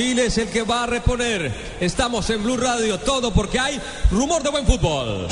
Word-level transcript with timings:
Chile 0.00 0.24
es 0.24 0.38
el 0.38 0.48
que 0.48 0.62
va 0.62 0.84
a 0.84 0.86
reponer. 0.86 1.52
Estamos 1.78 2.30
en 2.30 2.42
Blue 2.42 2.56
Radio, 2.56 2.98
todo 3.00 3.34
porque 3.34 3.60
hay 3.60 3.78
rumor 4.10 4.42
de 4.42 4.48
buen 4.48 4.64
fútbol. 4.64 5.28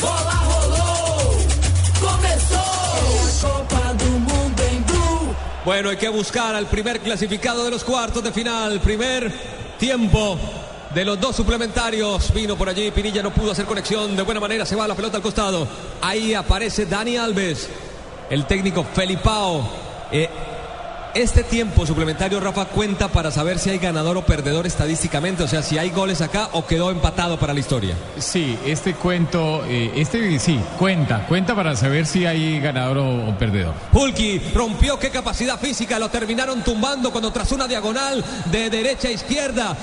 Bola. 0.00 0.38
Copa 3.40 3.94
do 3.94 4.04
Mundo 4.04 4.62
Blue. 4.86 5.34
Bueno, 5.64 5.90
hay 5.90 5.96
que 5.96 6.08
buscar 6.08 6.54
al 6.54 6.66
primer 6.66 7.00
clasificado 7.00 7.64
de 7.64 7.72
los 7.72 7.82
cuartos 7.82 8.22
de 8.22 8.30
final. 8.30 8.78
Primer 8.78 9.32
tiempo 9.76 10.38
de 10.94 11.04
los 11.04 11.20
dos 11.20 11.34
suplementarios. 11.34 12.32
Vino 12.32 12.56
por 12.56 12.68
allí, 12.68 12.92
Pinilla 12.92 13.24
no 13.24 13.34
pudo 13.34 13.50
hacer 13.50 13.64
conexión. 13.64 14.14
De 14.14 14.22
buena 14.22 14.38
manera 14.38 14.64
se 14.64 14.76
va 14.76 14.86
la 14.86 14.94
pelota 14.94 15.16
al 15.16 15.22
costado. 15.24 15.66
Ahí 16.00 16.32
aparece 16.32 16.86
Dani 16.86 17.16
Alves, 17.16 17.68
el 18.30 18.46
técnico 18.46 18.84
Felipao. 18.84 19.68
Eh, 20.12 20.28
este 21.14 21.44
tiempo 21.44 21.86
suplementario, 21.86 22.40
Rafa, 22.40 22.66
cuenta 22.66 23.08
para 23.08 23.30
saber 23.30 23.58
si 23.58 23.70
hay 23.70 23.78
ganador 23.78 24.16
o 24.16 24.26
perdedor 24.26 24.66
estadísticamente, 24.66 25.42
o 25.42 25.48
sea, 25.48 25.62
si 25.62 25.78
hay 25.78 25.90
goles 25.90 26.20
acá 26.20 26.50
o 26.52 26.66
quedó 26.66 26.90
empatado 26.90 27.38
para 27.38 27.54
la 27.54 27.60
historia. 27.60 27.96
Sí, 28.18 28.58
este 28.66 28.94
cuento, 28.94 29.64
eh, 29.66 29.92
este 29.96 30.38
sí, 30.38 30.60
cuenta, 30.78 31.26
cuenta 31.26 31.54
para 31.54 31.76
saber 31.76 32.06
si 32.06 32.26
hay 32.26 32.60
ganador 32.60 32.98
o, 32.98 33.28
o 33.28 33.38
perdedor. 33.38 33.74
Hulky 33.92 34.38
rompió 34.54 34.98
qué 34.98 35.10
capacidad 35.10 35.58
física, 35.58 35.98
lo 35.98 36.08
terminaron 36.08 36.62
tumbando 36.62 37.10
cuando 37.10 37.32
tras 37.32 37.52
una 37.52 37.66
diagonal 37.66 38.24
de 38.50 38.70
derecha 38.70 39.08
a 39.08 39.12
izquierda 39.12 39.76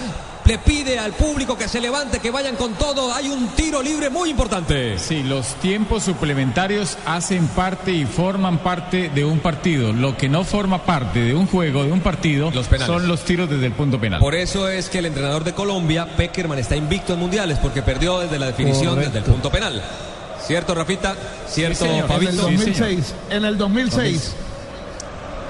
le 0.46 0.60
pide 0.60 1.00
al 1.00 1.14
público 1.14 1.58
que 1.58 1.68
se 1.68 1.82
levante, 1.82 2.20
que 2.20 2.30
vayan 2.30 2.56
con 2.56 2.74
todo. 2.74 3.14
Hay 3.14 3.28
un 3.30 3.48
tiro 3.50 3.82
libre 3.82 4.10
muy 4.10 4.30
importante. 4.30 4.98
Sí, 5.00 5.24
los 5.24 5.56
tiempos 5.56 6.04
suplementarios 6.04 6.98
hacen 7.06 7.48
parte 7.48 7.92
y 7.92 8.06
forman 8.06 8.60
parte 8.60 9.10
de 9.10 9.26
un 9.26 9.40
partido. 9.40 9.92
Lo 9.92 10.16
que 10.16 10.30
no 10.30 10.44
forma 10.44 10.84
parte 10.84 11.20
de 11.20 11.34
un 11.34 11.48
juego, 11.48 11.84
de 11.84 11.92
un 11.92 12.02
partido, 12.02 12.52
Los 12.52 12.68
penales. 12.68 12.88
son 12.94 13.08
los 13.08 13.22
tiros 13.24 13.50
desde 13.50 13.66
el 13.66 13.74
punto 13.74 14.00
penal. 14.00 14.20
Por 14.20 14.36
eso 14.36 14.70
es 14.70 14.90
que 14.90 15.00
el 15.00 15.08
entrenador 15.08 15.44
de 15.44 15.54
Colombia, 15.54 16.16
Peckerman, 16.16 16.60
está 16.60 16.76
invicto 16.76 17.14
en 17.14 17.20
mundiales 17.20 17.58
porque 17.58 17.82
perdió 17.82 18.20
desde 18.20 18.38
la 18.38 18.48
definición 18.48 19.00
desde 19.00 19.18
el 19.20 19.24
punto 19.24 19.50
penal. 19.50 19.82
¿Cierto, 20.46 20.76
Rafita? 20.76 21.16
¿Cierto, 21.48 21.86
señor. 21.86 21.96
En 21.98 22.02
el 22.04 22.08
Fabito? 22.08 22.42
2006. 22.44 23.14
En 23.32 23.46
el 23.46 23.58
2006. 23.58 24.36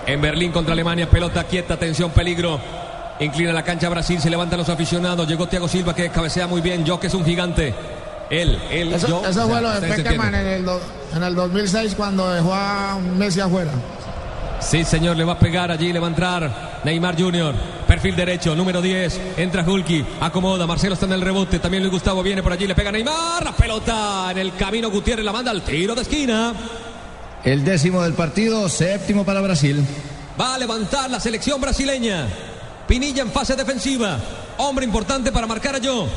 En 0.07 0.21
Berlín 0.21 0.51
contra 0.51 0.71
Alemania, 0.73 1.09
pelota 1.09 1.43
quieta, 1.43 1.73
atención, 1.73 2.11
peligro. 2.11 2.84
Inclina 3.19 3.53
la 3.53 3.63
cancha 3.63 3.87
Brasil, 3.89 4.19
se 4.19 4.29
levantan 4.29 4.59
los 4.59 4.69
aficionados. 4.69 5.27
Llegó 5.27 5.47
Thiago 5.47 5.67
Silva 5.67 5.95
que 5.95 6.09
cabecea 6.09 6.47
muy 6.47 6.61
bien. 6.61 6.83
Yo 6.83 6.99
que 6.99 7.07
es 7.07 7.13
un 7.13 7.23
gigante. 7.25 7.73
Él, 8.29 8.59
él, 8.71 8.91
Eso, 8.93 9.07
yo. 9.07 9.23
eso 9.27 9.47
fue 9.47 9.61
lo 9.61 9.69
de 9.79 9.87
Peckerman 9.87 10.33
en 10.33 10.47
el, 10.47 10.65
do- 10.65 10.81
en 11.15 11.21
el 11.23 11.35
2006 11.35 11.93
cuando 11.95 12.27
dejó 12.33 12.53
a 12.53 12.97
Messi 12.99 13.39
afuera. 13.39 13.71
Sí, 14.59 14.83
señor, 14.83 15.15
le 15.15 15.23
va 15.23 15.33
a 15.33 15.39
pegar 15.39 15.69
allí, 15.69 15.93
le 15.93 15.99
va 15.99 16.07
a 16.07 16.09
entrar 16.09 16.81
Neymar 16.83 17.15
Jr. 17.21 17.53
Perfil 17.87 18.15
derecho, 18.15 18.55
número 18.55 18.81
10. 18.81 19.21
Entra 19.37 19.63
Hulky, 19.63 20.03
acomoda. 20.21 20.65
Marcelo 20.65 20.95
está 20.95 21.05
en 21.05 21.13
el 21.13 21.21
rebote. 21.21 21.59
También 21.59 21.83
Luis 21.83 21.93
Gustavo 21.93 22.23
viene 22.23 22.41
por 22.41 22.51
allí, 22.51 22.65
le 22.65 22.73
pega 22.73 22.91
Neymar. 22.91 23.43
La 23.45 23.51
pelota 23.51 24.27
en 24.31 24.39
el 24.39 24.55
camino. 24.55 24.89
Gutiérrez 24.89 25.23
la 25.23 25.31
manda 25.31 25.51
al 25.51 25.61
tiro 25.61 25.93
de 25.93 26.01
esquina. 26.01 26.51
El 27.43 27.63
décimo 27.63 28.01
del 28.01 28.13
partido, 28.13 28.67
séptimo 28.67 29.23
para 29.23 29.39
Brasil. 29.41 29.85
Va 30.39 30.55
a 30.55 30.57
levantar 30.57 31.11
la 31.11 31.19
selección 31.19 31.61
brasileña. 31.61 32.25
Pinilla 32.87 33.21
en 33.21 33.31
fase 33.31 33.55
defensiva. 33.55 34.19
Hombre 34.57 34.85
importante 34.85 35.31
para 35.31 35.47
marcar 35.47 35.75
a 35.75 35.79
Yo. 35.79 36.07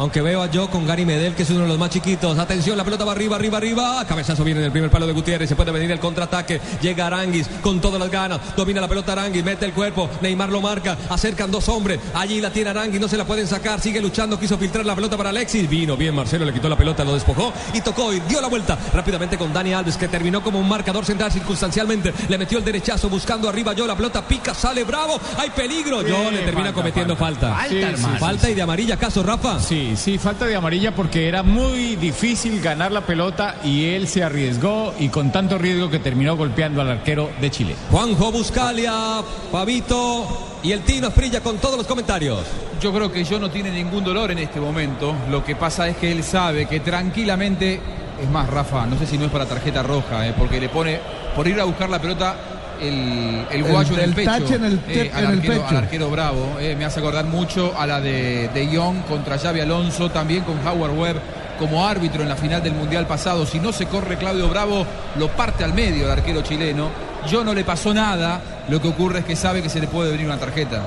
Aunque 0.00 0.22
veo 0.22 0.40
a 0.42 0.50
Yo 0.50 0.70
con 0.70 0.86
Gary 0.86 1.04
Medel, 1.04 1.34
que 1.34 1.42
es 1.42 1.50
uno 1.50 1.60
de 1.60 1.68
los 1.68 1.78
más 1.78 1.90
chiquitos. 1.90 2.38
Atención, 2.38 2.74
la 2.78 2.84
pelota 2.84 3.04
va 3.04 3.12
arriba, 3.12 3.36
arriba, 3.36 3.58
arriba. 3.58 4.02
Cabezazo 4.08 4.42
viene 4.44 4.60
en 4.60 4.64
el 4.64 4.72
primer 4.72 4.88
palo 4.90 5.06
de 5.06 5.12
Gutiérrez. 5.12 5.46
Se 5.46 5.54
puede 5.54 5.70
venir 5.72 5.90
el 5.90 6.00
contraataque. 6.00 6.58
Llega 6.80 7.06
Aranguis 7.06 7.46
con 7.60 7.82
todas 7.82 8.00
las 8.00 8.10
ganas. 8.10 8.40
Domina 8.56 8.80
la 8.80 8.88
pelota 8.88 9.12
Aranguis, 9.12 9.44
mete 9.44 9.66
el 9.66 9.74
cuerpo. 9.74 10.08
Neymar 10.22 10.48
lo 10.48 10.62
marca. 10.62 10.96
Acercan 11.10 11.50
dos 11.50 11.68
hombres. 11.68 12.00
Allí 12.14 12.40
la 12.40 12.48
tiene 12.50 12.70
Aranguis, 12.70 12.98
no 12.98 13.08
se 13.08 13.18
la 13.18 13.26
pueden 13.26 13.46
sacar. 13.46 13.78
Sigue 13.78 14.00
luchando, 14.00 14.40
quiso 14.40 14.56
filtrar 14.56 14.86
la 14.86 14.94
pelota 14.94 15.18
para 15.18 15.28
Alexis. 15.28 15.68
Vino 15.68 15.98
bien, 15.98 16.14
Marcelo 16.14 16.46
le 16.46 16.54
quitó 16.54 16.70
la 16.70 16.78
pelota, 16.78 17.04
lo 17.04 17.12
despojó 17.12 17.52
y 17.74 17.82
tocó 17.82 18.10
y 18.14 18.20
dio 18.20 18.40
la 18.40 18.48
vuelta 18.48 18.78
rápidamente 18.94 19.36
con 19.36 19.52
Dani 19.52 19.74
Alves, 19.74 19.98
que 19.98 20.08
terminó 20.08 20.42
como 20.42 20.58
un 20.60 20.66
marcador 20.68 21.04
central 21.04 21.30
circunstancialmente. 21.30 22.14
Le 22.26 22.38
metió 22.38 22.56
el 22.56 22.64
derechazo 22.64 23.10
buscando 23.10 23.50
arriba 23.50 23.74
Yo. 23.74 23.86
La 23.86 23.96
pelota 23.96 24.26
pica, 24.26 24.54
sale 24.54 24.82
bravo. 24.84 25.20
Hay 25.36 25.50
peligro. 25.50 26.00
Yo 26.00 26.16
Sí, 26.30 26.36
le 26.36 26.38
termina 26.38 26.54
falta, 26.68 26.72
cometiendo 26.72 27.16
falta. 27.16 27.54
falta. 27.54 27.68
Sí, 27.68 27.82
sí, 27.96 28.18
falta 28.18 28.48
y 28.48 28.54
de 28.54 28.62
amarilla, 28.62 28.94
¿acaso, 28.94 29.22
Rafa? 29.22 29.60
Sí, 29.60 29.88
sí, 29.96 30.18
falta 30.18 30.46
de 30.46 30.56
amarilla 30.56 30.94
porque 30.94 31.28
era 31.28 31.42
muy 31.42 31.96
difícil 31.96 32.60
ganar 32.60 32.92
la 32.92 33.02
pelota 33.02 33.56
y 33.64 33.86
él 33.86 34.08
se 34.08 34.22
arriesgó 34.22 34.94
y 34.98 35.08
con 35.08 35.32
tanto 35.32 35.58
riesgo 35.58 35.90
que 35.90 35.98
terminó 35.98 36.36
golpeando 36.36 36.80
al 36.80 36.90
arquero 36.90 37.30
de 37.40 37.50
Chile. 37.50 37.76
Juanjo 37.90 38.32
Buscalia, 38.32 39.22
Pavito 39.50 40.58
y 40.62 40.72
el 40.72 40.80
Tino 40.82 41.08
Esprilla 41.08 41.40
con 41.40 41.58
todos 41.58 41.76
los 41.76 41.86
comentarios. 41.86 42.40
Yo 42.80 42.92
creo 42.92 43.10
que 43.12 43.24
yo 43.24 43.38
no 43.38 43.50
tiene 43.50 43.70
ningún 43.70 44.04
dolor 44.04 44.30
en 44.30 44.38
este 44.38 44.60
momento. 44.60 45.14
Lo 45.30 45.44
que 45.44 45.56
pasa 45.56 45.88
es 45.88 45.96
que 45.96 46.10
él 46.12 46.22
sabe 46.22 46.66
que 46.66 46.80
tranquilamente, 46.80 47.80
es 48.22 48.30
más, 48.30 48.48
Rafa, 48.48 48.86
no 48.86 48.98
sé 48.98 49.06
si 49.06 49.18
no 49.18 49.26
es 49.26 49.30
para 49.30 49.46
tarjeta 49.46 49.82
roja, 49.82 50.26
eh, 50.26 50.34
porque 50.36 50.60
le 50.60 50.68
pone 50.68 50.98
por 51.34 51.46
ir 51.46 51.60
a 51.60 51.64
buscar 51.64 51.88
la 51.88 52.00
pelota 52.00 52.36
el, 52.80 53.46
el 53.50 53.62
guayo 53.64 53.94
en 53.94 54.00
el 54.00 54.08
el 54.10 54.14
pecho. 54.14 54.30
tache 54.30 54.54
en 54.56 54.64
el 54.64 54.80
eh, 54.88 55.10
al, 55.14 55.24
en 55.24 55.30
el 55.30 55.36
arquero, 55.38 55.54
pecho. 55.54 55.68
al 55.68 55.76
arquero 55.76 56.10
bravo. 56.10 56.56
eh, 56.60 56.74
me 56.76 56.84
hace 56.84 57.00
acordar 57.00 57.24
mucho 57.26 57.74
a 57.78 57.86
la 57.86 58.00
de, 58.00 58.48
de 58.52 58.70
Young 58.70 59.02
contra 59.08 59.38
Xavi 59.38 59.60
Alonso, 59.60 60.10
también 60.10 60.42
con 60.44 60.56
Howard 60.66 60.92
Webb 60.98 61.16
como 61.58 61.86
árbitro 61.86 62.22
en 62.22 62.28
la 62.30 62.36
final 62.36 62.62
del 62.62 62.72
Mundial 62.72 63.06
pasado. 63.06 63.44
Si 63.44 63.60
no 63.60 63.70
se 63.72 63.86
corre 63.86 64.16
Claudio 64.16 64.48
Bravo, 64.48 64.86
lo 65.18 65.28
parte 65.28 65.62
al 65.62 65.74
medio 65.74 66.06
el 66.06 66.10
arquero 66.10 66.40
chileno. 66.40 66.88
Yo 67.28 67.44
no 67.44 67.52
le 67.52 67.64
pasó 67.64 67.92
nada, 67.92 68.40
lo 68.70 68.80
que 68.80 68.88
ocurre 68.88 69.18
es 69.18 69.24
que 69.26 69.36
sabe 69.36 69.62
que 69.62 69.68
se 69.68 69.78
le 69.78 69.86
puede 69.86 70.10
venir 70.10 70.24
una 70.26 70.38
tarjeta. 70.38 70.80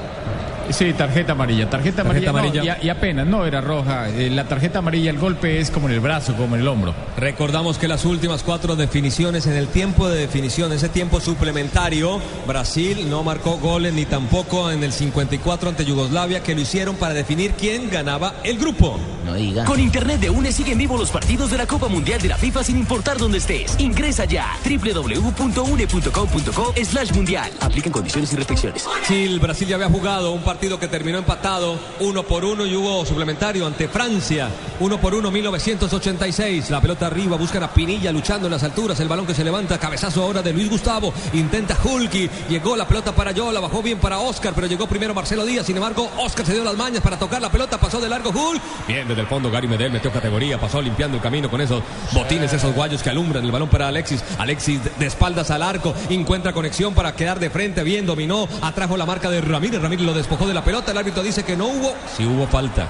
Sí, 0.70 0.94
tarjeta 0.94 1.34
amarilla. 1.34 1.70
Tarjeta, 1.70 2.04
Tarjeta 2.04 2.30
amarilla, 2.30 2.64
no, 2.64 2.74
y, 2.82 2.88
y 2.88 2.90
apenas, 2.90 3.28
no 3.28 3.46
era 3.46 3.62
roja. 3.62 4.10
Eh, 4.10 4.30
la 4.30 4.46
tarjeta 4.46 4.80
amarilla, 4.80 5.12
el 5.12 5.18
golpe 5.18 5.60
es 5.60 5.70
como 5.70 5.88
en 5.90 5.96
el 5.96 6.00
brazo, 6.00 6.34
como 6.36 6.56
en 6.56 6.62
el 6.62 6.68
hombro. 6.68 6.94
Recordamos 7.18 7.78
que 7.78 7.88
las 7.88 8.06
últimas 8.06 8.44
cuatro 8.44 8.76
definiciones 8.76 9.46
en 9.46 9.54
el 9.54 9.68
tiempo 9.68 10.10
de 10.10 10.20
definición, 10.20 10.72
ese 10.72 10.90
tiempo 10.90 11.20
suplementario, 11.20 12.20
Brasil 12.48 13.10
no 13.10 13.24
marcó 13.24 13.58
goles 13.58 13.94
ni 13.94 14.06
tampoco 14.06 14.72
en 14.72 14.84
el 14.84 14.94
54 14.94 15.70
ante 15.70 15.86
Yugoslavia, 15.86 16.42
que 16.42 16.56
lo 16.56 16.62
hicieron 16.62 16.96
para 16.96 17.14
definir 17.14 17.52
quién 17.52 17.90
ganaba 17.90 18.36
el 18.44 18.58
grupo. 18.58 18.98
No 19.26 19.36
diga. 19.36 19.66
Con 19.66 19.80
Internet 19.80 20.20
de 20.22 20.30
UNE 20.30 20.52
siguen 20.52 20.78
vivos 20.78 21.00
los 21.00 21.12
partidos 21.12 21.52
de 21.52 21.58
la 21.58 21.66
Copa 21.66 21.88
Mundial 21.88 22.22
de 22.22 22.30
la 22.30 22.38
FIFA 22.38 22.64
sin 22.64 22.78
importar 22.78 23.18
dónde 23.18 23.38
estés. 23.38 23.76
Ingresa 23.80 24.26
ya 24.26 24.48
www.une.com.co 24.66 26.74
slash 26.84 27.12
mundial. 27.14 27.52
Aplican 27.62 27.92
condiciones 27.92 28.34
y 28.34 28.36
restricciones. 28.36 28.86
Brasil, 28.86 29.40
Brasil 29.40 29.68
ya 29.68 29.76
había 29.76 29.90
jugado 29.90 30.32
un 30.32 30.42
partido 30.42 30.53
que 30.60 30.88
terminó 30.88 31.18
empatado 31.18 31.78
uno 32.00 32.24
por 32.24 32.46
uno 32.46 32.66
y 32.66 32.74
hubo 32.74 33.06
suplementario 33.06 33.68
ante 33.68 33.88
Francia. 33.88 34.50
Uno 34.80 35.00
por 35.00 35.14
uno, 35.14 35.30
1986. 35.30 36.70
La 36.70 36.80
pelota 36.80 37.08
arriba, 37.08 37.36
buscan 37.36 37.64
a 37.64 37.74
Pinilla 37.74 38.12
luchando 38.12 38.48
en 38.48 38.52
las 38.52 38.64
alturas. 38.64 39.00
El 39.02 39.10
balón 39.10 39.26
que 39.26 39.34
se 39.34 39.44
levanta, 39.44 39.78
cabezazo 39.78 40.24
ahora 40.24 40.42
de 40.42 40.54
Luis 40.54 40.70
Gustavo. 40.70 41.14
Intenta 41.34 41.78
Hulky. 41.84 42.30
Llegó 42.50 42.78
la 42.78 42.88
pelota 42.88 43.12
para 43.12 43.32
Yola, 43.32 43.60
bajó 43.60 43.82
bien 43.82 44.00
para 44.00 44.20
Oscar, 44.20 44.54
pero 44.56 44.68
llegó 44.68 44.88
primero 44.88 45.14
Marcelo 45.14 45.46
Díaz. 45.46 45.66
Sin 45.66 45.76
embargo, 45.76 46.10
Oscar 46.18 46.46
se 46.46 46.54
dio 46.54 46.64
las 46.64 46.78
mañas 46.78 47.02
para 47.02 47.20
tocar 47.20 47.42
la 47.42 47.52
pelota, 47.52 47.78
pasó 47.78 48.00
de 48.00 48.08
largo 48.08 48.30
Hulk. 48.30 48.62
Bien, 48.88 49.08
desde 49.08 49.22
el 49.22 49.28
fondo 49.28 49.52
Gary 49.52 49.68
Medel 49.68 49.92
metió 49.92 50.12
categoría, 50.12 50.60
pasó 50.60 50.82
limpiando 50.82 51.18
el 51.18 51.24
camino 51.24 51.50
con 51.50 51.60
esos 51.60 51.84
botines, 52.14 52.54
esos 52.54 52.74
guayos 52.74 53.04
que 53.04 53.10
alumbran 53.10 53.44
el 53.44 53.52
balón 53.52 53.70
para 53.70 53.90
Alexis. 53.90 54.24
Alexis 54.38 54.80
de 54.98 55.06
espaldas 55.06 55.52
al 55.52 55.62
arco, 55.62 55.94
encuentra 56.10 56.54
conexión 56.54 56.94
para 56.94 57.16
quedar 57.16 57.40
de 57.40 57.50
frente, 57.50 57.84
bien 57.84 58.06
dominó, 58.06 58.48
atrajo 58.62 58.96
la 58.96 59.06
marca 59.06 59.30
de 59.30 59.42
Ramírez. 59.42 59.82
Ramírez 59.82 60.06
lo 60.06 60.14
despojó 60.14 60.43
de 60.48 60.54
la 60.54 60.64
pelota. 60.64 60.92
El 60.92 60.98
árbitro 60.98 61.24
dice 61.24 61.44
que 61.44 61.56
no 61.56 61.68
hubo, 61.68 61.94
sí 62.16 62.26
hubo 62.26 62.48
falta. 62.48 62.88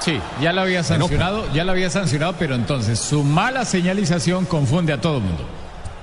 Sí, 0.00 0.20
ya 0.40 0.52
la 0.52 0.62
había 0.62 0.82
sancionado, 0.84 1.52
ya 1.52 1.64
la 1.64 1.72
había 1.72 1.90
sancionado, 1.90 2.34
pero 2.38 2.54
entonces 2.54 2.98
su 2.98 3.24
mala 3.24 3.64
señalización 3.64 4.46
confunde 4.46 4.92
a 4.92 5.00
todo 5.00 5.18
el 5.18 5.24
mundo. 5.24 5.44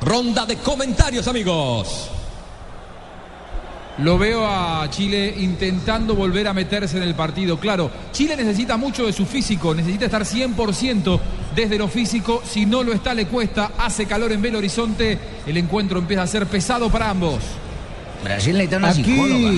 Ronda 0.01 0.45
de 0.45 0.57
comentarios, 0.57 1.27
amigos. 1.27 2.11
Lo 3.99 4.17
veo 4.17 4.45
a 4.45 4.89
Chile 4.89 5.33
intentando 5.37 6.15
volver 6.15 6.49
a 6.49 6.53
meterse 6.53 6.97
en 6.97 7.03
el 7.03 7.15
partido. 7.15 7.57
Claro, 7.57 7.89
Chile 8.11 8.35
necesita 8.35 8.75
mucho 8.75 9.05
de 9.05 9.13
su 9.13 9.25
físico, 9.25 9.73
necesita 9.73 10.05
estar 10.05 10.23
100% 10.23 11.19
desde 11.55 11.77
lo 11.77 11.87
físico. 11.87 12.43
Si 12.45 12.65
no 12.65 12.83
lo 12.83 12.91
está, 12.91 13.13
le 13.13 13.27
cuesta. 13.27 13.71
Hace 13.77 14.05
calor 14.05 14.33
en 14.33 14.41
Belo 14.41 14.57
Horizonte. 14.57 15.17
El 15.47 15.55
encuentro 15.55 15.97
empieza 15.97 16.23
a 16.23 16.27
ser 16.27 16.45
pesado 16.45 16.89
para 16.89 17.09
ambos. 17.09 17.39
Brasil 18.21 18.53
necesita 18.53 18.77
una 18.77 18.93
psicóloga. 18.93 19.51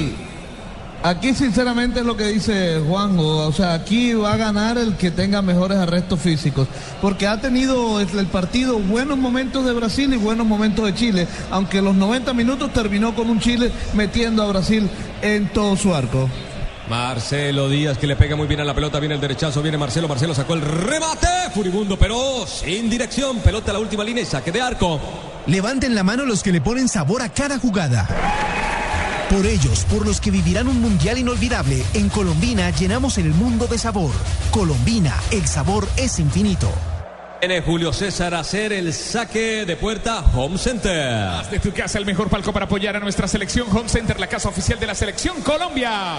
Aquí, 1.03 1.33
sinceramente 1.33 1.99
es 1.99 2.05
lo 2.05 2.17
que 2.17 2.25
dice 2.25 2.81
Juanjo, 2.85 3.47
o 3.47 3.53
sea, 3.53 3.73
aquí 3.73 4.13
va 4.13 4.33
a 4.33 4.38
ganar 4.38 4.77
el 4.77 4.97
que 4.97 5.11
tenga 5.11 5.41
mejores 5.41 5.77
arrestos 5.77 6.19
físicos, 6.19 6.67
porque 7.01 7.27
ha 7.27 7.39
tenido 7.39 8.01
el 8.01 8.07
el 8.17 8.25
partido 8.25 8.79
buenos 8.79 9.17
momentos 9.17 9.63
de 9.65 9.73
Brasil 9.73 10.11
y 10.13 10.17
buenos 10.17 10.47
momentos 10.47 10.85
de 10.85 10.95
Chile, 10.95 11.27
aunque 11.51 11.81
los 11.81 11.95
90 11.95 12.33
minutos 12.33 12.73
terminó 12.73 13.13
con 13.13 13.29
un 13.29 13.39
Chile 13.39 13.71
metiendo 13.94 14.41
a 14.41 14.47
Brasil 14.47 14.89
en 15.21 15.49
todo 15.49 15.75
su 15.75 15.94
arco. 15.94 16.27
Marcelo 16.89 17.69
Díaz 17.69 17.97
que 17.97 18.07
le 18.07 18.15
pega 18.15 18.35
muy 18.35 18.47
bien 18.47 18.61
a 18.61 18.63
la 18.63 18.73
pelota, 18.73 18.99
viene 18.99 19.15
el 19.15 19.21
derechazo, 19.21 19.61
viene 19.61 19.77
Marcelo, 19.77 20.07
Marcelo 20.07 20.33
sacó 20.33 20.53
el 20.53 20.61
remate, 20.61 21.27
furibundo, 21.53 21.97
pero 21.99 22.47
sin 22.47 22.89
dirección, 22.89 23.39
pelota 23.39 23.71
a 23.71 23.73
la 23.73 23.79
última 23.79 24.03
línea 24.03 24.23
y 24.23 24.25
saque 24.25 24.51
de 24.51 24.61
arco. 24.61 24.99
Levanten 25.45 25.94
la 25.94 26.03
mano 26.03 26.25
los 26.25 26.41
que 26.41 26.51
le 26.51 26.61
ponen 26.61 26.88
sabor 26.88 27.21
a 27.21 27.29
cada 27.29 27.59
jugada. 27.59 28.07
Por 29.29 29.45
ellos, 29.45 29.85
por 29.91 30.06
los 30.06 30.21
que 30.21 30.31
vivirán 30.31 30.69
un 30.69 30.81
mundial 30.81 31.18
inolvidable, 31.18 31.83
en 31.94 32.07
Colombina 32.07 32.69
llenamos 32.69 33.18
el 33.18 33.29
mundo 33.31 33.68
de 33.68 33.77
sabor. 33.77 34.12
Colombina, 34.51 35.13
el 35.31 35.45
sabor 35.47 35.85
es 35.97 36.19
infinito. 36.19 36.71
Viene 37.41 37.62
Julio 37.62 37.91
César 37.91 38.33
a 38.33 38.39
hacer 38.39 38.71
el 38.71 38.94
saque 38.94 39.65
de 39.65 39.75
puerta 39.75 40.24
Home 40.33 40.57
Center. 40.57 41.44
Desde 41.44 41.59
tu 41.59 41.74
casa, 41.74 42.00
el 42.00 42.06
mejor 42.06 42.29
palco 42.29 42.53
para 42.53 42.65
apoyar 42.65 42.95
a 42.95 43.00
nuestra 43.00 43.27
selección 43.27 43.68
Home 43.69 43.89
Center, 43.89 44.18
la 44.18 44.27
casa 44.27 44.47
oficial 44.47 44.79
de 44.79 44.88
la 44.88 44.95
selección 44.95 45.41
Colombia. 45.41 46.15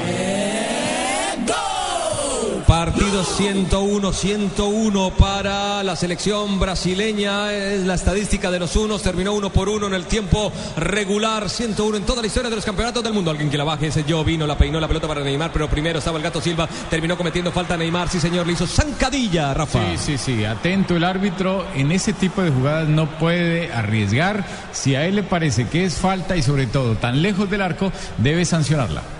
Partido 2.69 3.25
101, 3.25 4.12
101 4.12 5.11
para 5.17 5.82
la 5.82 5.97
selección 5.97 6.61
brasileña. 6.61 7.50
Es 7.50 7.87
la 7.87 7.94
estadística 7.94 8.50
de 8.50 8.59
los 8.59 8.76
unos. 8.76 9.03
Terminó 9.03 9.32
uno 9.32 9.49
por 9.49 9.70
uno 9.70 9.87
en 9.87 9.94
el 9.94 10.05
tiempo 10.05 10.53
regular. 10.76 11.49
101 11.49 11.97
en 11.97 12.03
toda 12.03 12.20
la 12.20 12.26
historia 12.26 12.50
de 12.50 12.56
los 12.56 12.67
campeonatos 12.67 13.03
del 13.03 13.15
mundo. 13.15 13.31
Alguien 13.31 13.49
que 13.49 13.56
la 13.56 13.65
baje, 13.65 13.87
ese 13.87 14.05
yo 14.05 14.23
vino, 14.23 14.47
la 14.47 14.59
peinó 14.59 14.79
la 14.81 14.87
pelota 14.87 15.09
para 15.09 15.23
Neymar, 15.23 15.50
pero 15.50 15.67
primero 15.70 15.99
estaba 15.99 16.19
el 16.19 16.23
gato 16.23 16.43
Silva. 16.43 16.69
Terminó 16.91 17.17
cometiendo 17.17 17.50
falta 17.53 17.75
Neymar. 17.75 18.11
Sí, 18.11 18.20
señor, 18.20 18.47
le 18.47 18.53
hizo 18.53 18.67
zancadilla, 18.67 19.55
Rafa. 19.55 19.81
Sí, 19.97 19.97
sí, 19.97 20.19
sí. 20.19 20.44
Atento 20.44 20.94
el 20.94 21.05
árbitro. 21.05 21.64
En 21.75 21.91
ese 21.91 22.12
tipo 22.12 22.43
de 22.43 22.50
jugadas 22.50 22.87
no 22.87 23.09
puede 23.19 23.73
arriesgar. 23.73 24.44
Si 24.73 24.94
a 24.94 25.06
él 25.06 25.14
le 25.14 25.23
parece 25.23 25.69
que 25.69 25.87
es 25.87 25.94
falta 25.94 26.37
y 26.37 26.43
sobre 26.43 26.67
todo 26.67 26.97
tan 26.97 27.23
lejos 27.23 27.49
del 27.49 27.62
arco, 27.62 27.91
debe 28.19 28.44
sancionarla. 28.44 29.18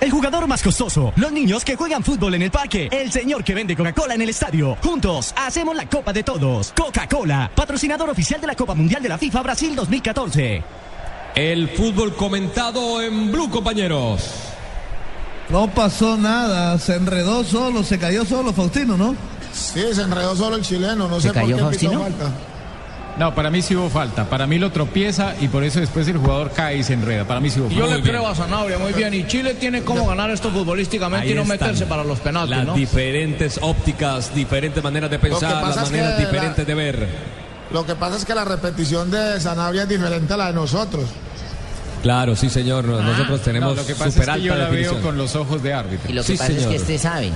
El 0.00 0.10
jugador 0.10 0.46
más 0.46 0.62
costoso, 0.62 1.12
los 1.16 1.32
niños 1.32 1.64
que 1.64 1.74
juegan 1.74 2.04
fútbol 2.04 2.34
en 2.34 2.42
el 2.42 2.50
parque, 2.50 2.88
el 2.92 3.10
señor 3.10 3.42
que 3.42 3.54
vende 3.54 3.74
Coca-Cola 3.74 4.14
en 4.14 4.22
el 4.22 4.28
estadio. 4.28 4.76
Juntos 4.82 5.32
hacemos 5.36 5.74
la 5.74 5.88
Copa 5.88 6.12
de 6.12 6.22
Todos. 6.22 6.72
Coca-Cola, 6.76 7.50
patrocinador 7.54 8.10
oficial 8.10 8.40
de 8.40 8.46
la 8.46 8.54
Copa 8.54 8.74
Mundial 8.74 9.02
de 9.02 9.08
la 9.08 9.16
FIFA 9.18 9.42
Brasil 9.42 9.74
2014. 9.74 10.62
El 11.34 11.68
fútbol 11.70 12.14
comentado 12.14 13.00
en 13.02 13.32
Blue, 13.32 13.48
compañeros. 13.50 14.22
No 15.48 15.68
pasó 15.68 16.16
nada, 16.16 16.78
se 16.78 16.96
enredó 16.96 17.42
solo, 17.44 17.82
se 17.82 17.98
cayó 17.98 18.24
solo 18.24 18.52
Faustino, 18.52 18.96
¿no? 18.96 19.14
Sí, 19.52 19.82
se 19.92 20.02
enredó 20.02 20.36
solo 20.36 20.56
el 20.56 20.62
chileno, 20.62 21.08
no 21.08 21.16
¿Se 21.20 21.28
sé 21.28 21.34
por 21.34 21.42
cayó 21.42 21.56
qué 21.56 21.62
pitó 21.76 21.90
Faustino? 21.92 22.00
falta. 22.02 22.30
No, 23.18 23.34
para 23.34 23.48
mí 23.50 23.62
sí 23.62 23.74
hubo 23.74 23.88
falta. 23.88 24.24
Para 24.28 24.46
mí 24.46 24.58
lo 24.58 24.70
tropieza 24.70 25.34
y 25.40 25.48
por 25.48 25.64
eso 25.64 25.80
después 25.80 26.06
el 26.08 26.18
jugador 26.18 26.50
cae 26.50 26.76
y 26.78 26.82
se 26.82 26.92
enreda. 26.92 27.24
Para 27.24 27.40
mí 27.40 27.48
sí 27.48 27.60
hubo 27.60 27.70
Yo 27.70 27.80
falta. 27.86 27.96
le 27.96 28.02
creo 28.02 28.28
a 28.28 28.34
Sanabria 28.34 28.76
muy 28.78 28.92
bien. 28.92 29.14
Y 29.14 29.26
Chile 29.26 29.54
tiene 29.54 29.82
cómo 29.82 30.06
ganar 30.06 30.30
esto 30.30 30.50
futbolísticamente 30.50 31.24
Ahí 31.26 31.32
y 31.32 31.34
no 31.34 31.42
están 31.42 31.58
meterse 31.70 31.86
para 31.86 32.04
los 32.04 32.20
penaltis, 32.20 32.56
Las 32.58 32.66
¿no? 32.66 32.74
diferentes 32.74 33.58
ópticas, 33.62 34.34
diferentes 34.34 34.84
maneras 34.84 35.10
de 35.10 35.18
pensar, 35.18 35.62
las 35.62 35.76
es 35.76 35.82
que 35.84 35.90
maneras 35.96 36.10
la- 36.20 36.26
diferentes 36.26 36.66
de 36.66 36.74
ver. 36.74 37.08
Lo 37.72 37.86
que 37.86 37.94
pasa 37.94 38.16
es 38.18 38.24
que 38.26 38.34
la 38.34 38.44
repetición 38.44 39.10
de 39.10 39.40
Sanabria 39.40 39.84
es 39.84 39.88
diferente 39.88 40.34
a 40.34 40.36
la 40.36 40.46
de 40.48 40.52
nosotros. 40.52 41.04
Claro, 42.02 42.36
sí, 42.36 42.50
señor. 42.50 42.84
no- 42.84 43.00
Nosotros 43.00 43.40
tenemos 43.40 43.70
No, 43.74 43.80
lo 43.80 43.86
que 43.86 43.94
pasa 43.94 44.10
super 44.10 44.20
es 44.20 44.26
que 44.26 44.30
alta 44.32 44.44
yo 44.46 44.54
la 44.54 44.64
definición. 44.66 44.94
veo 44.96 45.02
con 45.02 45.16
los 45.16 45.34
ojos 45.34 45.62
de 45.62 45.72
árbitro. 45.72 46.10
Y 46.10 46.12
lo 46.12 46.20
que 46.22 46.26
Sí, 46.26 46.32
pasa 46.36 46.50
es 46.52 46.56
señor. 46.58 46.70
que 46.70 46.76
este 46.76 46.98
sabe. 46.98 47.30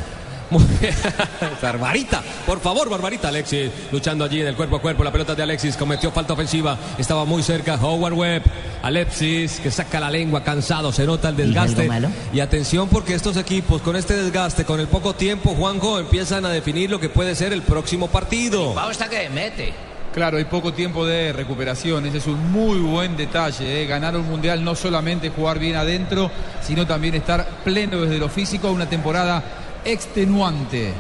Muy 0.51 0.65
bien. 0.81 0.95
Barbarita, 1.63 2.23
por 2.47 2.61
favor, 2.61 2.89
Barbarita. 2.89 3.29
Alexis 3.29 3.71
luchando 3.93 4.25
allí 4.25 4.41
en 4.41 4.49
el 4.49 4.57
cuerpo 4.57 4.77
a 4.77 4.83
cuerpo. 4.83 5.05
La 5.05 5.13
pelota 5.13 5.35
de 5.35 5.43
Alexis 5.43 5.77
cometió 5.77 6.11
falta 6.11 6.33
ofensiva. 6.33 6.77
Estaba 6.99 7.25
muy 7.25 7.43
cerca. 7.43 7.77
Howard 7.77 8.15
Webb. 8.15 8.43
Alexis 8.83 9.61
que 9.61 9.71
saca 9.71 10.01
la 10.01 10.11
lengua 10.11 10.43
cansado. 10.43 10.93
Se 10.93 11.07
nota 11.07 11.29
el 11.29 11.37
desgaste. 11.37 11.89
Y 12.33 12.41
atención 12.41 12.89
porque 12.89 13.15
estos 13.15 13.37
equipos 13.37 13.81
con 13.83 13.97
este 13.97 14.17
desgaste, 14.17 14.65
con 14.65 14.81
el 14.81 14.89
poco 14.89 15.15
tiempo, 15.15 15.55
Juanjo, 15.55 15.99
empiezan 15.99 16.45
a 16.45 16.51
definir 16.51 16.91
lo 16.91 16.99
que 16.99 17.09
puede 17.09 17.35
ser 17.35 17.53
el 17.53 17.63
próximo 17.63 18.09
partido. 18.09 18.75
Pau 18.75 18.91
está 18.91 19.09
que 19.09 19.29
mete. 19.29 19.73
Claro, 20.13 20.39
hay 20.39 20.45
poco 20.45 20.73
tiempo 20.73 21.07
de 21.07 21.33
recuperación. 21.33 22.05
Ese 22.07 22.19
es 22.19 22.27
un 22.27 22.51
muy 22.51 22.79
buen 22.81 23.17
detalle. 23.17 23.83
¿eh? 23.83 23.87
Ganar 23.87 24.17
un 24.17 24.29
mundial 24.29 24.65
no 24.65 24.75
solamente 24.75 25.31
jugar 25.31 25.61
bien 25.61 25.77
adentro, 25.77 26.33
sino 26.63 26.85
también 26.85 27.15
estar 27.15 27.47
pleno 27.63 28.01
desde 28.01 28.19
lo 28.19 28.29
físico. 28.29 28.73
Una 28.73 28.89
temporada 28.89 29.45
extenuante. 29.85 30.93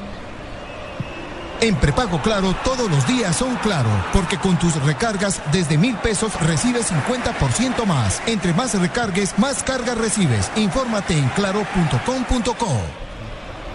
En 1.60 1.76
prepago 1.76 2.22
claro, 2.22 2.54
todos 2.64 2.90
los 2.90 3.06
días 3.06 3.36
son 3.36 3.54
claro, 3.56 3.90
porque 4.14 4.38
con 4.38 4.58
tus 4.58 4.74
recargas 4.82 5.42
desde 5.52 5.76
mil 5.76 5.94
pesos 5.96 6.32
recibes 6.40 6.90
50% 6.90 7.84
más. 7.84 8.22
Entre 8.26 8.54
más 8.54 8.72
recargues, 8.80 9.38
más 9.38 9.62
cargas 9.62 9.98
recibes. 9.98 10.50
Infórmate 10.56 11.18
en 11.18 11.28
claro.com.co. 11.30 13.09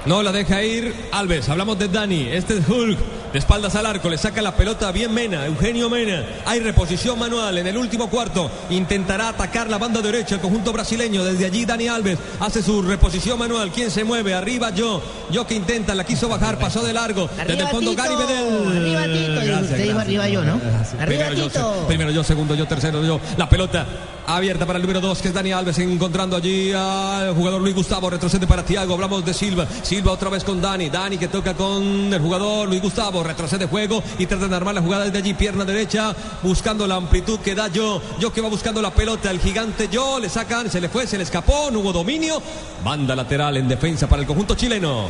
No 0.06 0.22
la 0.22 0.32
deja 0.32 0.64
ir 0.64 0.94
Alves. 1.12 1.50
Hablamos 1.50 1.80
de 1.80 1.88
Dani. 1.88 2.28
Este 2.30 2.58
es 2.58 2.68
Hulk. 2.70 2.98
De 3.34 3.40
espaldas 3.40 3.76
al 3.76 3.86
arco. 3.88 4.08
Le 4.08 4.18
saca 4.18 4.42
la 4.42 4.56
pelota 4.56 4.92
bien 4.92 5.14
Mena. 5.14 5.46
Eugenio 5.46 5.90
Mena. 5.90 6.24
Hay 6.46 6.60
reposición 6.60 7.18
manual 7.18 7.58
en 7.58 7.66
el 7.68 7.76
último 7.78 8.08
cuarto. 8.10 8.50
Intentará 8.70 9.30
atacar 9.30 9.68
la 9.70 9.78
banda 9.80 10.02
derecha 10.02 10.36
el 10.36 10.42
conjunto 10.42 10.72
brasileño. 10.72 11.24
Desde 11.24 11.46
allí 11.46 11.66
Dani 11.66 11.88
Alves 11.88 12.20
hace 12.40 12.62
su 12.62 12.84
reposición 12.84 13.40
manual. 13.40 13.72
¿Quién 13.72 13.90
se 13.90 14.04
mueve? 14.04 14.36
Arriba 14.36 14.70
yo. 14.70 15.02
Yo 15.32 15.48
que 15.48 15.56
intenta. 15.56 15.96
La 15.96 16.04
quiso 16.04 16.30
bajar. 16.30 16.60
Pasó 16.60 16.84
de 16.84 16.94
largo. 16.94 17.28
Desde 17.36 17.64
el 17.64 17.68
fondo 17.70 17.92
Tito. 17.92 18.04
Gary 18.04 18.16
Bedell. 18.16 18.78
Arriba, 18.78 19.04
Tito. 19.46 19.62
Usted 19.64 19.84
dijo 19.84 20.00
arriba 20.00 20.30
yo, 20.30 20.44
¿no? 20.46 20.54
Arriba, 20.54 21.06
Primero 21.06 21.34
yo, 21.34 21.48
Tito. 21.48 21.76
se- 21.82 21.88
primero 21.88 22.12
yo, 22.12 22.24
segundo 22.24 22.54
yo, 22.56 22.68
tercero 22.68 23.04
yo. 23.04 23.20
La 23.38 23.50
pelota 23.50 23.86
abierta 24.28 24.66
para 24.66 24.78
el 24.78 24.84
número 24.84 25.02
dos, 25.02 25.22
que 25.22 25.30
es 25.30 25.34
Dani 25.34 25.52
Alves, 25.52 25.78
encontrando 25.80 26.36
allí 26.36 26.72
al 26.74 27.34
jugador 27.34 27.62
Luis 27.62 27.76
Gustavo. 27.76 28.10
Retrocede 28.10 28.48
para 28.48 28.64
Tiago. 28.64 28.94
Hablamos 28.94 29.26
de 29.26 29.34
Silva. 29.34 29.68
Silva 29.84 30.12
otra 30.12 30.30
vez 30.30 30.44
con 30.44 30.62
Dani. 30.62 30.90
Dani 30.90 31.18
que 31.18 31.28
toca 31.28 31.54
con 31.54 31.84
el 32.14 32.20
jugador 32.20 32.68
Luis 32.68 32.82
Gustavo. 32.82 33.24
Retrocede 33.24 33.68
juego 33.68 34.04
y 34.18 34.26
trata 34.26 34.48
de 34.48 34.56
armar 34.56 34.76
la 34.76 34.82
jugada 34.82 35.06
desde 35.06 35.20
allí. 35.20 35.34
Pierna 35.34 35.66
derecha, 35.66 36.16
buscando 36.44 36.88
la 36.88 36.96
amplitud 36.96 37.40
que 37.40 37.56
da 37.56 37.68
yo. 37.68 38.02
Yo 38.20 38.32
que 38.32 38.42
va 38.42 38.50
buscando 38.50 38.82
la 38.82 38.92
pelota. 38.92 39.32
El 39.32 39.40
gigante 39.40 39.88
yo. 39.90 40.20
Le 40.20 40.30
sacan, 40.30 40.70
se 40.70 40.82
le 40.82 40.90
fue, 40.90 41.08
se 41.08 41.18
le 41.18 41.24
escapó. 41.24 41.70
No 41.72 41.80
hubo 41.80 41.94
dominio. 41.94 42.42
Banda 42.84 43.16
lateral 43.16 43.58
en 43.58 43.68
defensa 43.68 44.08
para 44.08 44.22
el 44.22 44.28
conjunto 44.28 44.56
chileno. 44.56 45.08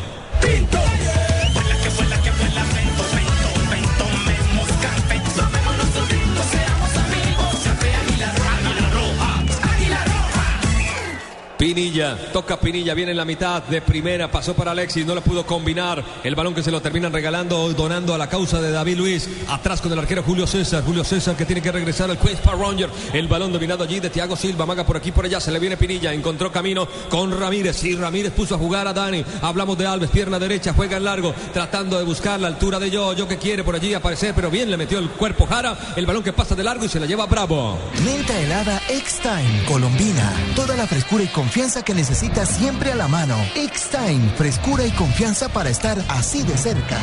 Pinilla, 11.65 12.15
toca 12.31 12.59
Pinilla, 12.59 12.93
viene 12.93 13.09
en 13.09 13.17
la 13.17 13.25
mitad 13.25 13.63
de 13.63 13.81
primera, 13.81 14.29
pasó 14.29 14.53
para 14.53 14.69
Alexis, 14.69 15.03
no 15.03 15.15
la 15.15 15.21
pudo 15.21 15.47
combinar. 15.47 16.05
El 16.23 16.35
balón 16.35 16.53
que 16.53 16.61
se 16.61 16.69
lo 16.69 16.79
terminan 16.79 17.11
regalando 17.11 17.73
donando 17.73 18.13
a 18.13 18.19
la 18.19 18.29
causa 18.29 18.61
de 18.61 18.69
David 18.69 18.97
Luis. 18.97 19.27
Atrás 19.49 19.81
con 19.81 19.91
el 19.91 19.97
arquero 19.97 20.21
Julio 20.21 20.45
César. 20.45 20.83
Julio 20.83 21.03
César 21.03 21.35
que 21.35 21.43
tiene 21.43 21.63
que 21.63 21.71
regresar 21.71 22.11
al 22.11 22.19
Quest 22.19 22.43
para 22.43 22.55
Ranger. 22.55 22.91
El 23.13 23.27
balón 23.27 23.51
dominado 23.51 23.83
allí 23.83 23.99
de 23.99 24.11
Thiago 24.11 24.35
Silva. 24.35 24.67
Maga 24.67 24.85
por 24.85 24.95
aquí, 24.95 25.11
por 25.11 25.25
allá. 25.25 25.39
Se 25.39 25.51
le 25.51 25.57
viene 25.57 25.75
Pinilla. 25.75 26.13
Encontró 26.13 26.51
camino 26.51 26.87
con 27.09 27.35
Ramírez. 27.35 27.83
Y 27.83 27.95
Ramírez 27.95 28.31
puso 28.33 28.53
a 28.53 28.59
jugar 28.59 28.87
a 28.87 28.93
Dani. 28.93 29.25
Hablamos 29.41 29.75
de 29.75 29.87
Alves, 29.87 30.11
pierna 30.11 30.37
derecha, 30.37 30.71
juega 30.71 30.97
en 30.97 31.03
largo. 31.05 31.33
Tratando 31.51 31.97
de 31.97 32.03
buscar 32.03 32.39
la 32.39 32.47
altura 32.47 32.77
de 32.77 32.91
yo. 32.91 33.13
Yo 33.13 33.27
que 33.27 33.39
quiere 33.39 33.63
por 33.63 33.73
allí 33.73 33.91
aparecer, 33.95 34.35
pero 34.35 34.51
bien 34.51 34.69
le 34.69 34.77
metió 34.77 34.99
el 34.99 35.09
cuerpo 35.09 35.47
Jara. 35.47 35.75
El 35.95 36.05
balón 36.05 36.21
que 36.21 36.31
pasa 36.31 36.53
de 36.53 36.63
largo 36.63 36.85
y 36.85 36.89
se 36.89 36.99
la 36.99 37.07
lleva 37.07 37.25
Bravo. 37.25 37.79
Menta 38.03 38.39
helada 38.39 38.79
X-Time, 38.87 39.63
Colombina. 39.67 40.31
Toda 40.55 40.75
la 40.75 40.85
frescura 40.85 41.23
y 41.23 41.27
confianza 41.27 41.54
que 41.55 41.93
necesitas 41.93 42.49
siempre 42.49 42.91
a 42.91 42.95
la 42.95 43.07
mano. 43.07 43.33
X-Time, 43.55 44.29
frescura 44.35 44.85
y 44.85 44.91
confianza 44.91 45.47
para 45.47 45.69
estar 45.69 45.97
así 46.09 46.43
de 46.43 46.57
cerca. 46.57 46.97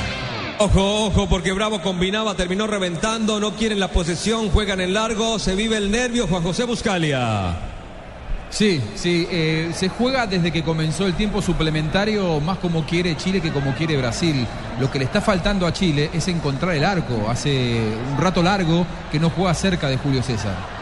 Ojo, 0.58 1.06
ojo, 1.06 1.26
porque 1.26 1.52
Bravo 1.52 1.80
combinaba, 1.80 2.34
terminó 2.34 2.66
reventando, 2.66 3.40
no 3.40 3.54
quieren 3.54 3.80
la 3.80 3.88
posesión, 3.88 4.50
juegan 4.50 4.82
en 4.82 4.92
largo, 4.92 5.38
se 5.38 5.54
vive 5.54 5.78
el 5.78 5.90
nervio, 5.90 6.26
Juan 6.26 6.42
José 6.42 6.64
Buscalia. 6.64 7.56
Sí, 8.50 8.82
sí, 8.94 9.26
eh, 9.30 9.70
se 9.74 9.88
juega 9.88 10.26
desde 10.26 10.52
que 10.52 10.62
comenzó 10.62 11.06
el 11.06 11.14
tiempo 11.14 11.40
suplementario 11.40 12.38
más 12.40 12.58
como 12.58 12.84
quiere 12.84 13.16
Chile 13.16 13.40
que 13.40 13.52
como 13.52 13.74
quiere 13.74 13.96
Brasil. 13.96 14.46
Lo 14.78 14.90
que 14.90 14.98
le 14.98 15.06
está 15.06 15.22
faltando 15.22 15.66
a 15.66 15.72
Chile 15.72 16.10
es 16.12 16.28
encontrar 16.28 16.74
el 16.74 16.84
arco. 16.84 17.30
Hace 17.30 17.80
un 18.12 18.20
rato 18.20 18.42
largo 18.42 18.86
que 19.10 19.18
no 19.18 19.30
juega 19.30 19.54
cerca 19.54 19.88
de 19.88 19.96
Julio 19.96 20.22
César. 20.22 20.81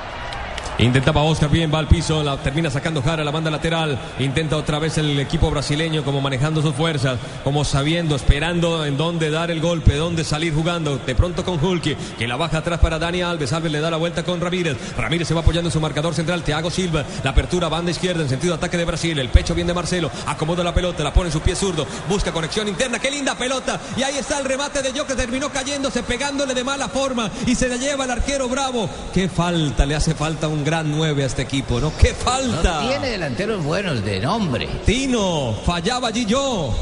Intentaba 0.79 1.23
Oscar 1.23 1.51
bien, 1.51 1.71
va 1.73 1.79
al 1.79 1.89
piso, 1.89 2.23
la 2.23 2.39
termina 2.39 2.71
sacando 2.71 3.03
Jara, 3.03 3.23
la 3.23 3.31
banda 3.31 3.51
lateral. 3.51 3.99
Intenta 4.19 4.57
otra 4.57 4.79
vez 4.79 4.97
el 4.97 5.19
equipo 5.21 5.51
brasileño, 5.51 6.03
como 6.05 6.23
manejando 6.23 6.63
sus 6.63 6.75
fuerzas, 6.75 7.19
como 7.45 7.65
sabiendo, 7.67 8.17
esperando 8.17 8.87
en 8.87 8.97
dónde 8.97 9.31
dar 9.31 9.51
el 9.51 9.61
golpe, 9.61 9.97
dónde 9.97 10.25
salir 10.25 10.55
jugando. 10.55 10.97
De 10.97 11.15
pronto 11.15 11.45
con 11.45 11.63
Hulky, 11.63 11.97
que 12.19 12.27
la 12.27 12.37
baja 12.37 12.59
atrás 12.59 12.81
para 12.81 12.99
Dani 12.99 13.21
Alves. 13.21 13.53
Alves 13.53 13.71
le 13.71 13.81
da 13.81 13.91
la 13.91 13.99
vuelta 13.99 14.23
con 14.23 14.41
Ramírez. 14.41 14.79
Ramírez 14.97 15.29
se 15.29 15.35
va 15.35 15.41
apoyando 15.41 15.69
en 15.69 15.73
su 15.73 15.81
marcador 15.81 16.15
central. 16.15 16.43
Thiago 16.43 16.71
Silva, 16.71 17.05
la 17.23 17.31
apertura, 17.31 17.69
banda 17.69 17.91
izquierda 17.91 18.23
en 18.23 18.31
sentido 18.31 18.55
ataque 18.55 18.79
de 18.79 18.87
Brasil. 18.87 19.19
El 19.19 19.29
pecho 19.29 19.55
bien 19.55 19.67
de 19.67 19.75
Marcelo, 19.75 20.11
acomoda 20.27 20.65
la 20.65 20.73
pelota, 20.73 21.05
la 21.05 21.13
pone 21.13 21.29
en 21.29 21.33
su 21.33 21.41
pie 21.41 21.55
zurdo, 21.55 21.87
busca 22.09 22.33
conexión 22.33 22.69
interna. 22.69 22.99
¡Qué 22.99 23.11
linda 23.11 23.35
pelota! 23.37 23.79
Y 23.99 24.03
ahí 24.03 24.17
está 24.17 24.39
el 24.39 24.47
remate 24.47 24.81
de 24.81 24.95
Yo 24.95 25.07
que 25.07 25.15
terminó 25.15 25.51
cayéndose, 25.51 26.03
pegándole 26.03 26.55
de 26.55 26.65
mala 26.65 26.89
forma 26.89 27.31
y 27.47 27.55
se 27.55 27.69
la 27.69 27.77
lleva 27.77 28.05
el 28.05 28.13
arquero 28.13 28.49
Bravo. 28.49 28.89
¡Qué 29.13 29.29
falta! 29.29 29.85
Le 29.85 29.95
hace 29.95 30.15
falta 30.15 30.49
un 30.49 30.65
gran 30.65 30.70
9 30.83 31.23
a 31.23 31.27
este 31.27 31.43
equipo, 31.43 31.81
¿no? 31.81 31.93
¡Qué 31.97 32.15
falta! 32.15 32.83
No 32.83 32.89
tiene 32.89 33.09
delanteros 33.11 33.63
buenos 33.65 34.05
de 34.05 34.21
nombre. 34.21 34.67
Tino, 34.87 35.55
fallaba 35.67 36.09
allí 36.09 36.25
yo. 36.25 36.75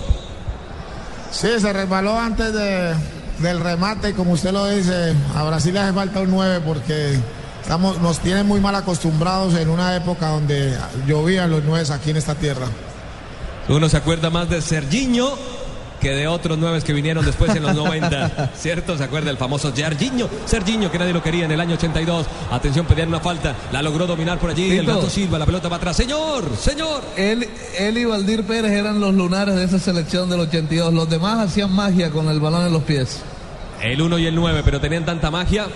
Sí, 1.30 1.48
se 1.58 1.72
resbaló 1.72 2.18
antes 2.18 2.52
de- 2.52 2.94
del 3.40 3.60
remate, 3.60 4.14
como 4.14 4.32
usted 4.32 4.52
lo 4.52 4.66
dice. 4.68 5.14
A 5.36 5.42
Brasil 5.44 5.72
le 5.74 5.80
hace 5.80 5.92
falta 5.92 6.20
un 6.20 6.30
9 6.30 6.60
porque 6.64 7.18
Estamos, 7.60 7.98
nos 8.00 8.20
tienen 8.20 8.46
muy 8.46 8.60
mal 8.60 8.74
acostumbrados 8.76 9.52
en 9.54 9.68
una 9.68 9.94
época 9.94 10.28
donde 10.28 10.74
llovían 11.06 11.50
los 11.50 11.62
nueves 11.64 11.90
aquí 11.90 12.08
en 12.10 12.16
esta 12.16 12.34
tierra. 12.34 12.66
Uno 13.68 13.90
se 13.90 13.98
acuerda 13.98 14.30
más 14.30 14.48
de 14.48 14.62
Serginho 14.62 15.34
que 16.00 16.10
de 16.10 16.28
otros 16.28 16.58
nueve 16.58 16.80
que 16.84 16.92
vinieron 16.92 17.24
después 17.24 17.54
en 17.54 17.62
los 17.62 17.74
90, 17.74 18.52
¿cierto? 18.56 18.96
Se 18.96 19.04
acuerda 19.04 19.30
el 19.30 19.36
famoso 19.36 19.74
Serginho, 19.74 20.28
Serginho 20.46 20.90
que 20.90 20.98
nadie 20.98 21.12
lo 21.12 21.22
quería 21.22 21.44
en 21.44 21.52
el 21.52 21.60
año 21.60 21.74
82. 21.74 22.26
Atención, 22.50 22.86
pedían 22.86 23.08
una 23.08 23.20
falta, 23.20 23.54
la 23.72 23.82
logró 23.82 24.06
dominar 24.06 24.38
por 24.38 24.50
allí 24.50 24.76
el. 24.76 24.86
Gato 24.86 25.10
Silva, 25.10 25.38
la 25.38 25.46
pelota 25.46 25.68
va 25.68 25.76
atrás. 25.76 25.96
Señor, 25.96 26.44
señor. 26.56 27.02
Él, 27.16 27.48
él 27.78 27.98
y 27.98 28.04
Valdir 28.04 28.44
Pérez 28.44 28.72
eran 28.72 29.00
los 29.00 29.14
lunares 29.14 29.54
de 29.54 29.64
esa 29.64 29.78
selección 29.78 30.30
del 30.30 30.40
82. 30.40 30.92
Los 30.92 31.10
demás 31.10 31.38
hacían 31.38 31.72
magia 31.72 32.10
con 32.10 32.28
el 32.28 32.40
balón 32.40 32.66
en 32.66 32.72
los 32.72 32.82
pies. 32.82 33.20
El 33.82 34.02
1 34.02 34.18
y 34.18 34.26
el 34.26 34.34
9, 34.34 34.62
pero 34.64 34.80
tenían 34.80 35.04
tanta 35.04 35.30
magia 35.30 35.66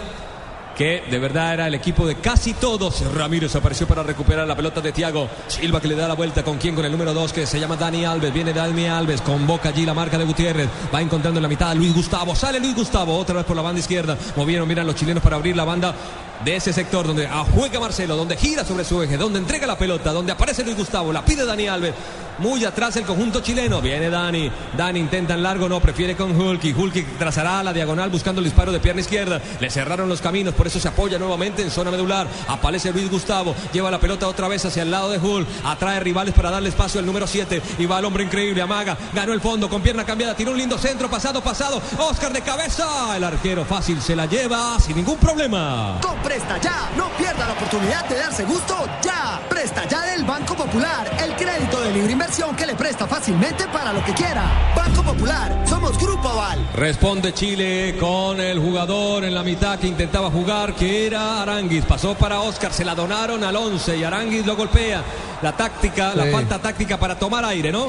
que 0.76 1.04
de 1.10 1.18
verdad 1.18 1.54
era 1.54 1.66
el 1.66 1.74
equipo 1.74 2.06
de 2.06 2.16
casi 2.16 2.54
todos. 2.54 3.02
Ramírez 3.14 3.54
apareció 3.56 3.86
para 3.86 4.02
recuperar 4.02 4.46
la 4.46 4.56
pelota 4.56 4.80
de 4.80 4.92
Tiago. 4.92 5.28
Silva 5.46 5.80
que 5.80 5.88
le 5.88 5.94
da 5.94 6.08
la 6.08 6.14
vuelta 6.14 6.42
con 6.42 6.58
quien 6.58 6.74
con 6.74 6.84
el 6.84 6.92
número 6.92 7.12
2 7.14 7.32
que 7.32 7.46
se 7.46 7.60
llama 7.60 7.76
Dani 7.76 8.04
Alves. 8.04 8.32
Viene 8.32 8.52
Dani 8.52 8.86
Alves, 8.86 9.20
convoca 9.20 9.70
allí 9.70 9.84
la 9.84 9.94
marca 9.94 10.18
de 10.18 10.24
Gutiérrez. 10.24 10.68
Va 10.94 11.00
encontrando 11.00 11.38
en 11.38 11.42
la 11.42 11.48
mitad 11.48 11.70
a 11.70 11.74
Luis 11.74 11.94
Gustavo. 11.94 12.34
Sale 12.34 12.60
Luis 12.60 12.74
Gustavo 12.74 13.16
otra 13.16 13.36
vez 13.36 13.44
por 13.44 13.56
la 13.56 13.62
banda 13.62 13.80
izquierda. 13.80 14.16
Movieron, 14.36 14.68
miran 14.68 14.86
los 14.86 14.96
chilenos 14.96 15.22
para 15.22 15.36
abrir 15.36 15.56
la 15.56 15.64
banda 15.64 15.94
de 16.44 16.56
ese 16.56 16.72
sector 16.72 17.06
donde 17.06 17.28
juega 17.54 17.80
Marcelo, 17.80 18.16
donde 18.16 18.36
gira 18.36 18.64
sobre 18.64 18.84
su 18.84 19.02
eje, 19.02 19.16
donde 19.16 19.38
entrega 19.38 19.66
la 19.66 19.78
pelota, 19.78 20.12
donde 20.12 20.32
aparece 20.32 20.64
Luis 20.64 20.76
Gustavo, 20.76 21.12
la 21.12 21.24
pide 21.24 21.44
Dani 21.44 21.68
Alves. 21.68 21.94
Muy 22.38 22.64
atrás 22.64 22.96
el 22.96 23.04
conjunto 23.04 23.40
chileno. 23.40 23.80
Viene 23.80 24.10
Dani. 24.10 24.50
Dani 24.76 24.98
intenta 24.98 25.34
en 25.34 25.42
largo, 25.42 25.68
no, 25.68 25.80
prefiere 25.80 26.16
con 26.16 26.34
Hulky. 26.34 26.72
Hulky 26.72 27.02
trazará 27.18 27.62
la 27.62 27.72
diagonal 27.72 28.10
buscando 28.10 28.40
el 28.40 28.46
disparo 28.46 28.72
de 28.72 28.80
pierna 28.80 29.02
izquierda. 29.02 29.40
Le 29.60 29.70
cerraron 29.70 30.08
los 30.08 30.20
caminos, 30.20 30.54
por 30.54 30.66
eso 30.66 30.80
se 30.80 30.88
apoya 30.88 31.18
nuevamente 31.18 31.62
en 31.62 31.70
zona 31.70 31.90
medular. 31.90 32.26
Aparece 32.48 32.90
Luis 32.92 33.10
Gustavo. 33.10 33.54
Lleva 33.72 33.90
la 33.90 34.00
pelota 34.00 34.26
otra 34.26 34.48
vez 34.48 34.64
hacia 34.64 34.82
el 34.82 34.90
lado 34.90 35.10
de 35.10 35.18
Hulk. 35.18 35.46
Atrae 35.64 36.00
rivales 36.00 36.34
para 36.34 36.50
darle 36.50 36.70
espacio 36.70 37.00
al 37.00 37.06
número 37.06 37.26
7. 37.26 37.62
Y 37.78 37.86
va 37.86 37.98
el 37.98 38.06
hombre 38.06 38.24
increíble. 38.24 38.62
Amaga. 38.62 38.96
Ganó 39.14 39.34
el 39.34 39.40
fondo 39.40 39.68
con 39.68 39.82
pierna 39.82 40.04
cambiada. 40.04 40.34
Tiró 40.34 40.52
un 40.52 40.58
lindo 40.58 40.78
centro. 40.78 41.10
Pasado, 41.10 41.42
pasado. 41.42 41.82
Oscar 41.98 42.32
de 42.32 42.40
cabeza. 42.40 43.16
El 43.16 43.24
arquero 43.24 43.64
fácil 43.64 44.00
se 44.00 44.16
la 44.16 44.26
lleva 44.26 44.80
sin 44.80 44.96
ningún 44.96 45.18
problema. 45.18 46.00
Presta 46.32 46.58
Ya, 46.62 46.90
no 46.96 47.10
pierda 47.10 47.46
la 47.46 47.52
oportunidad 47.52 48.08
de 48.08 48.16
darse 48.16 48.44
gusto 48.44 48.74
ya. 49.02 49.38
Presta 49.50 49.86
Ya 49.86 50.00
del 50.00 50.24
Banco 50.24 50.54
Popular, 50.54 51.06
el 51.22 51.36
crédito 51.36 51.78
de 51.82 51.92
libre 51.92 52.12
inversión 52.12 52.56
que 52.56 52.64
le 52.64 52.74
presta 52.74 53.06
fácilmente 53.06 53.68
para 53.68 53.92
lo 53.92 54.02
que 54.02 54.14
quiera. 54.14 54.72
Banco 54.74 55.02
Popular, 55.02 55.62
somos 55.68 55.98
Grupo 55.98 56.30
Aval. 56.30 56.66
Responde 56.74 57.34
Chile 57.34 57.98
con 58.00 58.40
el 58.40 58.58
jugador 58.58 59.24
en 59.24 59.34
la 59.34 59.42
mitad 59.42 59.78
que 59.78 59.88
intentaba 59.88 60.30
jugar, 60.30 60.74
que 60.74 61.06
era 61.06 61.42
Aranguis. 61.42 61.84
Pasó 61.84 62.14
para 62.14 62.40
Oscar, 62.40 62.72
se 62.72 62.86
la 62.86 62.94
donaron 62.94 63.44
al 63.44 63.54
11 63.54 63.98
y 63.98 64.02
Aranguis 64.02 64.46
lo 64.46 64.56
golpea. 64.56 65.04
La 65.42 65.54
táctica, 65.54 66.14
la 66.14 66.24
falta 66.32 66.58
táctica 66.58 66.96
para 66.96 67.18
tomar 67.18 67.44
aire, 67.44 67.70
¿no? 67.70 67.88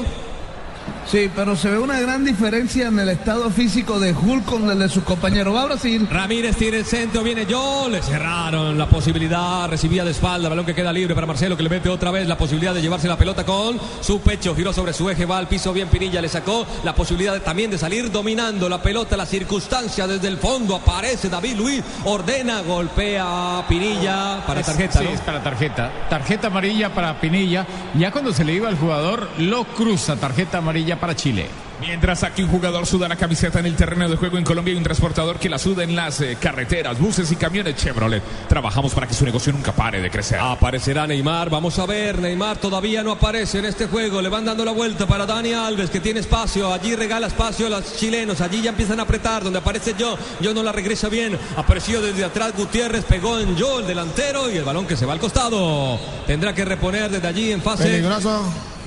Sí, 1.06 1.30
pero 1.36 1.54
se 1.54 1.70
ve 1.70 1.78
una 1.78 2.00
gran 2.00 2.24
diferencia 2.24 2.88
en 2.88 2.98
el 2.98 3.08
estado 3.10 3.48
físico 3.50 4.00
de 4.00 4.12
Hulk 4.12 4.44
con 4.46 4.68
el 4.68 4.78
de 4.80 4.88
sus 4.88 5.04
compañeros. 5.04 5.54
Va 5.54 5.62
a 5.62 5.66
Brasil. 5.66 6.08
Ramírez 6.10 6.56
tiene 6.56 6.78
el 6.78 6.84
centro, 6.84 7.22
viene 7.22 7.46
yo, 7.46 7.88
le 7.88 8.02
cerraron 8.02 8.76
la 8.76 8.88
posibilidad, 8.88 9.68
recibía 9.68 10.02
de 10.04 10.10
espalda, 10.10 10.48
balón 10.48 10.64
que 10.66 10.74
queda 10.74 10.92
libre 10.92 11.14
para 11.14 11.26
Marcelo 11.26 11.56
que 11.56 11.62
le 11.62 11.68
mete 11.68 11.88
otra 11.88 12.10
vez 12.10 12.26
la 12.26 12.36
posibilidad 12.36 12.74
de 12.74 12.82
llevarse 12.82 13.06
la 13.06 13.16
pelota 13.18 13.44
con 13.44 13.78
su 14.00 14.20
pecho, 14.22 14.56
giró 14.56 14.72
sobre 14.72 14.92
su 14.92 15.08
eje, 15.08 15.24
va 15.26 15.38
al 15.38 15.46
piso 15.46 15.72
bien 15.72 15.88
Pinilla, 15.88 16.20
le 16.20 16.28
sacó 16.28 16.66
la 16.82 16.94
posibilidad 16.94 17.34
de- 17.34 17.40
también 17.40 17.70
de 17.70 17.78
salir 17.78 18.10
dominando 18.10 18.68
la 18.68 18.82
pelota, 18.82 19.16
la 19.16 19.26
circunstancia 19.26 20.06
desde 20.08 20.26
el 20.28 20.38
fondo, 20.38 20.74
aparece 20.74 21.28
David 21.28 21.56
Luis, 21.58 21.82
ordena, 22.04 22.62
golpea 22.62 23.58
a 23.60 23.68
Pinilla 23.68 24.42
para 24.46 24.60
Es- 24.60 24.66
tarjeta, 24.66 24.98
sí, 24.98 25.04
¿no? 25.04 25.10
es 25.10 25.20
para 25.20 25.42
tarjeta. 25.42 25.92
Tarjeta 26.10 26.46
amarilla 26.48 26.92
para 26.92 27.20
Pinilla. 27.20 27.66
Ya 27.96 28.10
cuando 28.10 28.32
se 28.32 28.44
le 28.44 28.54
iba 28.54 28.68
al 28.68 28.78
jugador, 28.78 29.28
lo 29.38 29.64
cruza. 29.64 30.16
Tarjeta 30.16 30.58
amarilla 30.58 30.93
para 30.98 31.14
Chile. 31.14 31.48
Mientras 31.80 32.22
aquí 32.22 32.42
un 32.42 32.48
jugador 32.48 32.86
suda 32.86 33.08
la 33.08 33.16
camiseta 33.16 33.58
en 33.58 33.66
el 33.66 33.74
terreno 33.74 34.08
de 34.08 34.16
juego 34.16 34.38
en 34.38 34.44
Colombia 34.44 34.72
y 34.72 34.76
un 34.76 34.84
transportador 34.84 35.38
que 35.38 35.48
la 35.48 35.58
suda 35.58 35.82
en 35.82 35.94
las 35.94 36.20
eh, 36.20 36.38
carreteras, 36.40 36.98
buses 36.98 37.30
y 37.32 37.36
camiones 37.36 37.76
Chevrolet. 37.76 38.22
Trabajamos 38.48 38.94
para 38.94 39.06
que 39.06 39.14
su 39.14 39.24
negocio 39.24 39.52
nunca 39.52 39.72
pare 39.72 40.00
de 40.00 40.10
crecer. 40.10 40.38
Aparecerá 40.40 41.06
Neymar, 41.06 41.50
vamos 41.50 41.78
a 41.78 41.86
ver, 41.86 42.18
Neymar 42.20 42.56
todavía 42.58 43.02
no 43.02 43.12
aparece 43.12 43.58
en 43.58 43.66
este 43.66 43.86
juego, 43.86 44.22
le 44.22 44.28
van 44.28 44.44
dando 44.44 44.64
la 44.64 44.72
vuelta 44.72 45.06
para 45.06 45.26
Dani 45.26 45.52
Alves 45.52 45.90
que 45.90 46.00
tiene 46.00 46.20
espacio, 46.20 46.72
allí 46.72 46.94
regala 46.94 47.26
espacio 47.26 47.66
a 47.66 47.70
los 47.70 47.96
chilenos, 47.96 48.40
allí 48.40 48.62
ya 48.62 48.70
empiezan 48.70 49.00
a 49.00 49.02
apretar, 49.02 49.42
donde 49.42 49.58
aparece 49.58 49.94
yo, 49.98 50.16
yo 50.40 50.54
no 50.54 50.62
la 50.62 50.72
regresa 50.72 51.08
bien, 51.08 51.36
apareció 51.56 52.00
desde 52.00 52.24
atrás 52.24 52.52
Gutiérrez, 52.56 53.04
pegó 53.04 53.38
en 53.38 53.56
yo 53.56 53.80
el 53.80 53.86
delantero 53.86 54.50
y 54.50 54.56
el 54.56 54.64
balón 54.64 54.86
que 54.86 54.96
se 54.96 55.06
va 55.06 55.12
al 55.12 55.20
costado, 55.20 55.98
tendrá 56.26 56.54
que 56.54 56.64
reponer 56.64 57.10
desde 57.10 57.28
allí 57.28 57.52
en 57.52 57.60
fase... 57.60 57.84
Peligroso, 57.84 58.42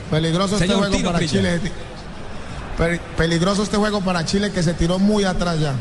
peligroso 0.10 0.56
este 0.56 0.68
Señor 0.68 0.80
juego 0.80 0.96
Tino 0.96 1.12
para. 1.12 1.28
Chile. 1.28 1.60
Pe- 2.78 3.00
Peligroso 3.18 3.64
este 3.64 3.78
juego 3.78 4.02
para 4.02 4.24
Chile 4.26 4.52
que 4.52 4.62
se 4.64 4.74
tiró 4.74 5.00
muy 5.00 5.24
atrás 5.24 5.60
ya. 5.60 5.74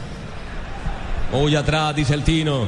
Muy 1.33 1.55
atrás, 1.57 1.95
dice 1.95 2.15
el 2.15 2.23
Tino. 2.23 2.67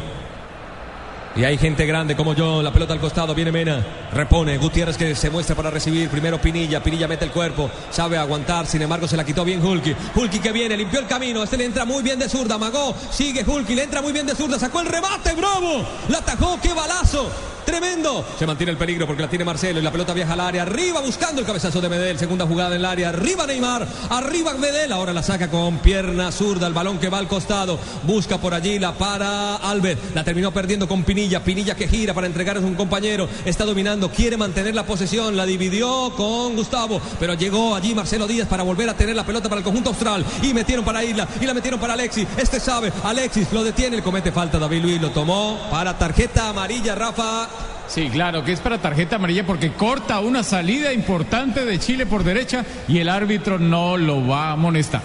Y 1.36 1.44
hay 1.44 1.56
gente 1.56 1.86
grande 1.86 2.16
como 2.16 2.34
yo, 2.34 2.62
la 2.62 2.72
pelota 2.72 2.94
al 2.94 2.98
costado, 3.00 3.32
viene 3.32 3.52
Mena, 3.52 3.86
repone, 4.12 4.58
Gutiérrez 4.58 4.96
que 4.96 5.14
se 5.14 5.30
muestra 5.30 5.54
para 5.54 5.70
recibir, 5.70 6.08
primero 6.08 6.40
Pinilla, 6.40 6.82
Pinilla 6.82 7.06
mete 7.06 7.26
el 7.26 7.30
cuerpo, 7.30 7.70
sabe 7.92 8.18
aguantar, 8.18 8.66
sin 8.66 8.82
embargo 8.82 9.06
se 9.06 9.16
la 9.16 9.24
quitó 9.24 9.44
bien 9.44 9.64
Hulky, 9.64 9.94
Hulky 10.16 10.40
que 10.40 10.50
viene, 10.50 10.76
limpió 10.76 10.98
el 10.98 11.06
camino, 11.06 11.44
este 11.44 11.56
le 11.56 11.66
entra 11.66 11.84
muy 11.84 12.02
bien 12.02 12.18
de 12.18 12.28
zurda, 12.28 12.58
Magó, 12.58 12.92
sigue 13.12 13.44
Hulky, 13.46 13.76
le 13.76 13.84
entra 13.84 14.02
muy 14.02 14.10
bien 14.12 14.26
de 14.26 14.34
zurda, 14.34 14.58
sacó 14.58 14.80
el 14.80 14.86
remate, 14.86 15.32
bravo, 15.34 15.86
la 16.08 16.18
atajó, 16.18 16.58
qué 16.60 16.72
balazo, 16.72 17.30
tremendo, 17.68 18.24
se 18.38 18.46
mantiene 18.46 18.72
el 18.72 18.78
peligro 18.78 19.06
porque 19.06 19.20
la 19.20 19.28
tiene 19.28 19.44
Marcelo 19.44 19.78
y 19.78 19.82
la 19.82 19.92
pelota 19.92 20.14
viaja 20.14 20.32
al 20.32 20.40
área, 20.40 20.62
arriba 20.62 21.02
buscando 21.02 21.42
el 21.42 21.46
cabezazo 21.46 21.82
de 21.82 21.90
Medel, 21.90 22.18
segunda 22.18 22.46
jugada 22.46 22.70
en 22.70 22.80
el 22.80 22.84
área, 22.86 23.10
arriba 23.10 23.46
Neymar, 23.46 23.86
arriba 24.08 24.54
Medel, 24.54 24.90
ahora 24.90 25.12
la 25.12 25.22
saca 25.22 25.50
con 25.50 25.76
pierna 25.80 26.32
zurda, 26.32 26.66
el 26.66 26.72
balón 26.72 26.98
que 26.98 27.10
va 27.10 27.18
al 27.18 27.28
costado, 27.28 27.78
busca 28.04 28.38
por 28.38 28.54
allí, 28.54 28.78
la 28.78 28.94
para 28.94 29.56
Alves, 29.56 29.98
la 30.14 30.24
terminó 30.24 30.50
perdiendo 30.50 30.88
con 30.88 31.04
Pinilla, 31.04 31.44
Pinilla 31.44 31.74
que 31.74 31.88
gira 31.88 32.14
para 32.14 32.26
entregar 32.26 32.56
a 32.56 32.60
un 32.60 32.74
compañero, 32.74 33.28
está 33.44 33.66
dominando, 33.66 34.10
quiere 34.10 34.38
mantener 34.38 34.74
la 34.74 34.86
posesión, 34.86 35.36
la 35.36 35.44
dividió 35.44 36.14
con 36.16 36.56
Gustavo, 36.56 37.02
pero 37.20 37.34
llegó 37.34 37.74
allí 37.74 37.94
Marcelo 37.94 38.26
Díaz 38.26 38.48
para 38.48 38.62
volver 38.62 38.88
a 38.88 38.94
tener 38.94 39.14
la 39.14 39.26
pelota 39.26 39.50
para 39.50 39.58
el 39.58 39.64
conjunto 39.64 39.90
austral. 39.90 40.24
Y 40.42 40.54
metieron 40.54 40.84
para 40.84 41.04
Isla. 41.04 41.28
Y 41.40 41.44
la 41.44 41.52
metieron 41.52 41.78
para 41.78 41.92
Alexis, 41.92 42.26
este 42.38 42.60
sabe, 42.60 42.90
Alexis 43.04 43.52
lo 43.52 43.62
detiene, 43.62 43.96
el 43.96 44.02
comete 44.02 44.32
falta 44.32 44.58
David 44.58 44.82
Luis, 44.82 45.02
lo 45.02 45.10
tomó 45.10 45.58
para 45.70 45.98
tarjeta 45.98 46.48
amarilla 46.48 46.94
Rafa. 46.94 47.57
Sí, 47.88 48.10
claro, 48.10 48.44
que 48.44 48.52
es 48.52 48.60
para 48.60 48.78
tarjeta 48.78 49.16
amarilla 49.16 49.46
porque 49.46 49.72
corta 49.72 50.20
una 50.20 50.42
salida 50.42 50.92
importante 50.92 51.64
de 51.64 51.78
Chile 51.78 52.04
por 52.04 52.22
derecha 52.22 52.64
y 52.86 52.98
el 52.98 53.08
árbitro 53.08 53.58
no 53.58 53.96
lo 53.96 54.26
va 54.26 54.50
a 54.50 54.52
amonestar. 54.52 55.02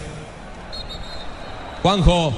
Juanjo. 1.81 2.33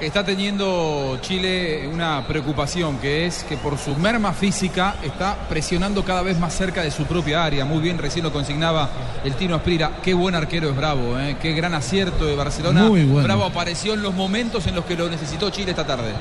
Está 0.00 0.24
teniendo 0.24 1.18
Chile 1.20 1.86
una 1.86 2.26
preocupación 2.26 2.96
que 3.00 3.26
es 3.26 3.44
que 3.44 3.58
por 3.58 3.76
su 3.76 3.94
merma 3.96 4.32
física 4.32 4.94
está 5.02 5.36
presionando 5.46 6.06
cada 6.06 6.22
vez 6.22 6.38
más 6.38 6.54
cerca 6.54 6.82
de 6.82 6.90
su 6.90 7.04
propia 7.04 7.44
área. 7.44 7.66
Muy 7.66 7.80
bien, 7.80 7.98
recién 7.98 8.24
lo 8.24 8.32
consignaba 8.32 8.88
el 9.24 9.34
Tino 9.34 9.54
Asprira. 9.54 9.98
Qué 10.02 10.14
buen 10.14 10.34
arquero 10.34 10.70
es 10.70 10.76
Bravo, 10.76 11.20
¿eh? 11.20 11.36
qué 11.42 11.52
gran 11.52 11.74
acierto 11.74 12.24
de 12.24 12.34
Barcelona. 12.34 12.84
Muy 12.84 13.04
bueno. 13.04 13.24
Bravo 13.24 13.44
apareció 13.44 13.92
en 13.92 14.00
los 14.02 14.14
momentos 14.14 14.66
en 14.66 14.74
los 14.74 14.86
que 14.86 14.96
lo 14.96 15.10
necesitó 15.10 15.50
Chile 15.50 15.72
esta 15.72 15.86
tarde. 15.86 16.14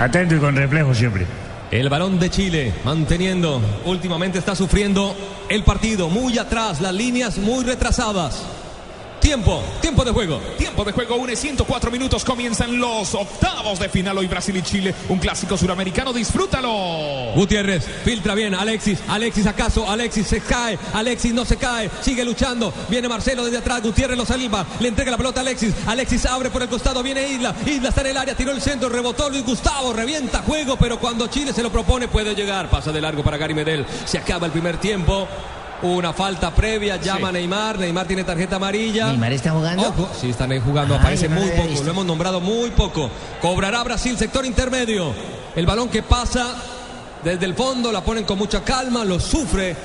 Atento 0.00 0.36
y 0.36 0.38
con 0.38 0.56
reflejo 0.56 0.94
siempre. 0.94 1.26
El 1.70 1.90
balón 1.90 2.18
de 2.18 2.30
Chile 2.30 2.72
manteniendo, 2.82 3.60
últimamente 3.84 4.38
está 4.38 4.56
sufriendo 4.56 5.14
el 5.50 5.64
partido 5.64 6.08
muy 6.08 6.38
atrás, 6.38 6.80
las 6.80 6.94
líneas 6.94 7.36
muy 7.36 7.62
retrasadas. 7.62 8.42
Tiempo, 9.28 9.62
tiempo 9.82 10.04
de 10.06 10.10
juego. 10.10 10.40
Tiempo 10.56 10.84
de 10.86 10.92
juego, 10.92 11.16
une 11.16 11.36
104 11.36 11.90
minutos, 11.90 12.24
comienzan 12.24 12.78
los 12.78 13.14
octavos 13.14 13.78
de 13.78 13.90
final. 13.90 14.16
Hoy 14.16 14.26
Brasil 14.26 14.56
y 14.56 14.62
Chile, 14.62 14.94
un 15.10 15.18
clásico 15.18 15.54
suramericano, 15.54 16.14
disfrútalo. 16.14 17.34
Gutiérrez 17.34 17.84
filtra 18.06 18.34
bien, 18.34 18.54
Alexis, 18.54 18.98
Alexis 19.06 19.46
acaso, 19.46 19.86
Alexis 19.86 20.26
se 20.26 20.40
cae, 20.40 20.78
Alexis 20.94 21.34
no 21.34 21.44
se 21.44 21.58
cae, 21.58 21.90
sigue 22.00 22.24
luchando, 22.24 22.72
viene 22.88 23.06
Marcelo 23.06 23.44
desde 23.44 23.58
atrás, 23.58 23.82
Gutiérrez 23.82 24.16
lo 24.16 24.24
salva, 24.24 24.64
le 24.80 24.88
entrega 24.88 25.10
la 25.10 25.18
pelota 25.18 25.40
a 25.40 25.42
Alexis, 25.42 25.74
Alexis 25.86 26.24
abre 26.24 26.48
por 26.48 26.62
el 26.62 26.70
costado, 26.70 27.02
viene 27.02 27.28
Isla, 27.28 27.54
Isla 27.66 27.90
está 27.90 28.00
en 28.00 28.06
el 28.06 28.16
área, 28.16 28.34
tiró 28.34 28.52
el 28.52 28.62
centro, 28.62 28.88
rebotó 28.88 29.28
Luis 29.28 29.44
Gustavo, 29.44 29.92
revienta 29.92 30.38
juego, 30.38 30.78
pero 30.78 30.98
cuando 30.98 31.26
Chile 31.26 31.52
se 31.52 31.62
lo 31.62 31.70
propone 31.70 32.08
puede 32.08 32.34
llegar, 32.34 32.70
pasa 32.70 32.92
de 32.92 33.02
largo 33.02 33.22
para 33.22 33.36
Gary 33.36 33.52
Medel, 33.52 33.84
se 34.06 34.16
acaba 34.16 34.46
el 34.46 34.52
primer 34.52 34.78
tiempo. 34.78 35.28
Una 35.82 36.12
falta 36.12 36.50
previa, 36.50 36.96
llama 36.96 37.28
a 37.28 37.32
Neymar, 37.32 37.78
Neymar 37.78 38.06
tiene 38.06 38.24
tarjeta 38.24 38.56
amarilla. 38.56 39.08
¿Neymar 39.08 39.32
está 39.32 39.52
jugando? 39.52 39.88
Ojo, 39.88 40.08
sí, 40.20 40.30
están 40.30 40.50
ahí 40.50 40.60
jugando, 40.64 40.94
Ay, 40.94 41.00
aparece 41.00 41.28
no 41.28 41.36
muy 41.36 41.48
poco, 41.50 41.68
visto. 41.68 41.84
lo 41.84 41.90
hemos 41.92 42.04
nombrado 42.06 42.40
muy 42.40 42.70
poco. 42.70 43.08
Cobrará 43.40 43.84
Brasil, 43.84 44.16
sector 44.18 44.44
intermedio. 44.44 45.12
El 45.54 45.66
balón 45.66 45.88
que 45.88 46.02
pasa 46.02 46.56
desde 47.22 47.46
el 47.46 47.54
fondo, 47.54 47.92
la 47.92 48.00
ponen 48.02 48.24
con 48.24 48.38
mucha 48.38 48.64
calma, 48.64 49.04
lo 49.04 49.20
sufre 49.20 49.76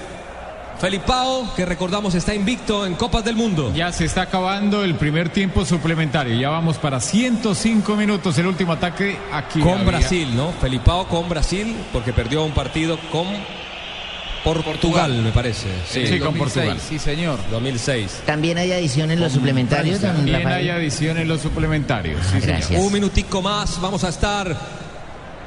Felipao, 0.79 1.53
que 1.55 1.65
recordamos 1.65 2.13
está 2.15 2.33
invicto 2.33 2.85
en 2.85 2.95
Copas 2.95 3.23
del 3.23 3.35
Mundo. 3.35 3.71
Ya 3.73 3.91
se 3.91 4.05
está 4.05 4.23
acabando 4.23 4.83
el 4.83 4.95
primer 4.95 5.29
tiempo 5.29 5.63
suplementario. 5.65 6.35
Ya 6.37 6.49
vamos 6.49 6.77
para 6.77 6.99
105 6.99 7.95
minutos 7.95 8.37
el 8.39 8.47
último 8.47 8.73
ataque 8.73 9.17
aquí. 9.31 9.59
Con 9.61 9.73
había- 9.73 9.83
Brasil, 9.99 10.35
¿no? 10.35 10.51
Felipao 10.59 11.07
con 11.07 11.29
Brasil, 11.29 11.75
porque 11.93 12.11
perdió 12.11 12.43
un 12.43 12.51
partido 12.51 12.97
con 13.11 13.27
Portugal, 14.43 15.11
me 15.23 15.31
parece. 15.31 15.67
Sí, 15.89 16.19
con 16.19 16.35
Portugal. 16.35 16.77
Sí, 16.79 16.99
señor. 16.99 17.39
2006. 17.49 18.23
También 18.25 18.57
hay 18.57 18.71
adición 18.73 19.09
en 19.11 19.19
los 19.19 19.31
suplementarios, 19.31 20.01
También 20.01 20.37
Rafael. 20.43 20.55
hay 20.57 20.69
adición 20.69 21.17
en 21.17 21.27
los 21.27 21.41
suplementarios. 21.41 22.19
sí, 22.25 22.41
señor. 22.41 22.47
gracias. 22.47 22.81
Un 22.81 22.91
minutico 22.91 23.41
más, 23.41 23.79
vamos 23.79 24.03
a 24.03 24.09
estar 24.09 24.55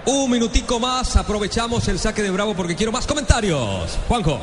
un 0.06 0.30
minutico 0.30 0.80
más. 0.80 1.16
Aprovechamos 1.16 1.86
el 1.88 1.98
saque 1.98 2.22
de 2.22 2.30
Bravo 2.30 2.54
porque 2.54 2.74
quiero 2.74 2.92
más 2.92 3.06
comentarios. 3.06 3.98
Juanjo. 4.08 4.40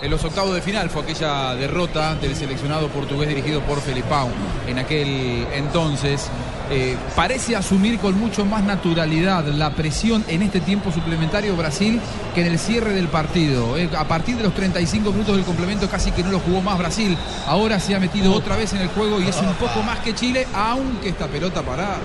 En 0.00 0.10
los 0.12 0.22
octavos 0.24 0.54
de 0.54 0.62
final 0.62 0.90
fue 0.90 1.02
aquella 1.02 1.54
derrota 1.56 2.14
del 2.14 2.36
seleccionado 2.36 2.86
portugués 2.88 3.28
dirigido 3.28 3.60
por 3.62 3.80
Felipao 3.80 4.28
en 4.68 4.78
aquel 4.78 5.44
entonces. 5.52 6.28
Eh, 6.70 6.96
parece 7.16 7.56
asumir 7.56 7.98
con 7.98 8.18
mucho 8.18 8.44
más 8.44 8.62
naturalidad 8.62 9.46
la 9.46 9.70
presión 9.70 10.22
en 10.28 10.42
este 10.42 10.60
tiempo 10.60 10.92
suplementario 10.92 11.56
Brasil 11.56 11.98
que 12.34 12.42
en 12.42 12.48
el 12.48 12.58
cierre 12.58 12.92
del 12.92 13.08
partido. 13.08 13.78
Eh, 13.78 13.88
a 13.96 14.06
partir 14.06 14.36
de 14.36 14.42
los 14.42 14.54
35 14.54 15.12
minutos 15.12 15.36
del 15.36 15.46
complemento 15.46 15.88
casi 15.88 16.10
que 16.12 16.22
no 16.22 16.30
lo 16.30 16.40
jugó 16.40 16.60
más 16.60 16.78
Brasil. 16.78 17.16
Ahora 17.46 17.80
se 17.80 17.94
ha 17.94 18.00
metido 18.00 18.34
otra 18.34 18.56
vez 18.56 18.74
en 18.74 18.80
el 18.80 18.88
juego 18.88 19.20
y 19.20 19.28
es 19.28 19.36
un 19.36 19.54
poco 19.54 19.82
más 19.82 20.00
que 20.00 20.14
Chile, 20.14 20.46
aunque 20.54 21.08
esta 21.08 21.26
pelota 21.26 21.62
parada. 21.62 21.98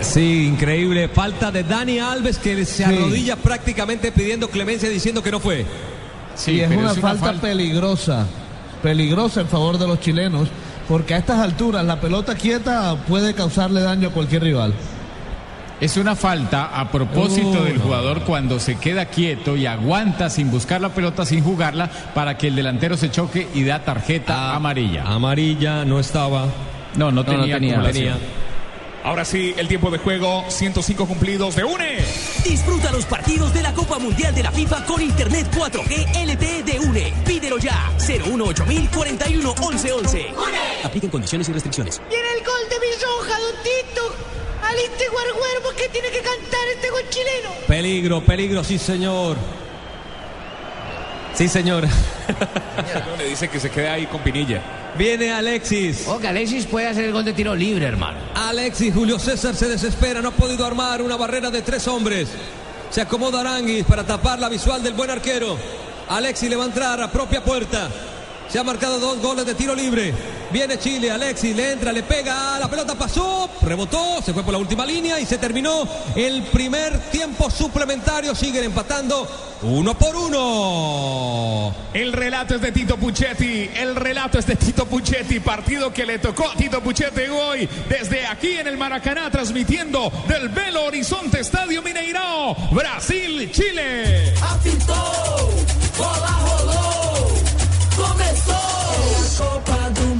Sí, 0.00 0.46
increíble. 0.46 1.08
Falta 1.08 1.50
de 1.50 1.62
Dani 1.62 1.98
Alves 1.98 2.38
que 2.38 2.64
se 2.64 2.84
arrodilla 2.84 3.36
prácticamente 3.36 4.10
pidiendo 4.10 4.48
clemencia 4.48 4.88
diciendo 4.88 5.22
que 5.22 5.30
no 5.30 5.40
fue. 5.40 5.64
y 6.46 6.60
es 6.60 6.70
una, 6.70 6.94
falta 6.94 7.34
peligrosa, 7.34 8.26
peligrosa 8.82 9.42
en 9.42 9.48
favor 9.48 9.78
de 9.78 9.86
los 9.86 10.00
chilenos, 10.00 10.48
porque 10.92 11.14
a 11.14 11.16
estas 11.16 11.38
alturas 11.38 11.82
la 11.86 11.98
pelota 12.02 12.34
quieta 12.34 12.94
puede 13.08 13.32
causarle 13.32 13.80
daño 13.80 14.08
a 14.08 14.10
cualquier 14.10 14.42
rival. 14.42 14.74
Es 15.80 15.96
una 15.96 16.14
falta 16.14 16.66
a 16.78 16.90
propósito 16.90 17.62
Uh, 17.62 17.64
del 17.64 17.78
no. 17.78 17.84
jugador 17.84 18.20
cuando 18.24 18.60
se 18.60 18.74
queda 18.76 19.06
quieto 19.06 19.56
y 19.56 19.64
aguanta 19.64 20.28
sin 20.28 20.50
buscar 20.50 20.82
la 20.82 20.90
pelota, 20.90 21.24
sin 21.24 21.42
jugarla, 21.42 21.88
para 22.14 22.36
que 22.36 22.48
el 22.48 22.56
delantero 22.56 22.98
se 22.98 23.10
choque 23.10 23.48
y 23.54 23.64
da 23.64 23.78
tarjeta 23.78 24.54
amarilla. 24.54 25.04
Amarilla 25.06 25.86
no 25.86 25.98
estaba. 25.98 26.44
No, 26.94 27.10
no 27.10 27.24
tenía. 27.24 27.56
acumulación. 27.56 28.18
Ahora 29.04 29.24
sí, 29.24 29.52
el 29.56 29.66
tiempo 29.66 29.90
de 29.90 29.98
juego, 29.98 30.44
105 30.48 31.06
cumplidos 31.06 31.56
de 31.56 31.64
UNE. 31.64 31.98
Disfruta 32.44 32.92
los 32.92 33.04
partidos 33.04 33.52
de 33.52 33.60
la 33.62 33.74
Copa 33.74 33.98
Mundial 33.98 34.32
de 34.32 34.44
la 34.44 34.52
FIFA 34.52 34.86
con 34.86 35.02
Internet 35.02 35.48
4G 35.52 36.24
LTE 36.24 36.62
de 36.62 36.78
UNE. 36.78 37.12
Pídelo 37.26 37.58
ya. 37.58 37.90
018 37.98 38.64
41 38.94 39.54
11 39.60 39.92
11. 39.92 40.26
Apliquen 40.84 41.10
condiciones 41.10 41.48
y 41.48 41.52
restricciones. 41.52 42.00
Viene 42.08 42.28
el 42.38 42.44
gol 42.44 42.68
de 42.70 42.78
mi 42.78 42.92
roja, 43.02 43.40
don 43.40 43.62
Tito. 43.64 44.14
Aliste 44.62 45.08
Guarguermo 45.08 45.70
que 45.76 45.88
tiene 45.88 46.08
que 46.10 46.20
cantar 46.20 46.68
este 46.72 46.90
gol 46.90 47.02
chileno. 47.10 47.50
Peligro, 47.66 48.24
peligro, 48.24 48.62
sí 48.62 48.78
señor. 48.78 49.36
Sí 51.34 51.48
señor. 51.48 51.88
Le 53.18 53.28
dice 53.28 53.48
que 53.48 53.60
se 53.60 53.70
quede 53.70 53.88
ahí 53.88 54.06
con 54.06 54.20
Pinilla. 54.22 54.62
Viene 54.96 55.32
Alexis. 55.32 56.04
Oh, 56.06 56.18
que 56.18 56.28
Alexis 56.28 56.66
puede 56.66 56.86
hacer 56.86 57.04
el 57.04 57.12
gol 57.12 57.24
de 57.24 57.32
tiro 57.32 57.54
libre, 57.54 57.86
hermano. 57.86 58.18
Alexis 58.34 58.92
Julio 58.92 59.18
César 59.18 59.54
se 59.54 59.68
desespera, 59.68 60.20
no 60.20 60.28
ha 60.28 60.32
podido 60.32 60.66
armar 60.66 61.00
una 61.02 61.16
barrera 61.16 61.50
de 61.50 61.62
tres 61.62 61.88
hombres. 61.88 62.28
Se 62.90 63.00
acomoda 63.00 63.40
Aranguis 63.40 63.84
para 63.84 64.04
tapar 64.04 64.38
la 64.38 64.48
visual 64.48 64.82
del 64.82 64.92
buen 64.92 65.10
arquero. 65.10 65.56
Alexis 66.08 66.50
le 66.50 66.56
va 66.56 66.64
a 66.64 66.66
entrar 66.66 67.00
a 67.00 67.10
propia 67.10 67.42
puerta. 67.42 67.88
Se 68.48 68.58
ha 68.58 68.64
marcado 68.64 68.98
dos 69.00 69.18
goles 69.20 69.46
de 69.46 69.54
tiro 69.54 69.74
libre. 69.74 70.12
Viene 70.52 70.78
Chile, 70.78 71.10
Alexis 71.10 71.56
le 71.56 71.72
entra, 71.72 71.90
le 71.90 72.02
pega, 72.02 72.58
la 72.58 72.68
pelota 72.68 72.94
pasó, 72.94 73.48
rebotó, 73.62 74.20
se 74.22 74.34
fue 74.34 74.42
por 74.42 74.52
la 74.52 74.58
última 74.58 74.84
línea 74.84 75.18
y 75.18 75.24
se 75.24 75.38
terminó 75.38 75.88
el 76.14 76.42
primer 76.42 76.98
tiempo 77.10 77.50
suplementario. 77.50 78.34
Siguen 78.34 78.64
empatando 78.64 79.26
uno 79.62 79.94
por 79.94 80.14
uno. 80.16 81.74
El 81.94 82.12
relato 82.12 82.54
es 82.56 82.60
de 82.60 82.72
Tito 82.72 82.96
Puchetti, 82.96 83.70
el 83.76 83.94
relato 83.94 84.38
es 84.38 84.46
de 84.46 84.56
Tito 84.56 84.86
Puchetti, 84.86 85.40
partido 85.40 85.92
que 85.92 86.06
le 86.06 86.18
tocó 86.18 86.50
a 86.50 86.54
Tito 86.54 86.80
Puchetti 86.80 87.22
hoy 87.30 87.68
desde 87.88 88.26
aquí 88.26 88.52
en 88.52 88.66
el 88.66 88.76
Maracaná 88.76 89.30
transmitiendo 89.30 90.12
del 90.28 90.48
Belo 90.48 90.84
Horizonte 90.84 91.40
Estadio 91.40 91.82
Mineirao, 91.82 92.54
Brasil, 92.72 93.50
Chile. 93.52 94.34
Apitou, 94.42 94.94
bola 95.96 96.26
rolou, 96.26 97.32
começou 97.96 98.54
a 98.54 99.60
Copa 99.62 99.90
do. 99.90 100.11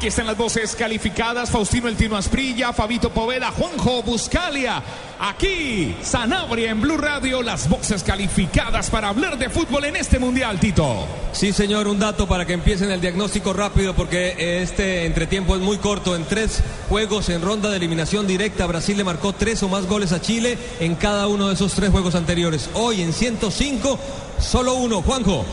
Aquí 0.00 0.06
están 0.06 0.28
las 0.28 0.38
voces 0.38 0.74
calificadas, 0.74 1.50
Faustino 1.50 1.86
El 1.86 1.94
Tino 1.94 2.16
Asprilla, 2.16 2.72
Fabito 2.72 3.10
Poveda, 3.10 3.50
Juanjo 3.50 4.02
Buscalia. 4.02 4.82
Aquí, 5.18 5.94
Sanabria 6.02 6.70
en 6.70 6.80
Blue 6.80 6.96
Radio, 6.96 7.42
las 7.42 7.68
voces 7.68 8.02
calificadas 8.02 8.88
para 8.88 9.10
hablar 9.10 9.36
de 9.36 9.50
fútbol 9.50 9.84
en 9.84 9.96
este 9.96 10.18
mundial, 10.18 10.58
Tito. 10.58 11.06
Sí, 11.32 11.52
señor, 11.52 11.86
un 11.86 11.98
dato 11.98 12.26
para 12.26 12.46
que 12.46 12.54
empiecen 12.54 12.90
el 12.90 13.02
diagnóstico 13.02 13.52
rápido 13.52 13.92
porque 13.92 14.62
este 14.62 15.04
entretiempo 15.04 15.54
es 15.54 15.60
muy 15.60 15.76
corto. 15.76 16.16
En 16.16 16.24
tres 16.24 16.62
juegos 16.88 17.28
en 17.28 17.42
ronda 17.42 17.68
de 17.68 17.76
eliminación 17.76 18.26
directa, 18.26 18.64
Brasil 18.64 18.96
le 18.96 19.04
marcó 19.04 19.34
tres 19.34 19.62
o 19.62 19.68
más 19.68 19.84
goles 19.84 20.12
a 20.12 20.22
Chile 20.22 20.56
en 20.80 20.94
cada 20.94 21.26
uno 21.26 21.48
de 21.48 21.52
esos 21.52 21.74
tres 21.74 21.90
juegos 21.90 22.14
anteriores. 22.14 22.70
Hoy 22.72 23.02
en 23.02 23.12
105, 23.12 23.98
solo 24.38 24.76
uno. 24.76 25.02
Juanjo. 25.02 25.44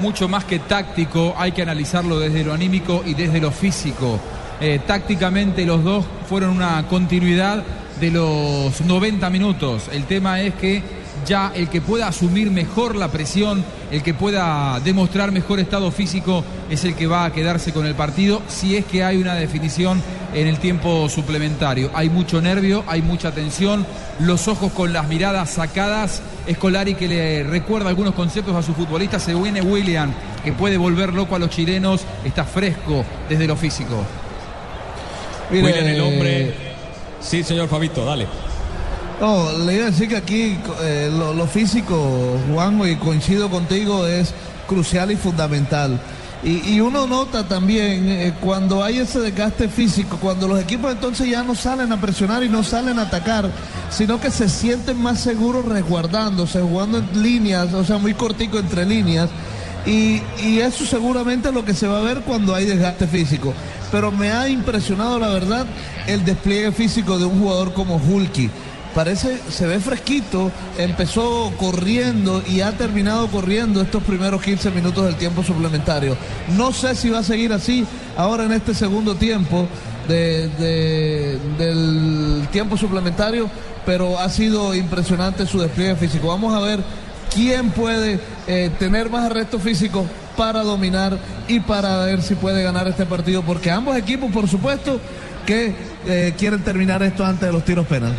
Mucho 0.00 0.28
más 0.28 0.44
que 0.44 0.58
táctico, 0.58 1.34
hay 1.36 1.52
que 1.52 1.62
analizarlo 1.62 2.18
desde 2.18 2.44
lo 2.44 2.52
anímico 2.52 3.02
y 3.04 3.14
desde 3.14 3.40
lo 3.40 3.50
físico. 3.50 4.18
Eh, 4.60 4.80
tácticamente 4.86 5.64
los 5.64 5.82
dos 5.82 6.04
fueron 6.28 6.50
una 6.50 6.86
continuidad 6.88 7.62
de 8.00 8.10
los 8.10 8.80
90 8.80 9.30
minutos. 9.30 9.88
El 9.92 10.04
tema 10.04 10.40
es 10.40 10.54
que 10.54 10.82
ya 11.26 11.52
el 11.54 11.68
que 11.68 11.80
pueda 11.80 12.08
asumir 12.08 12.50
mejor 12.50 12.96
la 12.96 13.08
presión, 13.08 13.64
el 13.90 14.02
que 14.02 14.14
pueda 14.14 14.80
demostrar 14.80 15.32
mejor 15.32 15.58
estado 15.58 15.90
físico, 15.90 16.44
es 16.70 16.84
el 16.84 16.94
que 16.94 17.06
va 17.06 17.24
a 17.24 17.32
quedarse 17.32 17.72
con 17.72 17.86
el 17.86 17.94
partido 17.94 18.42
si 18.48 18.76
es 18.76 18.84
que 18.84 19.04
hay 19.04 19.16
una 19.16 19.34
definición 19.34 20.02
en 20.34 20.46
el 20.46 20.58
tiempo 20.58 21.08
suplementario. 21.08 21.90
Hay 21.94 22.10
mucho 22.10 22.40
nervio, 22.40 22.84
hay 22.86 23.02
mucha 23.02 23.32
tensión, 23.32 23.86
los 24.18 24.48
ojos 24.48 24.72
con 24.72 24.92
las 24.92 25.08
miradas 25.08 25.50
sacadas. 25.50 26.22
Escolari 26.46 26.94
que 26.94 27.08
le 27.08 27.42
recuerda 27.44 27.88
algunos 27.88 28.14
conceptos 28.14 28.54
a 28.54 28.62
sus 28.62 28.76
futbolistas. 28.76 29.22
Se 29.22 29.34
viene 29.34 29.60
William, 29.62 30.12
que 30.42 30.52
puede 30.52 30.76
volver 30.76 31.12
loco 31.12 31.36
a 31.36 31.38
los 31.38 31.50
chilenos, 31.50 32.02
está 32.24 32.44
fresco 32.44 33.04
desde 33.28 33.46
lo 33.46 33.56
físico. 33.56 34.04
Mire, 35.50 35.64
William, 35.64 35.86
el 35.86 36.00
hombre. 36.00 36.54
Sí, 37.20 37.42
señor 37.42 37.68
Fabito, 37.68 38.04
dale. 38.04 38.26
No, 39.20 39.50
le 39.64 39.74
iba 39.74 39.86
a 39.86 39.90
decir 39.90 40.08
que 40.08 40.16
aquí 40.16 40.58
eh, 40.82 41.08
lo, 41.10 41.32
lo 41.32 41.46
físico, 41.46 42.38
Juan, 42.52 42.80
y 42.88 42.96
coincido 42.96 43.48
contigo, 43.48 44.06
es 44.06 44.34
crucial 44.66 45.10
y 45.10 45.16
fundamental. 45.16 46.00
Y, 46.44 46.78
uno 46.80 47.06
nota 47.06 47.48
también 47.48 48.06
eh, 48.10 48.34
cuando 48.38 48.84
hay 48.84 48.98
ese 48.98 49.18
desgaste 49.18 49.66
físico, 49.66 50.18
cuando 50.20 50.46
los 50.46 50.60
equipos 50.60 50.92
entonces 50.92 51.26
ya 51.26 51.42
no 51.42 51.54
salen 51.54 51.90
a 51.90 51.98
presionar 51.98 52.44
y 52.44 52.50
no 52.50 52.62
salen 52.62 52.98
a 52.98 53.02
atacar, 53.02 53.50
sino 53.88 54.20
que 54.20 54.30
se 54.30 54.50
sienten 54.50 55.00
más 55.00 55.20
seguros 55.20 55.64
resguardándose, 55.64 56.60
jugando 56.60 56.98
en 56.98 57.22
líneas, 57.22 57.72
o 57.72 57.82
sea, 57.82 57.96
muy 57.96 58.12
cortico 58.12 58.58
entre 58.58 58.84
líneas. 58.84 59.30
Y, 59.86 60.20
y 60.42 60.60
eso 60.60 60.84
seguramente 60.84 61.48
es 61.48 61.54
lo 61.54 61.64
que 61.64 61.72
se 61.72 61.86
va 61.86 62.00
a 62.00 62.02
ver 62.02 62.20
cuando 62.20 62.54
hay 62.54 62.66
desgaste 62.66 63.06
físico. 63.06 63.54
Pero 63.90 64.12
me 64.12 64.30
ha 64.30 64.46
impresionado, 64.46 65.18
la 65.18 65.28
verdad, 65.28 65.66
el 66.06 66.26
despliegue 66.26 66.72
físico 66.72 67.18
de 67.18 67.24
un 67.24 67.40
jugador 67.40 67.72
como 67.72 67.96
Hulky. 67.96 68.50
Parece, 68.94 69.40
se 69.50 69.66
ve 69.66 69.80
fresquito, 69.80 70.52
empezó 70.78 71.52
corriendo 71.56 72.42
y 72.48 72.60
ha 72.60 72.72
terminado 72.72 73.26
corriendo 73.26 73.80
estos 73.82 74.02
primeros 74.04 74.40
15 74.40 74.70
minutos 74.70 75.04
del 75.06 75.16
tiempo 75.16 75.42
suplementario. 75.42 76.16
No 76.56 76.72
sé 76.72 76.94
si 76.94 77.10
va 77.10 77.18
a 77.18 77.22
seguir 77.24 77.52
así 77.52 77.84
ahora 78.16 78.44
en 78.44 78.52
este 78.52 78.72
segundo 78.72 79.16
tiempo 79.16 79.66
de- 80.06 80.48
de- 80.58 81.38
del 81.58 82.46
tiempo 82.52 82.76
suplementario, 82.76 83.50
pero 83.84 84.18
ha 84.20 84.28
sido 84.28 84.72
impresionante 84.76 85.44
su 85.44 85.58
despliegue 85.60 85.96
físico. 85.96 86.28
Vamos 86.28 86.54
a 86.54 86.60
ver 86.60 86.78
quién 87.34 87.70
puede 87.70 88.20
eh, 88.46 88.70
tener 88.78 89.10
más 89.10 89.24
arresto 89.24 89.58
físico 89.58 90.06
para 90.36 90.62
dominar 90.62 91.18
y 91.48 91.58
para 91.60 92.04
ver 92.04 92.22
si 92.22 92.34
puede 92.36 92.62
ganar 92.62 92.86
este 92.86 93.06
partido, 93.06 93.42
porque 93.42 93.70
ambos 93.72 93.96
equipos, 93.96 94.30
por 94.30 94.48
supuesto, 94.48 95.00
que 95.46 95.74
eh, 96.06 96.34
quieren 96.38 96.62
terminar 96.62 97.02
esto 97.02 97.24
antes 97.24 97.46
de 97.48 97.52
los 97.52 97.64
tiros 97.64 97.86
penales. 97.86 98.16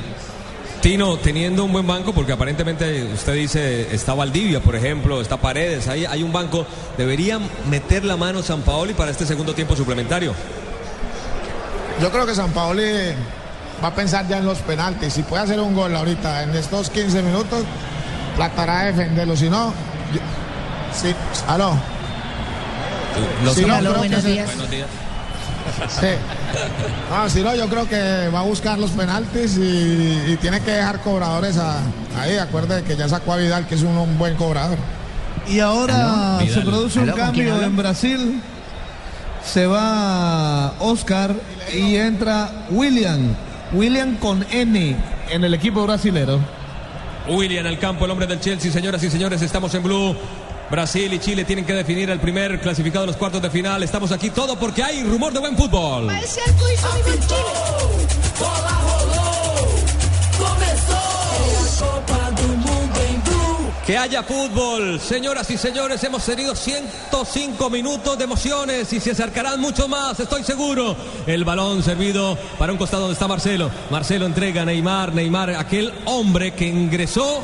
Tino, 0.86 1.18
teniendo 1.18 1.66
un 1.66 1.72
buen 1.74 1.88
banco, 1.88 2.14
porque 2.14 2.32
aparentemente 2.32 3.06
usted 3.06 3.34
dice 3.34 3.96
está 3.96 4.14
Valdivia, 4.14 4.60
por 4.60 4.76
ejemplo, 4.76 5.20
está 5.20 5.36
Paredes, 5.36 5.88
ahí 5.88 6.06
hay 6.06 6.22
un 6.22 6.32
banco, 6.32 6.64
¿debería 6.96 7.40
meter 7.68 8.06
la 8.06 8.18
mano 8.18 8.44
San 8.44 8.62
Paoli 8.62 8.94
para 8.94 9.10
este 9.10 9.26
segundo 9.26 9.56
tiempo 9.56 9.76
suplementario? 9.76 10.36
Yo 12.00 12.12
creo 12.12 12.28
que 12.28 12.36
San 12.36 12.52
Paoli 12.52 12.84
va 13.84 13.88
a 13.88 13.96
pensar 13.96 14.28
ya 14.28 14.38
en 14.38 14.46
los 14.46 14.60
penaltis. 14.60 15.12
Si 15.14 15.24
puede 15.24 15.42
hacer 15.42 15.60
un 15.60 15.74
gol 15.74 15.96
ahorita 15.96 16.44
en 16.44 16.52
estos 16.56 16.92
15 16.92 17.24
minutos, 17.24 17.64
tratará 18.36 18.82
de 18.84 18.92
defenderlo. 18.94 19.36
Si 19.36 19.50
no, 19.50 19.74
yo- 20.14 20.20
Sí, 20.94 21.16
aló. 21.48 21.74
Los 23.44 23.56
Sí, 23.56 23.66
no, 23.66 23.82
buenos 23.98 24.22
se- 24.22 24.28
días. 24.30 24.46
Buenos 24.46 24.70
días. 24.70 24.88
Sí. 25.90 26.08
Ah, 27.12 27.28
si 27.30 27.42
no, 27.42 27.56
yo 27.56 27.68
creo 27.68 27.88
que 27.88 28.30
va 28.34 28.40
a 28.40 28.44
buscar 28.44 28.78
los 28.80 28.92
penaltis 28.92 29.58
y, 29.58 30.32
y 30.32 30.38
tiene 30.42 30.62
que 30.62 30.72
dejar 30.72 31.02
cobradores 31.02 31.58
a- 31.58 31.80
ahí. 32.20 32.38
Acuerde 32.38 32.84
que 32.84 32.96
ya 32.96 33.08
sacó 33.10 33.34
a 33.34 33.38
Vidal, 33.38 33.68
que 33.68 33.76
es 33.76 33.82
un, 33.82 33.98
un 33.98 34.18
buen 34.18 34.36
cobrador. 34.36 34.78
Y 35.48 35.60
ahora 35.60 36.40
se 36.52 36.62
produce 36.62 37.00
un 37.00 37.10
Aló, 37.10 37.18
¿con 37.24 37.32
quién 37.34 37.48
cambio 37.50 37.66
en 37.68 37.76
Brasil. 37.78 38.42
Se 39.44 39.68
va 39.68 40.74
Oscar 40.80 41.36
y 41.74 41.96
entra 41.98 42.50
William. 42.72 43.36
William 43.74 44.16
con 44.16 44.46
N 44.52 44.96
en 45.30 45.44
el 45.44 45.54
equipo 45.54 45.84
brasilero. 45.86 46.40
William 47.28 47.66
al 47.66 47.78
campo, 47.80 48.06
el 48.06 48.12
hombre 48.12 48.28
del 48.28 48.40
Chelsea, 48.40 48.72
señoras 48.72 49.04
y 49.04 49.10
señores, 49.10 49.42
estamos 49.42 49.74
en 49.76 49.84
Blue. 49.84 50.16
Brasil 50.70 51.14
y 51.14 51.20
Chile 51.20 51.46
tienen 51.46 51.66
que 51.66 51.74
definir 51.74 52.10
el 52.10 52.20
primer 52.20 52.60
clasificado 52.60 53.04
de 53.04 53.08
los 53.08 53.18
cuartos 53.18 53.42
de 53.42 53.50
final. 53.50 53.84
Estamos 53.84 54.12
aquí 54.12 54.30
todo 54.30 54.58
porque 54.58 54.84
hay 54.84 55.04
rumor 55.04 55.32
de 55.32 55.40
buen 55.40 55.56
fútbol. 55.56 56.10
Que 63.86 64.00
haya 64.00 64.24
fútbol, 64.24 65.00
señoras 65.00 65.52
y 65.52 65.58
señores, 65.60 66.04
hemos 66.04 66.26
tenido 66.26 66.56
105 66.56 67.70
minutos 67.70 68.18
de 68.18 68.24
emociones 68.24 68.92
y 68.92 69.00
se 69.00 69.12
acercarán 69.12 69.62
mucho 69.62 69.88
más, 69.88 70.20
estoy 70.20 70.44
seguro. 70.44 70.96
El 71.28 71.46
balón 71.46 71.84
servido 71.84 72.36
para 72.58 72.72
un 72.72 72.80
costado 72.80 73.04
donde 73.04 73.14
está 73.14 73.28
Marcelo. 73.28 73.70
Marcelo 73.92 74.26
entrega 74.26 74.64
a 74.64 74.66
Neymar, 74.66 75.14
Neymar, 75.14 75.52
aquel 75.52 75.94
hombre 76.06 76.56
que 76.56 76.66
ingresó 76.66 77.44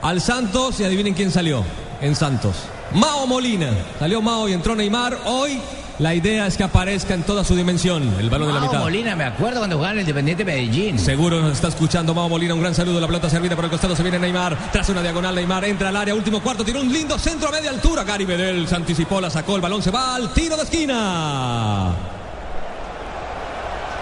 al 0.00 0.22
Santos 0.22 0.80
y 0.80 0.84
adivinen 0.84 1.12
quién 1.12 1.30
salió 1.30 1.62
en 2.00 2.14
Santos. 2.14 2.56
Mao 2.94 3.26
Molina. 3.26 3.70
Salió 3.98 4.22
Mao 4.22 4.48
y 4.48 4.52
entró 4.52 4.74
Neymar. 4.74 5.18
Hoy 5.26 5.60
la 5.98 6.14
idea 6.14 6.46
es 6.46 6.56
que 6.56 6.62
aparezca 6.62 7.14
en 7.14 7.24
toda 7.24 7.42
su 7.42 7.56
dimensión 7.56 8.14
el 8.20 8.30
balón 8.30 8.48
de 8.48 8.54
la 8.54 8.60
Mao 8.60 8.68
mitad. 8.68 8.80
Molina, 8.80 9.16
me 9.16 9.24
acuerdo 9.24 9.58
cuando 9.58 9.76
jugaba 9.76 9.92
en 9.92 9.98
el 9.98 10.02
Independiente 10.02 10.44
Medellín. 10.44 10.98
Seguro 10.98 11.40
nos 11.40 11.52
está 11.52 11.68
escuchando 11.68 12.14
Mao 12.14 12.28
Molina. 12.28 12.54
Un 12.54 12.60
gran 12.60 12.74
saludo. 12.74 13.00
La 13.00 13.06
pelota 13.06 13.28
servida 13.28 13.56
por 13.56 13.64
el 13.64 13.70
costado. 13.70 13.96
Se 13.96 14.02
viene 14.02 14.18
Neymar. 14.18 14.70
Tras 14.72 14.88
una 14.88 15.02
diagonal, 15.02 15.34
Neymar 15.34 15.64
entra 15.64 15.88
al 15.88 15.96
área. 15.96 16.14
Último 16.14 16.40
cuarto. 16.40 16.64
Tiene 16.64 16.80
un 16.80 16.92
lindo 16.92 17.18
centro 17.18 17.48
a 17.48 17.52
media 17.52 17.70
altura. 17.70 18.04
Gary 18.04 18.26
Medel 18.26 18.68
se 18.68 18.76
anticipó, 18.76 19.20
la 19.20 19.30
sacó. 19.30 19.56
El 19.56 19.62
balón 19.62 19.82
se 19.82 19.90
va 19.90 20.14
al 20.14 20.32
tiro 20.32 20.56
de 20.56 20.62
esquina. 20.62 21.94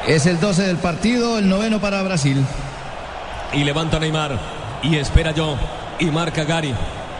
Es 0.06 0.26
el 0.26 0.38
12 0.38 0.62
del 0.62 0.76
partido, 0.76 1.38
el 1.38 1.48
noveno 1.48 1.80
para 1.80 2.02
Brasil. 2.02 2.44
Y 3.52 3.64
levanta 3.64 3.98
Neymar. 3.98 4.38
Y 4.82 4.96
espera 4.96 5.32
yo. 5.32 5.56
Y 5.98 6.06
marca 6.06 6.44
Gary. 6.44 6.74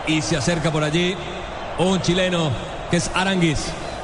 Y 0.07 0.21
se 0.21 0.37
acerca 0.37 0.71
por 0.71 0.83
allí 0.83 1.15
un 1.79 2.01
chileno 2.01 2.49
que 2.89 2.97
es 2.97 3.11
Aranguis. 3.13 3.59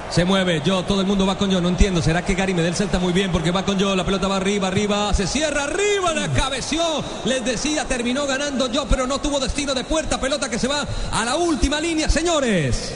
Se 0.10 0.26
mueve, 0.26 0.62
yo, 0.64 0.84
todo 0.84 1.02
el 1.02 1.08
mundo 1.08 1.26
va 1.26 1.38
con 1.38 1.50
yo, 1.50 1.60
no 1.60 1.70
entiendo. 1.70 2.00
¿Será 2.02 2.24
que 2.24 2.36
Gary 2.36 2.54
Medel 2.54 2.76
salta 2.76 3.00
muy 3.00 3.14
bien 3.14 3.32
porque 3.32 3.50
va 3.50 3.66
con 3.66 3.80
yo? 3.80 3.96
La 3.96 4.04
pelota 4.04 4.28
va 4.28 4.36
arriba, 4.38 4.68
arriba, 4.68 5.12
se 5.14 5.26
cierra, 5.26 5.64
arriba, 5.64 6.14
la 6.14 6.28
cabeció. 6.28 6.84
Les 7.26 7.44
decía, 7.44 7.86
terminó 7.86 8.28
ganando 8.28 8.70
yo, 8.72 8.86
pero 8.88 9.08
no 9.08 9.20
tuvo 9.20 9.40
destino 9.40 9.74
de 9.74 9.84
puerta. 9.86 10.20
Pelota 10.20 10.50
que 10.50 10.60
se 10.60 10.68
va 10.68 10.86
a 11.12 11.26
la 11.26 11.36
última 11.36 11.80
línea, 11.82 12.10
señores. 12.10 12.94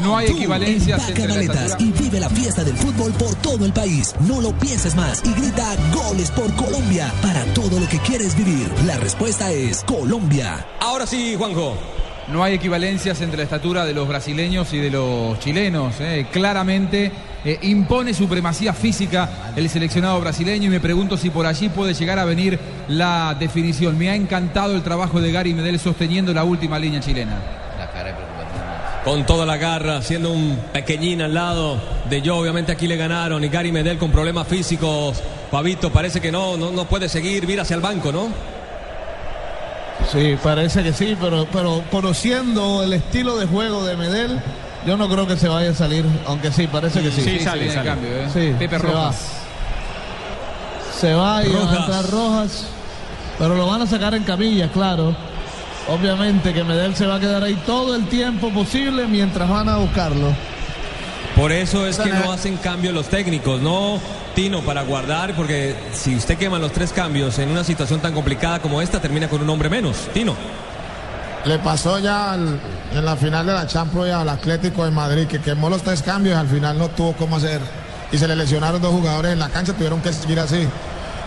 No 0.00 0.16
hay 0.16 0.28
Tú, 0.28 0.36
equivalencias 0.36 1.08
entre 1.08 1.28
maletas 1.28 1.56
estatura. 1.64 1.88
y 1.88 1.92
vive 1.92 2.20
la 2.20 2.28
fiesta 2.30 2.62
del 2.62 2.76
fútbol 2.76 3.12
por 3.12 3.34
todo 3.36 3.64
el 3.64 3.72
país. 3.72 4.14
No 4.20 4.40
lo 4.40 4.52
pienses 4.52 4.94
más 4.94 5.22
y 5.24 5.32
grita 5.32 5.74
goles 5.92 6.30
por 6.30 6.54
Colombia 6.56 7.12
para 7.22 7.44
todo 7.54 7.78
lo 7.80 7.88
que 7.88 7.98
quieres 7.98 8.34
vivir. 8.36 8.70
La 8.86 8.96
respuesta 8.98 9.50
es 9.50 9.82
Colombia. 9.84 10.66
Ahora 10.80 11.06
sí, 11.06 11.34
Juanjo. 11.36 11.76
No 12.32 12.44
hay 12.44 12.54
equivalencias 12.54 13.20
entre 13.22 13.38
la 13.38 13.44
estatura 13.44 13.86
de 13.86 13.94
los 13.94 14.06
brasileños 14.06 14.72
y 14.74 14.78
de 14.78 14.90
los 14.90 15.38
chilenos. 15.40 15.94
eh. 16.00 16.26
Claramente 16.30 17.10
eh, 17.42 17.58
impone 17.62 18.12
supremacía 18.12 18.74
física 18.74 19.52
el 19.56 19.68
seleccionado 19.70 20.20
brasileño 20.20 20.66
y 20.66 20.68
me 20.68 20.80
pregunto 20.80 21.16
si 21.16 21.30
por 21.30 21.46
allí 21.46 21.70
puede 21.70 21.94
llegar 21.94 22.18
a 22.18 22.26
venir 22.26 22.58
la 22.88 23.34
definición. 23.38 23.96
Me 23.96 24.10
ha 24.10 24.14
encantado 24.14 24.74
el 24.74 24.82
trabajo 24.82 25.22
de 25.22 25.32
Gary 25.32 25.54
Medel 25.54 25.78
sosteniendo 25.78 26.34
la 26.34 26.44
última 26.44 26.78
línea 26.78 27.00
chilena. 27.00 27.36
Con 29.04 29.24
toda 29.24 29.46
la 29.46 29.56
garra, 29.56 30.02
siendo 30.02 30.30
un 30.30 30.58
pequeñín 30.70 31.22
al 31.22 31.32
lado 31.32 31.80
de 32.10 32.20
yo, 32.20 32.36
obviamente 32.36 32.72
aquí 32.72 32.86
le 32.86 32.96
ganaron. 32.96 33.42
Y 33.42 33.48
Gary 33.48 33.72
Medel 33.72 33.96
con 33.96 34.10
problemas 34.10 34.46
físicos. 34.46 35.22
Pavito 35.50 35.90
parece 35.90 36.20
que 36.20 36.30
no, 36.30 36.58
no, 36.58 36.72
no 36.72 36.84
puede 36.84 37.08
seguir, 37.08 37.46
vir 37.46 37.58
hacia 37.58 37.76
el 37.76 37.80
banco, 37.80 38.12
¿no? 38.12 38.57
Sí, 40.10 40.36
parece 40.42 40.82
que 40.82 40.92
sí, 40.92 41.16
pero, 41.20 41.46
pero 41.52 41.82
conociendo 41.90 42.82
el 42.82 42.92
estilo 42.94 43.36
de 43.36 43.46
juego 43.46 43.84
de 43.84 43.96
Medel, 43.96 44.40
yo 44.86 44.96
no 44.96 45.08
creo 45.08 45.26
que 45.26 45.36
se 45.36 45.48
vaya 45.48 45.70
a 45.70 45.74
salir, 45.74 46.04
aunque 46.26 46.50
sí, 46.50 46.66
parece 46.66 47.02
que 47.02 47.10
sí. 47.10 47.20
Sí, 47.22 47.38
sale, 47.40 47.70
sale. 47.70 47.88
cambio, 47.90 48.10
¿eh? 48.10 48.28
Sí, 48.32 48.54
Pepe 48.58 48.78
se 48.78 48.86
Rojas. 48.86 49.16
Va. 49.16 50.92
Se 50.98 51.14
va 51.14 51.44
y 51.44 51.52
va 51.52 51.58
a 51.58 51.62
Rojas. 51.62 51.78
entrar 51.80 52.10
Rojas, 52.10 52.64
pero 53.38 53.54
lo 53.54 53.66
van 53.66 53.82
a 53.82 53.86
sacar 53.86 54.14
en 54.14 54.24
camilla, 54.24 54.68
claro. 54.72 55.14
Obviamente 55.88 56.52
que 56.52 56.64
Medel 56.64 56.94
se 56.96 57.06
va 57.06 57.16
a 57.16 57.20
quedar 57.20 57.42
ahí 57.44 57.54
todo 57.66 57.94
el 57.94 58.06
tiempo 58.08 58.50
posible 58.50 59.06
mientras 59.06 59.48
van 59.48 59.68
a 59.68 59.76
buscarlo. 59.76 60.28
Por 61.38 61.52
eso 61.52 61.86
es 61.86 61.98
que 61.98 62.10
no 62.12 62.32
hacen 62.32 62.56
cambio 62.56 62.90
los 62.92 63.06
técnicos, 63.08 63.60
no 63.60 64.00
Tino 64.34 64.62
para 64.62 64.82
guardar, 64.82 65.34
porque 65.34 65.74
si 65.92 66.16
usted 66.16 66.36
quema 66.36 66.58
los 66.58 66.72
tres 66.72 66.92
cambios 66.92 67.38
en 67.38 67.48
una 67.50 67.62
situación 67.64 68.00
tan 68.00 68.12
complicada 68.12 68.60
como 68.60 68.82
esta, 68.82 69.00
termina 69.00 69.28
con 69.28 69.40
un 69.42 69.48
hombre 69.50 69.68
menos. 69.68 70.08
Tino. 70.12 70.34
Le 71.44 71.58
pasó 71.60 71.98
ya 72.00 72.32
al- 72.32 72.58
en 72.92 73.04
la 73.04 73.16
final 73.16 73.46
de 73.46 73.52
la 73.52 73.66
Champions 73.66 74.10
al 74.12 74.28
Atlético 74.28 74.84
de 74.84 74.90
Madrid, 74.90 75.26
que 75.26 75.40
quemó 75.40 75.70
los 75.70 75.82
tres 75.82 76.02
cambios 76.02 76.36
y 76.36 76.38
al 76.38 76.48
final 76.48 76.76
no 76.78 76.88
tuvo 76.88 77.12
cómo 77.14 77.36
hacer. 77.36 77.60
Y 78.12 78.18
se 78.18 78.26
le 78.26 78.34
lesionaron 78.34 78.80
dos 78.82 78.92
jugadores 78.92 79.32
en 79.32 79.38
la 79.38 79.48
cancha, 79.48 79.72
tuvieron 79.72 80.00
que 80.00 80.12
seguir 80.12 80.40
así. 80.40 80.66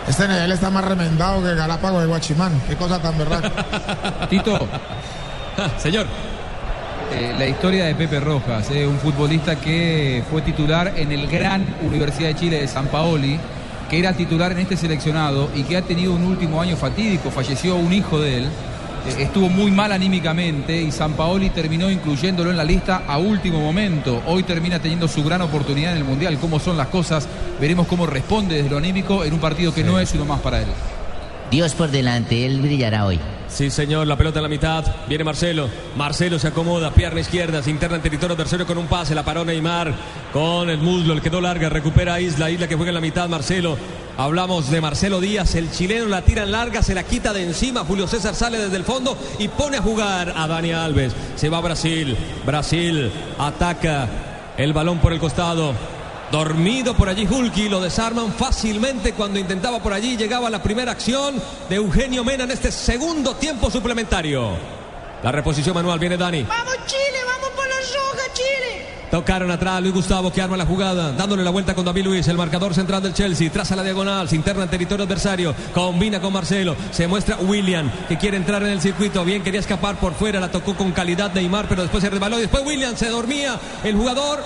Este 0.08 0.28
nivel 0.28 0.52
está 0.52 0.68
más 0.70 0.84
remendado 0.84 1.42
que 1.42 1.54
Galápagos 1.54 2.02
de 2.02 2.06
Guachimán. 2.08 2.52
Qué 2.68 2.76
cosa 2.76 3.00
tan 3.00 3.16
verdad. 3.16 3.50
Tito. 4.30 4.58
Señor. 5.78 6.06
Eh, 7.14 7.34
la 7.38 7.46
historia 7.46 7.84
de 7.84 7.94
Pepe 7.94 8.20
Rojas, 8.20 8.70
eh, 8.70 8.86
un 8.86 8.98
futbolista 8.98 9.56
que 9.56 10.22
fue 10.30 10.40
titular 10.40 10.94
en 10.96 11.12
el 11.12 11.26
gran 11.26 11.62
Universidad 11.82 12.28
de 12.28 12.36
Chile 12.36 12.60
de 12.60 12.68
San 12.68 12.86
Paoli, 12.86 13.38
que 13.90 13.98
era 13.98 14.14
titular 14.14 14.52
en 14.52 14.60
este 14.60 14.78
seleccionado 14.78 15.50
y 15.54 15.64
que 15.64 15.76
ha 15.76 15.82
tenido 15.82 16.14
un 16.14 16.24
último 16.24 16.62
año 16.62 16.74
fatídico, 16.76 17.30
falleció 17.30 17.76
un 17.76 17.92
hijo 17.92 18.18
de 18.18 18.38
él, 18.38 18.44
eh, 18.44 19.24
estuvo 19.24 19.50
muy 19.50 19.70
mal 19.70 19.92
anímicamente 19.92 20.80
y 20.80 20.90
San 20.90 21.12
Paoli 21.12 21.50
terminó 21.50 21.90
incluyéndolo 21.90 22.50
en 22.50 22.56
la 22.56 22.64
lista 22.64 23.02
a 23.06 23.18
último 23.18 23.60
momento. 23.60 24.22
Hoy 24.26 24.42
termina 24.44 24.78
teniendo 24.78 25.06
su 25.06 25.22
gran 25.22 25.42
oportunidad 25.42 25.92
en 25.92 25.98
el 25.98 26.04
Mundial. 26.04 26.38
¿Cómo 26.40 26.60
son 26.60 26.78
las 26.78 26.86
cosas? 26.86 27.28
Veremos 27.60 27.86
cómo 27.88 28.06
responde 28.06 28.56
desde 28.56 28.70
lo 28.70 28.78
anímico 28.78 29.22
en 29.22 29.34
un 29.34 29.40
partido 29.40 29.74
que 29.74 29.84
no 29.84 29.98
es 29.98 30.14
uno 30.14 30.24
más 30.24 30.40
para 30.40 30.60
él. 30.60 30.68
Dios 31.50 31.74
por 31.74 31.90
delante, 31.90 32.46
él 32.46 32.62
brillará 32.62 33.04
hoy. 33.04 33.20
Sí, 33.52 33.70
señor, 33.70 34.06
la 34.06 34.16
pelota 34.16 34.38
en 34.38 34.44
la 34.44 34.48
mitad. 34.48 34.84
Viene 35.08 35.24
Marcelo. 35.24 35.68
Marcelo 35.96 36.38
se 36.38 36.48
acomoda, 36.48 36.90
pierna 36.90 37.20
izquierda, 37.20 37.62
se 37.62 37.70
interna 37.70 37.96
en 37.96 38.02
territorio 38.02 38.34
tercero 38.34 38.66
con 38.66 38.78
un 38.78 38.86
pase. 38.86 39.14
La 39.14 39.24
paró 39.24 39.44
Neymar 39.44 39.94
con 40.32 40.70
el 40.70 40.78
muslo, 40.78 41.14
le 41.14 41.20
quedó 41.20 41.40
larga. 41.40 41.68
Recupera 41.68 42.18
Isla, 42.18 42.50
Isla 42.50 42.66
que 42.66 42.76
juega 42.76 42.90
en 42.90 42.94
la 42.94 43.00
mitad. 43.02 43.28
Marcelo. 43.28 43.76
Hablamos 44.16 44.70
de 44.70 44.80
Marcelo 44.80 45.20
Díaz, 45.20 45.54
el 45.54 45.70
chileno 45.70 46.06
la 46.06 46.20
tira 46.20 46.42
en 46.42 46.52
larga, 46.52 46.82
se 46.82 46.94
la 46.94 47.02
quita 47.02 47.32
de 47.32 47.44
encima. 47.44 47.80
Julio 47.84 48.06
César 48.06 48.34
sale 48.34 48.58
desde 48.58 48.76
el 48.76 48.84
fondo 48.84 49.16
y 49.38 49.48
pone 49.48 49.78
a 49.78 49.82
jugar 49.82 50.34
a 50.36 50.46
Dani 50.46 50.72
Alves. 50.72 51.14
Se 51.36 51.48
va 51.48 51.58
a 51.58 51.62
Brasil. 51.62 52.16
Brasil 52.44 53.10
ataca 53.38 54.08
el 54.56 54.72
balón 54.72 54.98
por 54.98 55.12
el 55.12 55.18
costado. 55.18 55.72
Dormido 56.32 56.94
por 56.94 57.10
allí 57.10 57.28
Hulky, 57.30 57.68
lo 57.68 57.78
desarman 57.78 58.32
fácilmente 58.32 59.12
cuando 59.12 59.38
intentaba 59.38 59.82
por 59.82 59.92
allí. 59.92 60.16
Llegaba 60.16 60.48
la 60.48 60.62
primera 60.62 60.90
acción 60.90 61.34
de 61.68 61.76
Eugenio 61.76 62.24
Mena 62.24 62.44
en 62.44 62.52
este 62.52 62.72
segundo 62.72 63.36
tiempo 63.36 63.70
suplementario. 63.70 64.52
La 65.22 65.30
reposición 65.30 65.74
manual 65.74 65.98
viene 65.98 66.16
Dani. 66.16 66.44
Vamos 66.44 66.74
Chile, 66.86 67.18
vamos 67.26 67.50
por 67.50 67.68
la 67.68 67.74
roja, 67.74 68.32
Chile. 68.32 68.86
Tocaron 69.10 69.50
atrás 69.50 69.82
Luis 69.82 69.92
Gustavo 69.92 70.32
que 70.32 70.40
arma 70.40 70.56
la 70.56 70.64
jugada, 70.64 71.12
dándole 71.12 71.44
la 71.44 71.50
vuelta 71.50 71.74
con 71.74 71.84
David 71.84 72.04
Luis, 72.04 72.26
el 72.28 72.38
marcador 72.38 72.72
central 72.72 73.02
del 73.02 73.12
Chelsea, 73.12 73.52
traza 73.52 73.76
la 73.76 73.82
diagonal, 73.82 74.26
se 74.26 74.36
interna 74.36 74.62
en 74.62 74.70
territorio 74.70 75.04
adversario, 75.04 75.54
combina 75.74 76.18
con 76.18 76.32
Marcelo, 76.32 76.74
se 76.92 77.06
muestra 77.08 77.36
William 77.42 77.90
que 78.08 78.16
quiere 78.16 78.38
entrar 78.38 78.62
en 78.62 78.70
el 78.70 78.80
circuito, 78.80 79.22
bien 79.22 79.42
quería 79.42 79.60
escapar 79.60 79.96
por 79.96 80.14
fuera, 80.14 80.40
la 80.40 80.50
tocó 80.50 80.74
con 80.74 80.92
calidad 80.92 81.34
Neymar, 81.34 81.68
pero 81.68 81.82
después 81.82 82.02
se 82.02 82.08
resbaló 82.08 82.38
y 82.38 82.40
después 82.40 82.64
William 82.64 82.96
se 82.96 83.10
dormía, 83.10 83.60
el 83.84 83.94
jugador 83.96 84.42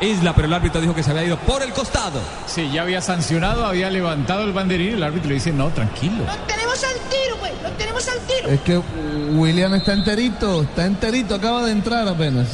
Isla, 0.00 0.34
pero 0.34 0.46
el 0.48 0.52
árbitro 0.54 0.80
dijo 0.80 0.94
que 0.94 1.02
se 1.02 1.10
había 1.10 1.24
ido 1.24 1.36
por 1.38 1.62
el 1.62 1.72
costado. 1.72 2.20
Sí, 2.46 2.70
ya 2.72 2.82
había 2.82 3.00
sancionado, 3.00 3.64
había 3.64 3.90
levantado 3.90 4.42
el 4.44 4.52
banderín 4.52 4.90
y 4.90 4.92
el 4.94 5.02
árbitro 5.02 5.28
le 5.28 5.34
dice, 5.36 5.52
no, 5.52 5.68
tranquilo. 5.70 6.24
Lo 6.26 6.34
tenemos 6.46 6.82
al 6.84 6.94
tiro, 7.10 7.36
güey. 7.38 7.52
Lo 7.62 7.70
tenemos 7.70 8.08
al 8.08 8.18
tiro. 8.20 8.48
Es 8.50 8.60
que 8.60 8.78
William 9.32 9.74
está 9.74 9.92
enterito, 9.92 10.62
está 10.62 10.84
enterito, 10.86 11.34
acaba 11.36 11.62
de 11.64 11.72
entrar 11.72 12.06
apenas. 12.08 12.48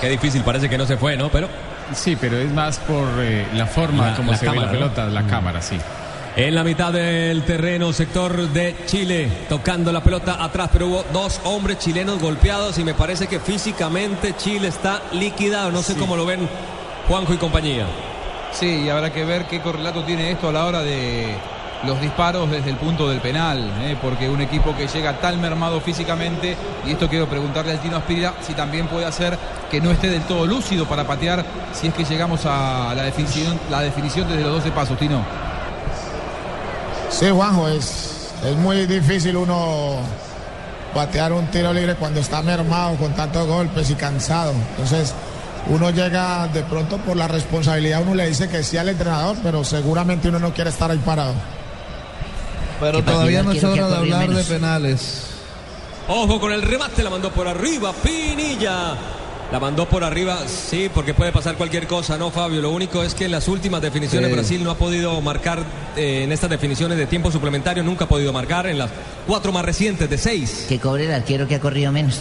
Qué 0.00 0.08
difícil, 0.10 0.42
parece 0.42 0.68
que 0.68 0.76
no 0.78 0.86
se 0.86 0.96
fue, 0.96 1.16
¿no? 1.16 1.30
Pero 1.30 1.48
Sí, 1.94 2.16
pero 2.20 2.36
es 2.36 2.52
más 2.52 2.78
por 2.78 3.06
eh, 3.20 3.46
la 3.54 3.64
forma 3.66 4.10
La- 4.10 4.16
como 4.16 4.32
la 4.32 4.36
se 4.38 4.44
ve 4.46 4.50
cámara, 4.50 4.66
la 4.66 4.72
¿no? 4.72 4.78
pelota, 4.92 5.06
la 5.06 5.22
cámara, 5.28 5.62
sí. 5.62 5.78
En 6.36 6.54
la 6.54 6.62
mitad 6.64 6.92
del 6.92 7.44
terreno, 7.44 7.94
sector 7.94 8.48
de 8.50 8.76
Chile, 8.84 9.26
tocando 9.48 9.90
la 9.90 10.02
pelota 10.02 10.44
atrás, 10.44 10.68
pero 10.70 10.86
hubo 10.88 11.04
dos 11.10 11.40
hombres 11.44 11.78
chilenos 11.78 12.20
golpeados 12.20 12.76
y 12.78 12.84
me 12.84 12.92
parece 12.92 13.26
que 13.26 13.40
físicamente 13.40 14.36
Chile 14.36 14.68
está 14.68 15.00
liquidado. 15.12 15.70
No 15.72 15.82
sé 15.82 15.94
Sí. 15.94 15.98
cómo 15.98 16.14
lo 16.14 16.26
ven 16.26 16.46
Juanjo 17.08 17.32
y 17.32 17.38
compañía. 17.38 17.86
Sí, 18.52 18.82
y 18.84 18.88
habrá 18.90 19.12
que 19.14 19.24
ver 19.24 19.46
qué 19.46 19.62
correlato 19.62 20.02
tiene 20.04 20.30
esto 20.30 20.50
a 20.50 20.52
la 20.52 20.66
hora 20.66 20.82
de 20.82 21.34
los 21.86 22.00
disparos 22.02 22.50
desde 22.50 22.68
el 22.70 22.76
punto 22.76 23.08
del 23.08 23.20
penal, 23.20 23.70
¿eh? 23.82 23.96
porque 24.02 24.28
un 24.28 24.40
equipo 24.42 24.76
que 24.76 24.88
llega 24.88 25.18
tan 25.20 25.40
mermado 25.40 25.80
físicamente, 25.80 26.54
y 26.86 26.90
esto 26.92 27.08
quiero 27.08 27.28
preguntarle 27.28 27.72
al 27.72 27.80
Tino 27.80 27.96
Aspirida 27.96 28.34
si 28.46 28.52
también 28.54 28.88
puede 28.88 29.06
hacer 29.06 29.38
que 29.70 29.80
no 29.80 29.90
esté 29.90 30.10
del 30.10 30.22
todo 30.22 30.44
lúcido 30.46 30.84
para 30.86 31.04
patear 31.06 31.44
si 31.72 31.86
es 31.86 31.94
que 31.94 32.04
llegamos 32.04 32.44
a 32.44 32.92
la 32.94 33.02
definición, 33.04 33.58
la 33.70 33.80
definición 33.80 34.28
desde 34.28 34.42
los 34.42 34.52
12 34.52 34.70
pasos, 34.72 34.98
Tino. 34.98 35.22
Sí, 37.10 37.26
Juanjo, 37.30 37.68
es, 37.68 38.30
es 38.44 38.56
muy 38.56 38.86
difícil 38.86 39.36
uno 39.36 39.96
patear 40.94 41.32
un 41.32 41.46
tiro 41.48 41.72
libre 41.72 41.94
cuando 41.94 42.20
está 42.20 42.42
mermado 42.42 42.96
con 42.96 43.14
tantos 43.14 43.46
golpes 43.46 43.90
y 43.90 43.94
cansado. 43.94 44.52
Entonces, 44.70 45.14
uno 45.68 45.90
llega 45.90 46.48
de 46.48 46.62
pronto 46.62 46.98
por 46.98 47.16
la 47.16 47.28
responsabilidad, 47.28 48.02
uno 48.02 48.14
le 48.14 48.28
dice 48.28 48.48
que 48.48 48.62
sí 48.62 48.76
al 48.76 48.88
entrenador, 48.88 49.36
pero 49.42 49.64
seguramente 49.64 50.28
uno 50.28 50.38
no 50.38 50.52
quiere 50.52 50.70
estar 50.70 50.90
ahí 50.90 50.98
parado. 50.98 51.34
Pero 52.80 53.02
todavía 53.02 53.42
no 53.42 53.52
es 53.52 53.64
hora 53.64 53.88
de 53.88 53.96
hablar 53.96 54.28
de 54.28 54.44
penales. 54.44 55.26
Ojo 56.08 56.38
con 56.38 56.52
el 56.52 56.62
remate, 56.62 57.02
la 57.02 57.10
mandó 57.10 57.32
por 57.32 57.48
arriba, 57.48 57.92
Pinilla. 57.92 58.94
La 59.52 59.60
mandó 59.60 59.88
por 59.88 60.02
arriba, 60.02 60.40
sí, 60.48 60.90
porque 60.92 61.14
puede 61.14 61.30
pasar 61.30 61.54
cualquier 61.54 61.86
cosa, 61.86 62.18
¿no, 62.18 62.32
Fabio? 62.32 62.60
Lo 62.60 62.70
único 62.70 63.04
es 63.04 63.14
que 63.14 63.26
en 63.26 63.30
las 63.30 63.46
últimas 63.46 63.80
definiciones 63.80 64.28
Sí. 64.28 64.34
Brasil 64.34 64.64
no 64.64 64.72
ha 64.72 64.74
podido 64.74 65.20
marcar 65.20 65.62
eh, 65.96 66.24
en 66.24 66.32
estas 66.32 66.50
definiciones 66.50 66.98
de 66.98 67.06
tiempo 67.06 67.30
suplementario, 67.30 67.84
nunca 67.84 68.06
ha 68.06 68.08
podido 68.08 68.32
marcar 68.32 68.66
en 68.66 68.78
las 68.78 68.90
cuatro 69.26 69.52
más 69.52 69.64
recientes 69.64 70.10
de 70.10 70.18
seis. 70.18 70.66
Que 70.68 70.80
cobre 70.80 71.06
el 71.06 71.12
arquero 71.12 71.46
que 71.46 71.54
ha 71.54 71.60
corrido 71.60 71.92
menos. 71.92 72.18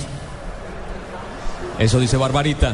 Eso 1.79 1.99
dice 1.99 2.15
Barbarita. 2.15 2.73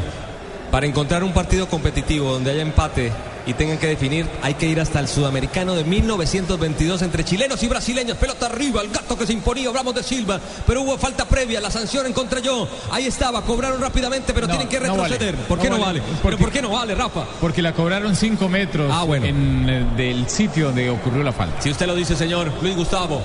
Para 0.70 0.86
encontrar 0.86 1.24
un 1.24 1.34
partido 1.34 1.68
competitivo 1.68 2.32
donde 2.32 2.52
haya 2.52 2.62
empate 2.62 3.12
y 3.45 3.54
tengan 3.54 3.77
que 3.77 3.88
definir, 3.88 4.25
hay 4.41 4.54
que 4.56 4.67
ir 4.67 4.80
hasta 4.80 4.99
el 4.99 5.08
sudamericano 5.08 5.75
de 5.75 5.84
1922 5.84 7.01
entre 7.01 7.23
chilenos 7.23 7.62
y 7.63 7.67
brasileños. 7.67 8.17
Pelota 8.17 8.45
arriba, 8.47 8.82
el 8.82 8.89
gato 8.89 9.17
que 9.17 9.25
se 9.25 9.34
imponía, 9.34 9.69
hablamos 9.69 9.95
de 9.95 10.04
Silva, 10.04 10.39
pero 10.67 10.82
hubo 10.82 10.97
falta 10.97 11.25
previa, 11.25 11.60
la 11.62 11.71
sanción 11.71 12.06
en 12.06 12.13
contra 12.13 12.39
yo. 12.39 12.67
Ahí 12.91 13.06
estaba, 13.08 13.41
cobraron 13.43 13.82
rápidamente, 13.82 14.34
pero 14.34 14.47
No, 14.47 14.54
tienen 14.54 14.67
que 14.69 14.80
no 14.80 14.95
vale. 14.97 15.13
retroceder. 15.15 15.36
¿Por 15.47 15.60
qué 15.60 15.69
No 15.69 15.77
no, 15.77 15.84
vale. 15.86 15.99
vale? 16.01 16.13
Porque- 16.21 16.38
¿Pero 16.38 16.38
por 16.38 16.51
qué 16.51 16.62
no 16.62 16.69
vale, 16.69 16.95
Rafa? 16.95 17.25
Porque 17.39 17.62
la 17.62 17.73
cobraron 17.73 18.15
5 18.15 18.47
metros 18.49 18.91
Ah, 18.93 19.04
bueno. 19.04 19.25
en, 19.25 19.69
eh, 19.69 19.86
del 19.97 20.27
sitio 20.30 20.67
donde 20.67 20.89
ocurrió 20.89 21.23
la 21.23 21.32
falta. 21.34 21.62
Si 21.62 21.69
usted 21.71 21.88
lo 21.88 21.95
dice, 21.95 22.15
señor 22.15 22.51
Luis 22.62 22.75
Gustavo. 22.75 23.21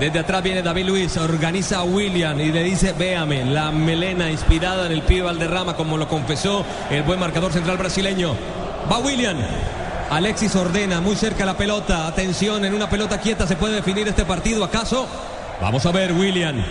Desde 0.00 0.18
atrás 0.18 0.42
viene 0.42 0.62
David 0.62 0.86
Luis, 0.86 1.16
organiza 1.16 1.78
a 1.78 1.84
William 1.84 2.40
y 2.40 2.50
le 2.50 2.64
dice, 2.64 2.92
véame, 2.92 3.44
la 3.44 3.70
melena 3.70 4.30
inspirada 4.30 4.86
en 4.86 4.92
el 4.92 5.02
pibe 5.02 5.22
Valderrama, 5.22 5.76
como 5.76 5.96
lo 5.96 6.08
confesó 6.08 6.64
el 6.90 7.02
buen 7.04 7.20
marcador 7.20 7.52
central 7.52 7.76
brasileño. 7.76 8.34
Va 8.90 8.98
William. 8.98 9.38
Alexis 10.10 10.54
ordena, 10.56 11.00
muy 11.00 11.16
cerca 11.16 11.46
la 11.46 11.56
pelota. 11.56 12.06
Atención, 12.06 12.64
en 12.64 12.74
una 12.74 12.90
pelota 12.90 13.18
quieta 13.18 13.46
se 13.46 13.56
puede 13.56 13.76
definir 13.76 14.06
este 14.08 14.24
partido, 14.24 14.64
¿acaso? 14.64 15.06
Vamos 15.60 15.86
a 15.86 15.92
ver, 15.92 16.12
William. 16.12 16.62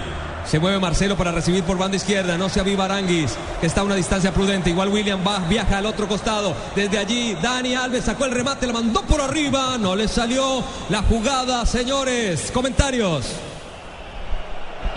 Se 0.46 0.60
mueve 0.60 0.80
Marcelo 0.80 1.16
para 1.16 1.32
recibir 1.32 1.64
por 1.64 1.78
banda 1.78 1.98
izquierda. 1.98 2.38
No 2.38 2.50
se 2.50 2.60
aviva 2.60 2.86
Aranguis, 2.86 3.36
que 3.60 3.68
está 3.68 3.82
a 3.82 3.84
una 3.84 3.96
distancia 3.96 4.34
prudente. 4.34 4.70
Igual 4.70 4.90
William 4.90 5.22
va, 5.26 5.40
viaja 5.40 5.78
al 5.78 5.86
otro 5.86 6.08
costado. 6.08 6.54
Desde 6.76 6.98
allí, 6.98 7.38
Dani 7.42 7.76
Alves 7.76 8.06
sacó 8.06 8.26
el 8.26 8.32
remate, 8.32 8.68
la 8.68 8.74
mandó 8.74 9.02
por 9.04 9.22
arriba. 9.22 9.78
No 9.80 9.96
le 9.96 10.08
salió 10.08 10.64
la 10.90 11.04
jugada, 11.04 11.66
señores. 11.66 12.52
Comentarios. 12.52 13.26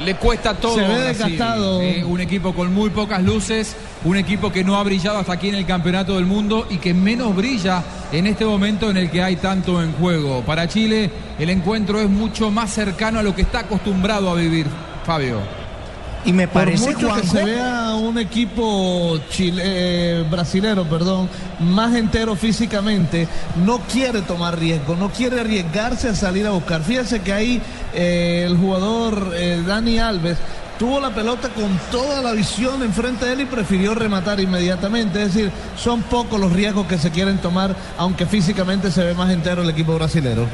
Le 0.00 0.16
cuesta 0.16 0.54
todo. 0.54 0.74
Se 0.74 0.82
ve 0.82 1.00
desgastado. 1.00 1.80
¿eh? 1.80 2.04
Un 2.04 2.20
equipo 2.20 2.52
con 2.54 2.72
muy 2.74 2.90
pocas 2.90 3.22
luces, 3.22 3.76
un 4.04 4.16
equipo 4.16 4.50
que 4.50 4.64
no 4.64 4.76
ha 4.76 4.82
brillado 4.82 5.18
hasta 5.18 5.34
aquí 5.34 5.48
en 5.48 5.54
el 5.54 5.66
campeonato 5.66 6.16
del 6.16 6.26
mundo 6.26 6.66
y 6.68 6.78
que 6.78 6.94
menos 6.94 7.34
brilla 7.34 7.82
en 8.12 8.26
este 8.26 8.44
momento 8.44 8.90
en 8.90 8.96
el 8.96 9.10
que 9.10 9.22
hay 9.22 9.36
tanto 9.36 9.82
en 9.82 9.92
juego. 9.92 10.42
Para 10.42 10.68
Chile, 10.68 11.10
el 11.38 11.50
encuentro 11.50 12.00
es 12.00 12.10
mucho 12.10 12.50
más 12.50 12.72
cercano 12.72 13.20
a 13.20 13.22
lo 13.22 13.34
que 13.34 13.42
está 13.42 13.60
acostumbrado 13.60 14.30
a 14.30 14.34
vivir, 14.34 14.66
Fabio. 15.04 15.38
Y 16.26 16.32
me 16.32 16.48
Por 16.48 16.62
parece, 16.64 16.90
mucho 16.90 17.14
que 17.14 17.26
se 17.26 17.44
vea 17.44 17.94
un 17.96 18.18
equipo 18.18 19.18
chile, 19.28 19.62
eh, 19.64 20.24
brasilero, 20.30 20.84
perdón, 20.84 21.28
más 21.60 21.94
entero 21.94 22.34
físicamente, 22.34 23.28
no 23.64 23.80
quiere 23.80 24.22
tomar 24.22 24.58
riesgo, 24.58 24.96
no 24.96 25.10
quiere 25.10 25.40
arriesgarse 25.40 26.08
a 26.08 26.14
salir 26.14 26.46
a 26.46 26.50
buscar. 26.50 26.82
Fíjese 26.82 27.20
que 27.20 27.32
ahí 27.32 27.60
eh, 27.94 28.44
el 28.46 28.56
jugador 28.56 29.32
eh, 29.36 29.62
Dani 29.66 29.98
Alves 29.98 30.38
tuvo 30.78 31.00
la 31.00 31.10
pelota 31.10 31.48
con 31.50 31.78
toda 31.90 32.20
la 32.20 32.32
visión 32.32 32.82
enfrente 32.82 33.26
de 33.26 33.32
él 33.34 33.40
y 33.42 33.46
prefirió 33.46 33.94
rematar 33.94 34.40
inmediatamente. 34.40 35.22
Es 35.22 35.34
decir, 35.34 35.52
son 35.76 36.02
pocos 36.02 36.40
los 36.40 36.52
riesgos 36.52 36.86
que 36.86 36.98
se 36.98 37.10
quieren 37.10 37.38
tomar, 37.38 37.74
aunque 37.98 38.26
físicamente 38.26 38.90
se 38.90 39.04
ve 39.04 39.14
más 39.14 39.30
entero 39.30 39.62
el 39.62 39.70
equipo 39.70 39.94
brasilero. 39.94 40.46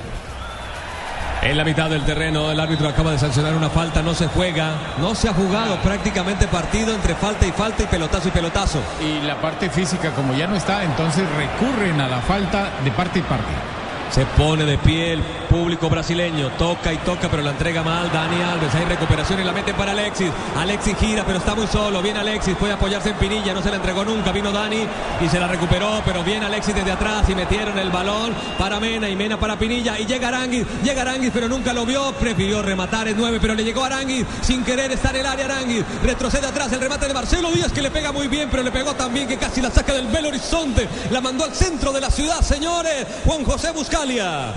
En 1.42 1.56
la 1.56 1.64
mitad 1.64 1.88
del 1.88 2.04
terreno, 2.04 2.50
el 2.50 2.60
árbitro 2.60 2.86
acaba 2.86 3.12
de 3.12 3.18
sancionar 3.18 3.54
una 3.54 3.70
falta, 3.70 4.02
no 4.02 4.12
se 4.12 4.26
juega, 4.26 4.72
no 4.98 5.14
se 5.14 5.26
ha 5.26 5.32
jugado 5.32 5.76
prácticamente 5.76 6.46
partido 6.46 6.94
entre 6.94 7.14
falta 7.14 7.46
y 7.46 7.50
falta 7.50 7.82
y 7.82 7.86
pelotazo 7.86 8.28
y 8.28 8.30
pelotazo. 8.30 8.78
Y 9.00 9.26
la 9.26 9.40
parte 9.40 9.70
física, 9.70 10.10
como 10.10 10.34
ya 10.34 10.46
no 10.46 10.56
está, 10.56 10.84
entonces 10.84 11.24
recurren 11.36 11.98
a 11.98 12.08
la 12.08 12.20
falta 12.20 12.68
de 12.84 12.90
parte 12.90 13.20
y 13.20 13.22
parte. 13.22 13.79
Se 14.10 14.26
pone 14.26 14.64
de 14.64 14.76
pie 14.76 15.12
el 15.12 15.22
público 15.48 15.88
brasileño, 15.88 16.50
toca 16.58 16.92
y 16.92 16.98
toca, 16.98 17.28
pero 17.28 17.44
la 17.44 17.50
entrega 17.50 17.84
mal 17.84 18.10
Dani 18.12 18.42
Alves. 18.42 18.74
Hay 18.74 18.84
recuperación 18.84 19.40
y 19.40 19.44
la 19.44 19.52
mete 19.52 19.72
para 19.72 19.92
Alexis. 19.92 20.30
Alexis 20.56 20.96
gira, 20.98 21.24
pero 21.24 21.38
está 21.38 21.54
muy 21.54 21.68
solo. 21.68 22.02
Viene 22.02 22.18
Alexis, 22.18 22.56
puede 22.56 22.72
apoyarse 22.72 23.10
en 23.10 23.16
Pinilla, 23.16 23.54
no 23.54 23.62
se 23.62 23.70
la 23.70 23.76
entregó 23.76 24.04
nunca. 24.04 24.32
Vino 24.32 24.50
Dani 24.50 24.84
y 25.20 25.28
se 25.28 25.38
la 25.38 25.46
recuperó, 25.46 26.02
pero 26.04 26.24
viene 26.24 26.46
Alexis 26.46 26.74
desde 26.74 26.90
atrás 26.90 27.28
y 27.28 27.36
metieron 27.36 27.78
el 27.78 27.90
balón 27.90 28.34
para 28.58 28.80
Mena 28.80 29.08
y 29.08 29.14
Mena 29.14 29.38
para 29.38 29.56
Pinilla. 29.56 29.96
Y 29.98 30.06
llega 30.06 30.26
Aranguis, 30.28 30.66
llega 30.82 31.02
Aranguis, 31.02 31.30
pero 31.32 31.48
nunca 31.48 31.72
lo 31.72 31.86
vio. 31.86 32.12
Prefirió 32.14 32.62
rematar 32.62 33.06
el 33.06 33.16
9, 33.16 33.38
pero 33.40 33.54
le 33.54 33.62
llegó 33.62 33.84
Aranguis 33.84 34.26
sin 34.42 34.64
querer 34.64 34.90
estar 34.90 35.14
en 35.14 35.20
el 35.20 35.26
área. 35.26 35.44
Aranguis 35.44 35.84
retrocede 36.02 36.48
atrás 36.48 36.72
el 36.72 36.80
remate 36.80 37.06
de 37.06 37.14
Marcelo 37.14 37.52
Díaz 37.52 37.70
que 37.70 37.82
le 37.82 37.92
pega 37.92 38.10
muy 38.10 38.26
bien, 38.26 38.48
pero 38.50 38.64
le 38.64 38.72
pegó 38.72 38.92
también 38.94 39.28
que 39.28 39.36
casi 39.36 39.60
la 39.60 39.70
saca 39.70 39.92
del 39.92 40.08
Belo 40.08 40.28
Horizonte. 40.28 40.88
La 41.12 41.20
mandó 41.20 41.44
al 41.44 41.54
centro 41.54 41.92
de 41.92 42.00
la 42.00 42.10
ciudad, 42.10 42.40
señores. 42.40 43.06
Juan 43.24 43.44
José 43.44 43.70
Buscalia. 44.04 44.52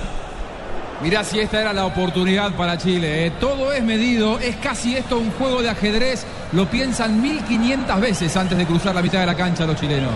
Mirá 1.02 1.24
si 1.24 1.40
esta 1.40 1.60
era 1.60 1.74
la 1.74 1.86
oportunidad 1.86 2.54
para 2.54 2.78
Chile. 2.78 3.28
¿eh? 3.28 3.32
Todo 3.42 3.74
es 3.74 3.84
medido, 3.84 4.40
es 4.40 4.56
casi 4.58 4.96
esto 4.96 5.18
un 5.18 5.32
juego 5.32 5.62
de 5.62 5.70
ajedrez. 5.70 6.26
Lo 6.54 6.66
piensan 6.70 7.22
1500 7.22 8.00
veces 8.00 8.38
antes 8.38 8.58
de 8.58 8.66
cruzar 8.66 8.96
la 8.96 9.02
mitad 9.02 9.20
de 9.20 9.26
la 9.26 9.36
cancha 9.36 9.66
los 9.66 9.78
chilenos. 9.78 10.14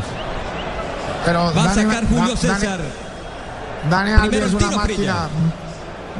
Pero 1.25 1.39
Va 1.39 1.49
a 1.49 1.53
Dani- 1.75 1.83
sacar 1.83 2.07
Julio 2.07 2.29
Da- 2.35 2.37
César. 2.37 2.79
Dani, 3.89 4.11
Dani 4.11 4.21
Alves 4.21 4.41
es 4.43 4.53
una 4.53 4.71
máquina. 4.71 5.15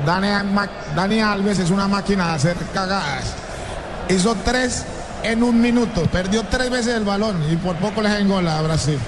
Dani, 0.06 0.52
Ma- 0.52 0.70
Dani 0.96 1.20
Alves 1.22 1.60
es 1.60 1.70
una 1.70 1.88
máquina 1.88 2.28
de 2.28 2.34
hacer 2.34 2.58
cagadas. 2.74 3.34
Hizo 4.10 4.36
tres 4.44 4.86
en 5.24 5.44
un 5.44 5.62
minuto. 5.62 6.04
Perdió 6.12 6.44
tres 6.44 6.70
veces 6.70 6.96
el 6.96 7.06
balón 7.06 7.42
y 7.50 7.56
por 7.56 7.76
poco 7.78 8.02
le 8.02 8.10
den 8.10 8.28
gol 8.28 8.46
a 8.48 8.62
Brasil. 8.62 9.00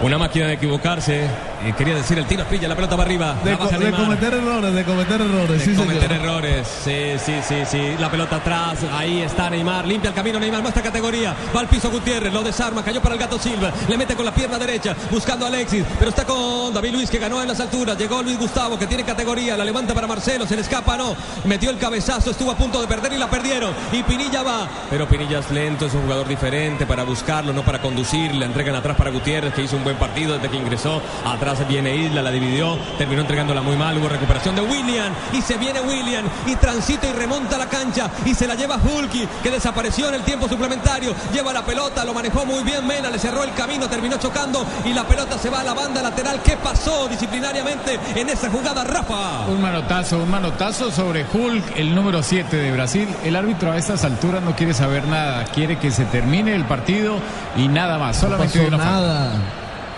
Una 0.00 0.18
máquina 0.18 0.46
de 0.48 0.54
equivocarse. 0.54 1.28
Eh, 1.64 1.72
quería 1.78 1.94
decir 1.94 2.18
el 2.18 2.26
tiro 2.26 2.44
pilla, 2.46 2.66
la 2.68 2.74
pelota 2.74 2.96
va 2.96 3.04
arriba. 3.04 3.36
De, 3.44 3.52
la 3.52 3.56
co- 3.58 3.68
cometer 3.68 4.34
errores, 4.34 4.74
de 4.74 4.84
cometer 4.84 5.20
errores. 5.20 5.58
De 5.58 5.64
sí, 5.64 5.74
cometer 5.74 6.08
señor. 6.08 6.24
errores. 6.26 6.68
Sí, 6.84 7.12
sí, 7.24 7.34
sí, 7.46 7.54
sí. 7.70 7.94
La 8.00 8.10
pelota 8.10 8.36
atrás. 8.36 8.78
Ahí 8.92 9.22
está 9.22 9.48
Neymar. 9.48 9.86
Limpia 9.86 10.08
el 10.08 10.14
camino 10.14 10.40
Neymar. 10.40 10.60
Muestra 10.62 10.82
categoría. 10.82 11.34
Va 11.54 11.60
al 11.60 11.68
piso 11.68 11.90
Gutiérrez. 11.90 12.32
Lo 12.32 12.42
desarma. 12.42 12.82
Cayó 12.82 13.00
para 13.00 13.14
el 13.14 13.20
gato 13.20 13.38
Silva. 13.38 13.72
Le 13.88 13.96
mete 13.96 14.16
con 14.16 14.24
la 14.24 14.34
pierna 14.34 14.58
derecha. 14.58 14.96
Buscando 15.10 15.44
a 15.44 15.48
Alexis. 15.48 15.84
Pero 15.98 16.10
está 16.10 16.24
con 16.24 16.74
David 16.74 16.92
Luis 16.94 17.10
que 17.10 17.18
ganó 17.18 17.40
en 17.40 17.46
las 17.48 17.60
alturas. 17.60 17.96
Llegó 17.96 18.22
Luis 18.22 18.38
Gustavo 18.38 18.76
que 18.78 18.86
tiene 18.88 19.04
categoría. 19.04 19.56
La 19.56 19.64
levanta 19.64 19.94
para 19.94 20.06
Marcelo. 20.08 20.46
Se 20.46 20.56
le 20.56 20.62
escapa. 20.62 20.96
No. 20.96 21.14
Metió 21.44 21.70
el 21.70 21.78
cabezazo. 21.78 22.30
Estuvo 22.32 22.50
a 22.50 22.56
punto 22.56 22.80
de 22.80 22.88
perder 22.88 23.12
y 23.12 23.18
la 23.18 23.30
perdieron. 23.30 23.72
Y 23.92 24.02
Pinilla 24.02 24.42
va. 24.42 24.66
Pero 24.90 25.06
Pinilla 25.06 25.38
es 25.38 25.50
lento. 25.52 25.86
Es 25.86 25.94
un 25.94 26.02
jugador 26.02 26.26
diferente 26.26 26.86
para 26.86 27.04
buscarlo, 27.04 27.52
no 27.52 27.62
para 27.62 27.80
conducir. 27.80 28.34
Le 28.34 28.46
entregan 28.46 28.74
atrás 28.74 28.96
para 28.96 29.10
Gutiérrez 29.10 29.54
que 29.54 29.62
hizo 29.62 29.76
un 29.76 29.84
buen 29.84 29.96
partido 29.96 30.34
desde 30.34 30.48
que 30.48 30.56
ingresó. 30.56 31.00
Atrás 31.24 31.51
viene 31.68 31.94
Isla. 31.96 32.22
La 32.22 32.30
dividió. 32.30 32.76
Terminó 32.98 33.20
entregándola 33.22 33.62
muy 33.62 33.76
mal. 33.76 33.96
Hubo 33.98 34.08
recuperación 34.08 34.54
de 34.54 34.62
William. 34.62 35.12
Y 35.32 35.42
se 35.42 35.56
viene 35.56 35.80
William. 35.80 36.24
Y 36.46 36.56
transita 36.56 37.06
y 37.08 37.12
remonta 37.12 37.56
la 37.58 37.66
cancha. 37.66 38.10
Y 38.24 38.34
se 38.34 38.46
la 38.46 38.54
lleva 38.54 38.76
Hulky, 38.76 39.26
que 39.42 39.50
desapareció 39.50 40.08
en 40.08 40.14
el 40.14 40.22
tiempo 40.22 40.48
suplementario. 40.48 41.14
Lleva 41.32 41.52
la 41.52 41.64
pelota. 41.64 42.04
Lo 42.04 42.14
manejó 42.14 42.44
muy 42.44 42.62
bien 42.64 42.86
Mena. 42.86 43.10
Le 43.10 43.18
cerró 43.18 43.42
el 43.44 43.52
camino. 43.54 43.88
Terminó 43.88 44.18
chocando. 44.18 44.64
Y 44.84 44.92
la 44.92 45.04
pelota 45.04 45.38
se 45.38 45.50
va 45.50 45.60
a 45.60 45.64
la 45.64 45.74
banda 45.74 46.02
lateral. 46.02 46.40
¿Qué 46.42 46.56
pasó 46.56 47.08
disciplinariamente 47.08 47.98
en 48.14 48.28
esa 48.28 48.50
jugada, 48.50 48.84
Rafa? 48.84 49.46
Un 49.48 49.60
manotazo, 49.60 50.18
un 50.18 50.30
manotazo 50.30 50.90
sobre 50.90 51.24
Hulk, 51.32 51.76
el 51.76 51.94
número 51.94 52.22
7 52.22 52.56
de 52.56 52.72
Brasil. 52.72 53.08
El 53.24 53.36
árbitro 53.36 53.72
a 53.72 53.76
estas 53.76 54.04
alturas 54.04 54.42
no 54.42 54.54
quiere 54.56 54.74
saber 54.74 55.06
nada, 55.06 55.44
quiere 55.44 55.78
que 55.78 55.90
se 55.90 56.04
termine 56.06 56.54
el 56.54 56.64
partido 56.64 57.16
y 57.56 57.68
nada 57.68 57.98
más, 57.98 58.16
No 58.16 58.22
solamente 58.22 58.58
pasó 58.58 58.68
una 58.68 58.78
falta. 58.78 58.92
nada. 59.00 59.32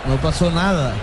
No 0.07 0.15
pasó 0.17 0.51
nada. 0.51 0.93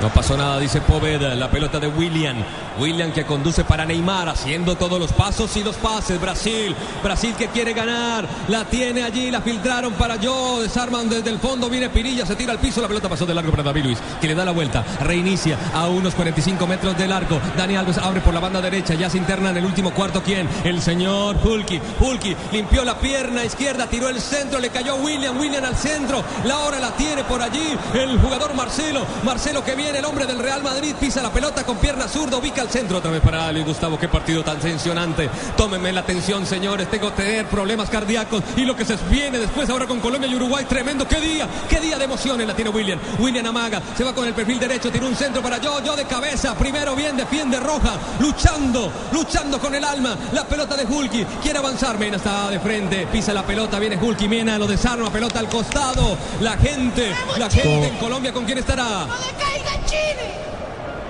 No 0.00 0.10
pasó 0.10 0.36
nada, 0.36 0.58
dice 0.58 0.80
Poveda. 0.80 1.34
La 1.34 1.50
pelota 1.50 1.78
de 1.78 1.88
William. 1.88 2.36
William 2.78 3.12
que 3.12 3.24
conduce 3.24 3.64
para 3.64 3.84
Neymar, 3.84 4.28
haciendo 4.28 4.74
todos 4.76 4.98
los 4.98 5.12
pasos 5.12 5.56
y 5.56 5.64
los 5.64 5.76
pases. 5.76 6.20
Brasil, 6.20 6.74
Brasil 7.02 7.34
que 7.36 7.48
quiere 7.48 7.72
ganar. 7.72 8.26
La 8.48 8.64
tiene 8.64 9.04
allí, 9.04 9.30
la 9.30 9.40
filtraron 9.40 9.92
para 9.94 10.16
yo. 10.16 10.60
Desarman 10.60 11.08
desde 11.08 11.30
el 11.30 11.38
fondo. 11.38 11.70
Viene 11.70 11.88
Pirilla, 11.90 12.26
se 12.26 12.36
tira 12.36 12.52
al 12.52 12.58
piso. 12.58 12.80
La 12.80 12.88
pelota 12.88 13.08
pasó 13.08 13.26
de 13.26 13.34
largo 13.34 13.50
para 13.50 13.62
David 13.62 13.84
Luis, 13.84 13.98
que 14.20 14.26
le 14.26 14.34
da 14.34 14.44
la 14.44 14.52
vuelta. 14.52 14.84
Reinicia 15.00 15.58
a 15.74 15.88
unos 15.88 16.14
45 16.14 16.66
metros 16.66 16.98
del 16.98 17.12
arco. 17.12 17.40
Dani 17.56 17.76
Alves 17.76 17.98
abre 17.98 18.20
por 18.20 18.34
la 18.34 18.40
banda 18.40 18.60
derecha. 18.60 18.94
Ya 18.94 19.08
se 19.08 19.18
interna 19.18 19.50
en 19.50 19.58
el 19.58 19.64
último 19.64 19.92
cuarto. 19.92 20.22
¿Quién? 20.22 20.48
El 20.64 20.82
señor 20.82 21.36
Hulky. 21.44 21.80
Hulky 22.00 22.36
limpió 22.52 22.84
la 22.84 22.98
pierna 22.98 23.44
izquierda, 23.44 23.86
tiró 23.86 24.08
el 24.08 24.20
centro, 24.20 24.58
le 24.58 24.70
cayó 24.70 24.96
William. 24.96 25.38
William 25.38 25.64
al 25.64 25.76
centro. 25.76 26.24
La 26.44 26.58
hora 26.58 26.80
la 26.80 26.90
tiene 26.96 27.24
por 27.24 27.40
allí 27.40 27.76
el 27.94 28.18
jugador 28.20 28.54
Marcelo. 28.54 29.06
Marcelo 29.24 29.64
que 29.64 29.74
viene, 29.74 29.98
el 29.98 30.04
hombre 30.04 30.26
del 30.26 30.38
Real 30.38 30.62
Madrid, 30.62 30.94
pisa 30.98 31.22
la 31.22 31.30
pelota 31.30 31.64
con 31.64 31.76
pierna 31.76 32.08
zurda, 32.08 32.36
ubica 32.36 32.63
al 32.64 32.70
centro 32.70 32.98
otra 32.98 33.10
vez 33.10 33.20
para 33.20 33.46
Ali 33.46 33.62
Gustavo. 33.62 33.98
Qué 33.98 34.08
partido 34.08 34.42
tan 34.42 34.58
tensionante. 34.58 35.28
Tómenme 35.56 35.92
la 35.92 36.00
atención, 36.00 36.46
señores. 36.46 36.90
Tengo 36.90 37.10
que 37.10 37.22
tener 37.22 37.46
problemas 37.46 37.90
cardíacos 37.90 38.42
y 38.56 38.62
lo 38.62 38.74
que 38.74 38.84
se 38.84 38.96
viene 39.10 39.38
después 39.38 39.68
ahora 39.68 39.86
con 39.86 40.00
Colombia 40.00 40.30
y 40.30 40.34
Uruguay. 40.34 40.64
Tremendo. 40.64 41.06
Qué 41.06 41.20
día, 41.20 41.46
qué 41.68 41.80
día 41.80 41.98
de 41.98 42.04
emociones 42.04 42.46
la 42.46 42.54
tiene 42.54 42.70
William. 42.70 42.98
William 43.18 43.46
amaga, 43.46 43.82
se 43.96 44.02
va 44.02 44.14
con 44.14 44.26
el 44.26 44.34
perfil 44.34 44.58
derecho, 44.58 44.90
tiene 44.90 45.06
un 45.06 45.14
centro 45.14 45.42
para 45.42 45.58
yo, 45.58 45.82
yo 45.84 45.94
de 45.94 46.04
cabeza. 46.06 46.54
Primero 46.54 46.96
bien, 46.96 47.16
defiende 47.16 47.60
Roja, 47.60 47.96
luchando, 48.20 48.90
luchando 49.12 49.58
con 49.58 49.74
el 49.74 49.84
alma. 49.84 50.16
La 50.32 50.44
pelota 50.44 50.76
de 50.76 50.84
Hulky, 50.84 51.24
quiere 51.42 51.58
avanzar. 51.58 51.98
Mena 51.98 52.16
está 52.16 52.48
de 52.48 52.60
frente, 52.60 53.06
pisa 53.12 53.34
la 53.34 53.44
pelota, 53.44 53.78
viene 53.78 53.96
Hulky, 53.96 54.28
Mena 54.28 54.58
lo 54.58 54.66
desarma, 54.66 55.10
pelota 55.10 55.38
al 55.38 55.48
costado. 55.48 56.16
La 56.40 56.56
gente, 56.56 57.14
la 57.38 57.50
gente 57.50 57.88
en 57.88 57.96
Colombia, 57.96 58.32
¿con 58.32 58.44
quién 58.44 58.58
estará? 58.58 59.06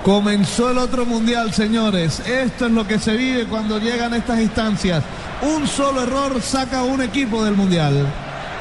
Comenzó 0.05 0.71
el 0.71 0.77
otro 0.77 1.07
mundial, 1.07 1.55
señores. 1.55 2.21
Esto 2.27 2.67
es 2.67 2.73
lo 2.73 2.87
que 2.87 2.99
se 2.99 3.17
vive 3.17 3.47
cuando 3.47 3.79
llegan 3.79 4.13
estas 4.13 4.39
instancias. 4.39 5.03
Un 5.41 5.67
solo 5.67 6.03
error 6.03 6.43
saca 6.43 6.81
a 6.81 6.85
un 6.85 7.01
equipo 7.01 7.43
del 7.43 7.55
mundial. 7.55 8.07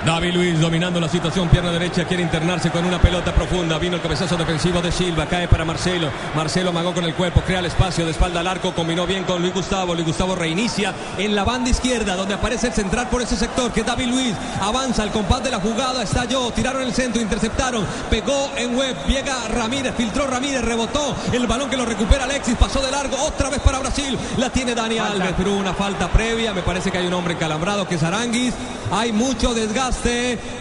David 0.06 0.34
Luis 0.34 0.60
dominando 0.60 1.00
la 1.00 1.08
situación, 1.08 1.48
pierna 1.48 1.72
derecha, 1.72 2.04
quiere 2.04 2.24
internarse 2.24 2.70
con 2.72 2.84
una 2.84 3.02
pelota 3.02 3.34
profunda. 3.34 3.78
Vino 3.78 3.96
el 3.96 4.02
cabezazo 4.02 4.36
defensivo 4.36 4.82
de 4.82 4.92
Silva, 4.92 5.28
cae 5.28 5.48
para 5.48 5.64
Marcelo. 5.64 6.10
Marcelo 6.36 6.72
amagó 6.72 6.94
con 6.94 7.06
el 7.06 7.14
cuerpo, 7.14 7.42
crea 7.42 7.60
el 7.60 7.68
espacio 7.68 8.04
de 8.04 8.12
espalda 8.12 8.42
al 8.42 8.48
arco, 8.48 8.74
combinó 8.74 9.08
bien 9.08 9.24
con 9.24 9.42
Luis 9.42 9.54
Gustavo. 9.54 9.94
Luis 9.94 10.06
Gustavo 10.06 10.36
reinicia 10.36 10.94
en 11.18 11.34
la 11.34 11.46
banda 11.46 11.70
izquierda, 11.70 12.18
donde 12.18 12.34
aparece 12.34 12.68
el 12.68 12.74
central 12.74 13.08
por 13.08 13.22
ese 13.22 13.38
sector, 13.38 13.72
que 13.72 13.80
es 13.80 13.86
David 13.86 14.08
Luis. 14.08 14.36
Avanza 14.62 15.04
al 15.04 15.12
compás 15.12 15.42
de 15.42 15.52
la 15.52 15.62
jugada, 15.62 16.04
estalló, 16.04 16.52
tiraron 16.52 16.82
el 16.82 16.94
centro, 16.94 17.22
interceptaron, 17.22 17.86
pegó 18.10 18.52
en 18.58 18.76
web, 18.76 18.98
llega 19.08 19.48
Ramírez, 19.48 19.94
filtró 19.96 20.28
Ramírez, 20.28 20.66
rebotó 20.66 21.16
el 21.32 21.48
balón 21.48 21.70
que 21.70 21.78
lo 21.78 21.86
recupera 21.86 22.26
Alexis, 22.26 22.58
pasó 22.58 22.82
de 22.82 22.92
largo, 22.92 23.16
otra 23.24 23.50
vez 23.50 23.62
para 23.62 23.80
Brasil. 23.80 24.18
La 24.36 24.50
tiene 24.50 24.76
Dani 24.76 24.98
Alves, 24.98 25.34
pero 25.38 25.54
una 25.54 25.74
falta 25.74 26.10
previa. 26.10 26.54
Me 26.54 26.62
parece 26.62 26.92
que 26.92 26.98
hay 26.98 27.08
un 27.08 27.14
hombre 27.14 27.36
encalambrado 27.36 27.88
que 27.88 27.96
es 27.96 28.04
Aranguis. 28.04 28.54
Hay 28.92 29.14
mucho 29.14 29.54
desgaste. 29.54 29.93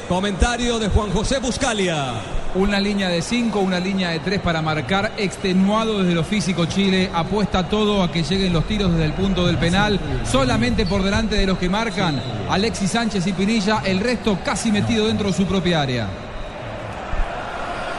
Comentario 0.08 0.78
de 0.78 0.88
Juan 0.88 1.10
José 1.10 1.38
Buscalia. 1.38 2.12
Una 2.54 2.78
línea 2.78 3.08
de 3.08 3.22
5, 3.22 3.58
una 3.60 3.80
línea 3.80 4.10
de 4.10 4.20
3 4.20 4.40
para 4.40 4.60
marcar, 4.60 5.12
extenuado 5.16 6.00
desde 6.00 6.14
lo 6.14 6.22
físico 6.22 6.66
Chile, 6.66 7.10
apuesta 7.14 7.68
todo 7.68 8.02
a 8.02 8.12
que 8.12 8.22
lleguen 8.22 8.52
los 8.52 8.66
tiros 8.66 8.92
desde 8.92 9.06
el 9.06 9.14
punto 9.14 9.46
del 9.46 9.56
penal, 9.56 9.98
solamente 10.30 10.84
por 10.84 11.02
delante 11.02 11.36
de 11.36 11.46
los 11.46 11.56
que 11.56 11.70
marcan 11.70 12.22
Alexis 12.50 12.90
Sánchez 12.90 13.26
y 13.26 13.32
Pinilla, 13.32 13.80
el 13.84 14.00
resto 14.00 14.38
casi 14.44 14.70
metido 14.70 15.06
dentro 15.06 15.28
de 15.28 15.34
su 15.34 15.46
propia 15.46 15.80
área. 15.80 16.08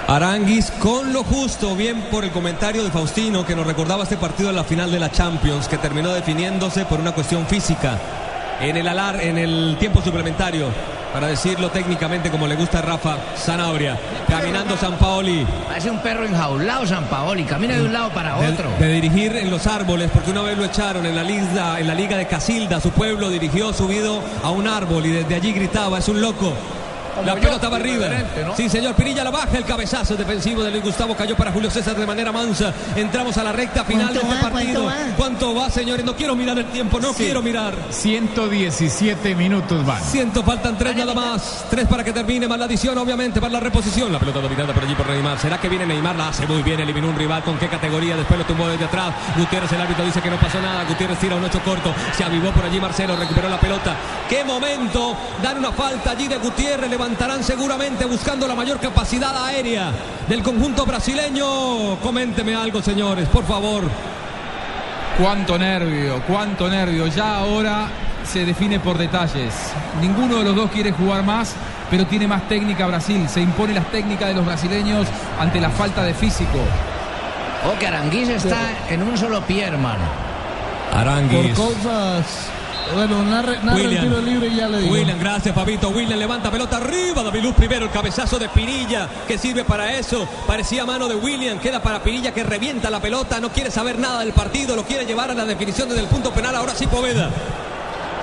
Aranguis 0.07 0.69
con 0.71 1.13
lo 1.13 1.23
justo, 1.23 1.75
bien 1.75 1.99
por 2.11 2.23
el 2.23 2.31
comentario 2.31 2.83
de 2.83 2.91
Faustino 2.91 3.45
que 3.45 3.55
nos 3.55 3.65
recordaba 3.65 4.03
este 4.03 4.17
partido 4.17 4.49
en 4.49 4.55
la 4.55 4.63
final 4.63 4.91
de 4.91 4.99
la 4.99 5.11
Champions, 5.11 5.67
que 5.67 5.77
terminó 5.77 6.13
definiéndose 6.13 6.85
por 6.85 6.99
una 6.99 7.13
cuestión 7.13 7.47
física 7.47 7.99
en 8.61 8.77
el 8.77 8.87
alar, 8.87 9.21
en 9.21 9.37
el 9.37 9.75
tiempo 9.79 10.01
suplementario. 10.01 10.67
Para 11.13 11.27
decirlo 11.27 11.69
técnicamente 11.69 12.31
como 12.31 12.47
le 12.47 12.55
gusta 12.55 12.79
a 12.79 12.81
Rafa 12.81 13.17
Zanabria. 13.37 13.95
Caminando 14.27 14.75
San 14.75 14.95
Paoli. 14.97 15.45
Parece 15.67 15.91
un 15.91 15.99
perro 15.99 16.25
enjaulado 16.25 16.87
San 16.87 17.03
Paoli, 17.05 17.43
camina 17.43 17.75
de 17.75 17.83
un 17.83 17.93
lado 17.93 18.09
para 18.09 18.35
De, 18.39 18.47
otro. 18.47 18.71
de 18.79 18.93
dirigir 18.93 19.35
en 19.35 19.51
los 19.51 19.67
árboles, 19.67 20.09
porque 20.11 20.31
una 20.31 20.41
vez 20.41 20.57
lo 20.57 20.65
echaron 20.65 21.05
en 21.05 21.15
la 21.15 21.21
liga, 21.21 21.79
en 21.79 21.85
la 21.85 21.93
liga 21.93 22.17
de 22.17 22.25
Casilda, 22.25 22.81
su 22.81 22.89
pueblo 22.89 23.29
dirigió 23.29 23.73
subido 23.73 24.23
a 24.43 24.49
un 24.49 24.67
árbol 24.67 25.05
y 25.05 25.11
desde 25.11 25.35
allí 25.35 25.53
gritaba, 25.53 25.99
es 25.99 26.07
un 26.09 26.19
loco. 26.19 26.51
La 27.25 27.35
yo, 27.35 27.41
pelota 27.41 27.69
va 27.69 27.77
arriba. 27.77 28.05
diferente, 28.07 28.43
¿no? 28.45 28.55
Sí, 28.55 28.69
señor 28.69 28.95
Pirilla 28.95 29.23
la 29.23 29.31
baja. 29.31 29.57
El 29.57 29.65
cabezazo 29.65 30.15
defensivo 30.15 30.63
de 30.63 30.71
Luis 30.71 30.83
Gustavo 30.83 31.15
cayó 31.15 31.35
para 31.35 31.51
Julio 31.51 31.69
César 31.69 31.95
de 31.95 32.05
manera 32.05 32.31
mansa. 32.31 32.73
Entramos 32.95 33.37
a 33.37 33.43
la 33.43 33.51
recta 33.51 33.83
final 33.85 34.13
de 34.13 34.19
¿Cuánto 34.19 34.35
este 34.35 34.45
va? 34.45 34.51
¿Cuánto 34.51 34.83
partido. 34.83 34.85
va? 34.85 35.15
¿Cuánto 35.17 35.55
va, 35.55 35.69
señores? 35.69 36.05
No 36.05 36.15
quiero 36.15 36.35
mirar 36.35 36.57
el 36.57 36.65
tiempo, 36.65 36.99
no 36.99 37.09
Sí. 37.13 37.25
quiero 37.25 37.41
mirar. 37.41 37.73
117 37.89 39.35
minutos 39.35 39.85
van. 39.85 40.01
Ciento, 40.03 40.43
faltan 40.43 40.77
tres 40.77 40.95
nada 40.95 41.13
más. 41.13 41.65
Tres 41.69 41.87
para 41.87 42.03
que 42.03 42.11
termine, 42.13 42.47
más 42.47 42.57
la 42.59 42.65
adición, 42.65 42.97
obviamente, 42.97 43.39
para 43.39 43.53
la 43.53 43.59
reposición. 43.59 44.11
La 44.11 44.19
pelota 44.19 44.39
dominada 44.41 44.73
por 44.73 44.83
allí 44.83 44.95
por 44.95 45.07
Neymar. 45.07 45.39
¿Será 45.39 45.59
que 45.59 45.69
viene 45.69 45.85
Neymar? 45.85 46.15
La 46.15 46.29
hace 46.29 46.45
muy 46.47 46.61
bien, 46.63 46.79
eliminó 46.79 47.09
un 47.09 47.15
rival. 47.15 47.43
¿Con 47.43 47.57
qué 47.57 47.67
categoría? 47.67 48.15
Después 48.15 48.39
lo 48.39 48.45
tumbó 48.45 48.67
desde 48.67 48.85
atrás. 48.85 49.13
Gutiérrez, 49.37 49.71
el 49.71 49.81
árbitro, 49.81 50.05
dice 50.05 50.21
que 50.21 50.29
no 50.29 50.37
pasó 50.37 50.59
nada. 50.61 50.83
Gutiérrez 50.85 51.19
tira 51.19 51.35
un 51.35 51.43
ocho 51.43 51.59
corto. 51.63 51.93
Se 52.17 52.23
avivó 52.23 52.51
por 52.51 52.65
allí 52.65 52.79
Marcelo, 52.79 53.15
recuperó 53.15 53.49
la 53.49 53.59
pelota. 53.59 53.95
¡Qué 54.29 54.43
momento! 54.43 55.15
Dan 55.41 55.59
una 55.59 55.71
falta 55.71 56.11
allí 56.11 56.27
de 56.27 56.37
Gutiérrez. 56.37 56.89
Levantarán 57.03 57.43
seguramente 57.43 58.05
buscando 58.05 58.47
la 58.47 58.55
mayor 58.55 58.79
capacidad 58.79 59.45
aérea 59.45 59.91
del 60.29 60.41
conjunto 60.41 60.85
brasileño. 60.85 61.97
Coménteme 62.01 62.55
algo, 62.55 62.81
señores, 62.81 63.27
por 63.27 63.43
favor. 63.43 63.83
Cuánto 65.19 65.57
nervio, 65.57 66.21
cuánto 66.25 66.69
nervio. 66.69 67.07
Ya 67.07 67.39
ahora 67.39 67.87
se 68.23 68.45
define 68.45 68.79
por 68.79 68.97
detalles. 68.97 69.53
Ninguno 69.99 70.37
de 70.37 70.43
los 70.45 70.55
dos 70.55 70.71
quiere 70.71 70.93
jugar 70.93 71.23
más, 71.23 71.55
pero 71.91 72.07
tiene 72.07 72.25
más 72.25 72.47
técnica 72.47 72.87
Brasil. 72.87 73.27
Se 73.27 73.41
impone 73.41 73.73
las 73.73 73.91
técnicas 73.91 74.29
de 74.29 74.35
los 74.35 74.45
brasileños 74.45 75.05
ante 75.37 75.59
la 75.59 75.71
falta 75.71 76.03
de 76.03 76.13
físico. 76.13 76.57
Oh, 77.67 77.77
que 77.77 77.85
Aranguiz 77.85 78.29
está 78.29 78.77
en 78.89 79.03
un 79.03 79.17
solo 79.17 79.41
pie, 79.41 79.65
hermano. 79.65 80.05
Aranguis. 80.93 81.53
Por 81.53 81.73
cosas. 81.73 82.49
Bueno, 82.93 83.23
narre, 83.23 83.59
narre 83.63 83.83
el 83.83 83.99
tiro 83.99 84.21
libre 84.21 84.47
y 84.47 84.55
ya 84.55 84.67
le 84.67 84.79
digo. 84.79 84.93
William, 84.93 85.19
gracias 85.19 85.55
Fabito. 85.55 85.89
William 85.89 86.19
levanta 86.19 86.51
pelota 86.51 86.77
arriba. 86.77 87.23
David 87.23 87.41
Luz 87.41 87.55
primero. 87.55 87.85
El 87.85 87.91
cabezazo 87.91 88.37
de 88.39 88.49
Pinilla 88.49 89.09
que 89.27 89.37
sirve 89.37 89.63
para 89.63 89.93
eso. 89.93 90.27
Parecía 90.45 90.85
mano 90.85 91.07
de 91.07 91.15
William. 91.15 91.59
Queda 91.59 91.81
para 91.81 92.03
Pinilla 92.03 92.33
que 92.33 92.43
revienta 92.43 92.89
la 92.89 92.99
pelota. 92.99 93.39
No 93.39 93.49
quiere 93.49 93.71
saber 93.71 93.97
nada 93.97 94.19
del 94.19 94.33
partido. 94.33 94.75
Lo 94.75 94.83
quiere 94.83 95.05
llevar 95.05 95.31
a 95.31 95.33
la 95.33 95.45
definición 95.45 95.89
desde 95.89 96.01
el 96.01 96.07
punto 96.07 96.31
penal. 96.31 96.55
Ahora 96.55 96.73
sí 96.75 96.87
Poveda. 96.87 97.29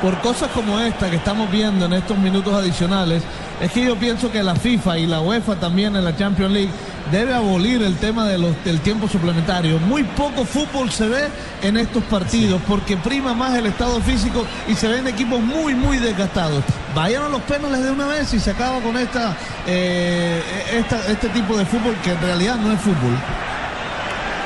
Por 0.03 0.19
cosas 0.21 0.49
como 0.55 0.81
esta 0.81 1.11
que 1.11 1.17
estamos 1.17 1.51
viendo 1.51 1.85
en 1.87 1.93
estos 1.93 2.17
minutos 2.19 2.55
adicionales, 2.55 3.23
es 3.61 3.71
que 3.73 3.85
yo 3.85 3.97
pienso 3.97 4.31
que 4.33 4.43
la 4.43 4.55
FIFA 4.55 4.99
y 4.99 5.07
la 5.07 5.21
UEFA 5.21 5.57
también 5.57 5.95
en 5.97 6.05
la 6.05 6.17
Champions 6.17 6.53
League 6.53 6.71
debe 7.13 7.35
abolir 7.35 7.83
el 7.83 7.97
tema 7.97 8.25
de 8.25 8.39
los- 8.39 8.55
del 8.65 8.81
tiempo 8.81 9.09
suplementario. 9.09 9.79
Muy 9.81 10.05
poco 10.05 10.45
fútbol 10.45 10.91
se 10.91 11.09
ve 11.09 11.29
en 11.63 11.77
estos 11.77 12.03
partidos 12.05 12.61
porque 12.67 12.97
prima 12.97 13.35
más 13.35 13.55
el 13.57 13.67
estado 13.67 14.01
físico 14.01 14.47
y 14.69 14.75
se 14.75 14.89
ven 14.89 15.07
equipos 15.07 15.41
muy, 15.41 15.75
muy 15.75 15.99
desgastados. 15.99 16.63
Vayan 16.95 17.25
a 17.25 17.29
los 17.29 17.43
penales 17.43 17.83
de 17.85 17.91
una 17.91 18.07
vez 18.07 18.33
y 18.33 18.41
se 18.41 18.53
acaba 18.53 18.81
con 18.81 18.97
esta, 18.97 19.37
eh, 19.67 20.41
esta- 20.79 21.07
este 21.09 21.29
tipo 21.29 21.57
de 21.57 21.67
fútbol 21.67 21.95
que 22.03 22.13
en 22.13 22.21
realidad 22.21 22.57
no 22.57 22.73
es 22.73 22.81
fútbol. 22.81 23.19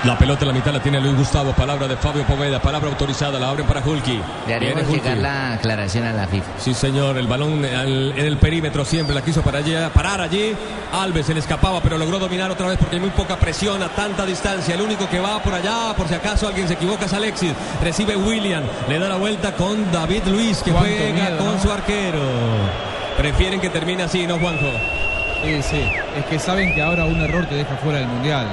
La 0.05 0.19
pelota 0.19 0.43
en 0.43 0.49
la 0.49 0.53
mitad 0.55 0.71
la 0.71 0.83
tiene 0.83 1.01
Luis 1.01 1.17
Gustavo. 1.17 1.53
Palabra 1.53 1.89
de 1.89 1.97
Fabio 1.97 2.25
Poveda. 2.25 2.61
Palabra 2.61 2.91
autorizada. 2.91 3.39
La 3.41 3.49
abren 3.49 3.67
para 3.67 3.81
Hulky. 3.81 4.21
Le 4.47 4.55
haremos 4.55 4.87
llegar 4.87 5.17
la 5.17 5.55
aclaración 5.55 6.05
a 6.05 6.13
la 6.13 6.27
FIFA. 6.27 6.47
Sí, 6.59 6.75
señor, 6.75 7.17
el 7.17 7.27
balón 7.27 7.65
al- 7.65 8.13
en 8.15 8.27
el 8.27 8.37
perímetro 8.37 8.85
siempre 8.85 9.15
la 9.15 9.23
quiso 9.23 9.41
para 9.41 9.59
allá, 9.61 9.89
parar 9.95 10.21
allí. 10.21 10.55
Alves 10.93 11.25
se 11.25 11.33
le 11.33 11.41
escapaba, 11.41 11.81
pero 11.81 11.97
logró 11.97 12.19
dominar 12.19 12.51
otra 12.51 12.67
vez 12.69 12.77
porque 12.79 12.97
hay 12.97 13.01
muy 13.01 13.11
poca 13.11 13.37
presión 13.37 13.83
a 13.83 13.89
tanta 13.89 14.27
distancia. 14.27 14.75
El 14.75 14.83
único 14.83 15.09
que 15.09 15.21
va 15.21 15.43
por 15.43 15.55
allá, 15.55 15.95
por 15.97 16.07
si 16.07 16.15
acaso 16.15 16.49
alguien 16.49 16.69
se 16.69 16.75
equivoca, 16.75 17.07
es 17.07 17.13
Alexis. 17.15 17.53
Recibe 17.83 18.15
William, 18.15 18.63
le 18.89 18.99
da 18.99 19.09
la 19.09 19.17
vuelta 19.17 19.53
con 19.55 19.91
David 19.91 20.25
Luis, 20.27 20.59
que 20.63 20.71
Cuánto 20.71 20.91
juega 20.99 21.13
miedo, 21.15 21.39
con 21.39 21.55
¿no? 21.57 21.63
su 21.63 21.73
arquero. 21.73 22.21
Prefieren 23.17 23.59
que 23.59 23.71
termine 23.71 24.03
así, 24.03 24.27
¿no, 24.27 24.39
Juanjo? 24.39 24.67
Sí, 25.43 25.63
sí. 25.63 25.81
Es 26.19 26.27
que 26.27 26.39
saben 26.39 26.75
que 26.75 26.83
ahora 26.83 27.07
un 27.07 27.21
error 27.23 27.47
te 27.47 27.55
deja 27.55 27.75
fuera 27.77 28.01
del 28.01 28.09
Mundial. 28.09 28.47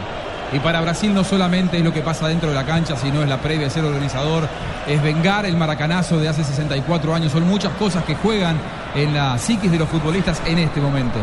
Y 0.51 0.59
para 0.59 0.81
Brasil 0.81 1.13
no 1.13 1.23
solamente 1.23 1.77
es 1.77 1.83
lo 1.83 1.93
que 1.93 2.01
pasa 2.01 2.27
dentro 2.27 2.49
de 2.49 2.55
la 2.55 2.65
cancha, 2.65 2.97
sino 2.97 3.21
es 3.21 3.29
la 3.29 3.41
previa 3.41 3.65
de 3.65 3.69
ser 3.69 3.85
organizador, 3.85 4.47
es 4.87 5.01
vengar 5.01 5.45
el 5.45 5.55
maracanazo 5.55 6.19
de 6.19 6.27
hace 6.27 6.43
64 6.43 7.15
años. 7.15 7.31
Son 7.31 7.47
muchas 7.47 7.71
cosas 7.73 8.03
que 8.03 8.15
juegan 8.15 8.59
en 8.93 9.13
la 9.13 9.37
psiquis 9.37 9.71
de 9.71 9.79
los 9.79 9.87
futbolistas 9.87 10.41
en 10.45 10.59
este 10.59 10.81
momento. 10.81 11.19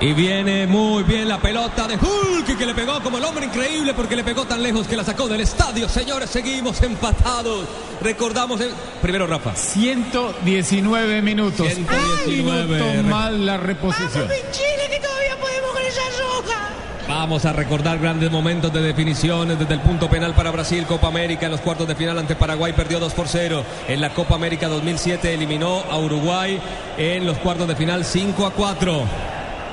Y 0.00 0.12
viene 0.12 0.66
muy 0.66 1.02
bien 1.04 1.28
la 1.28 1.38
pelota 1.38 1.86
de 1.86 1.94
Hulk 1.94 2.58
que 2.58 2.66
le 2.66 2.74
pegó 2.74 3.00
como 3.00 3.18
el 3.18 3.24
hombre 3.24 3.46
increíble 3.46 3.94
porque 3.94 4.16
le 4.16 4.24
pegó 4.24 4.44
tan 4.44 4.62
lejos 4.62 4.86
que 4.86 4.96
la 4.96 5.04
sacó 5.04 5.28
del 5.28 5.40
estadio. 5.40 5.88
Señores, 5.88 6.30
seguimos 6.30 6.82
empatados. 6.82 7.66
Recordamos 8.00 8.60
el... 8.60 8.70
primero 9.00 9.26
Rafa. 9.26 9.54
119 9.54 11.22
minutos. 11.22 11.68
119. 11.68 12.82
Un 12.82 12.88
minuto 12.88 13.08
más 13.08 13.32
la 13.32 13.56
reposición. 13.56 14.28
Chile 14.50 14.90
que 14.90 15.00
todavía 15.00 15.36
podemos 15.40 15.70
con 15.72 15.82
esa 15.82 16.02
roja. 16.18 16.73
Vamos 17.08 17.44
a 17.44 17.52
recordar 17.52 17.98
grandes 17.98 18.30
momentos 18.30 18.72
de 18.72 18.80
definiciones 18.80 19.58
desde 19.58 19.74
el 19.74 19.80
punto 19.80 20.08
penal 20.08 20.32
para 20.32 20.50
Brasil, 20.50 20.86
Copa 20.86 21.08
América 21.08 21.44
en 21.44 21.52
los 21.52 21.60
cuartos 21.60 21.86
de 21.86 21.94
final 21.94 22.18
ante 22.18 22.34
Paraguay 22.34 22.72
perdió 22.72 22.98
2 22.98 23.12
por 23.12 23.28
0. 23.28 23.62
En 23.88 24.00
la 24.00 24.14
Copa 24.14 24.36
América 24.36 24.68
2007 24.68 25.34
eliminó 25.34 25.82
a 25.90 25.98
Uruguay 25.98 26.58
en 26.96 27.26
los 27.26 27.36
cuartos 27.38 27.68
de 27.68 27.76
final 27.76 28.06
5 28.06 28.46
a 28.46 28.52
4. 28.52 29.02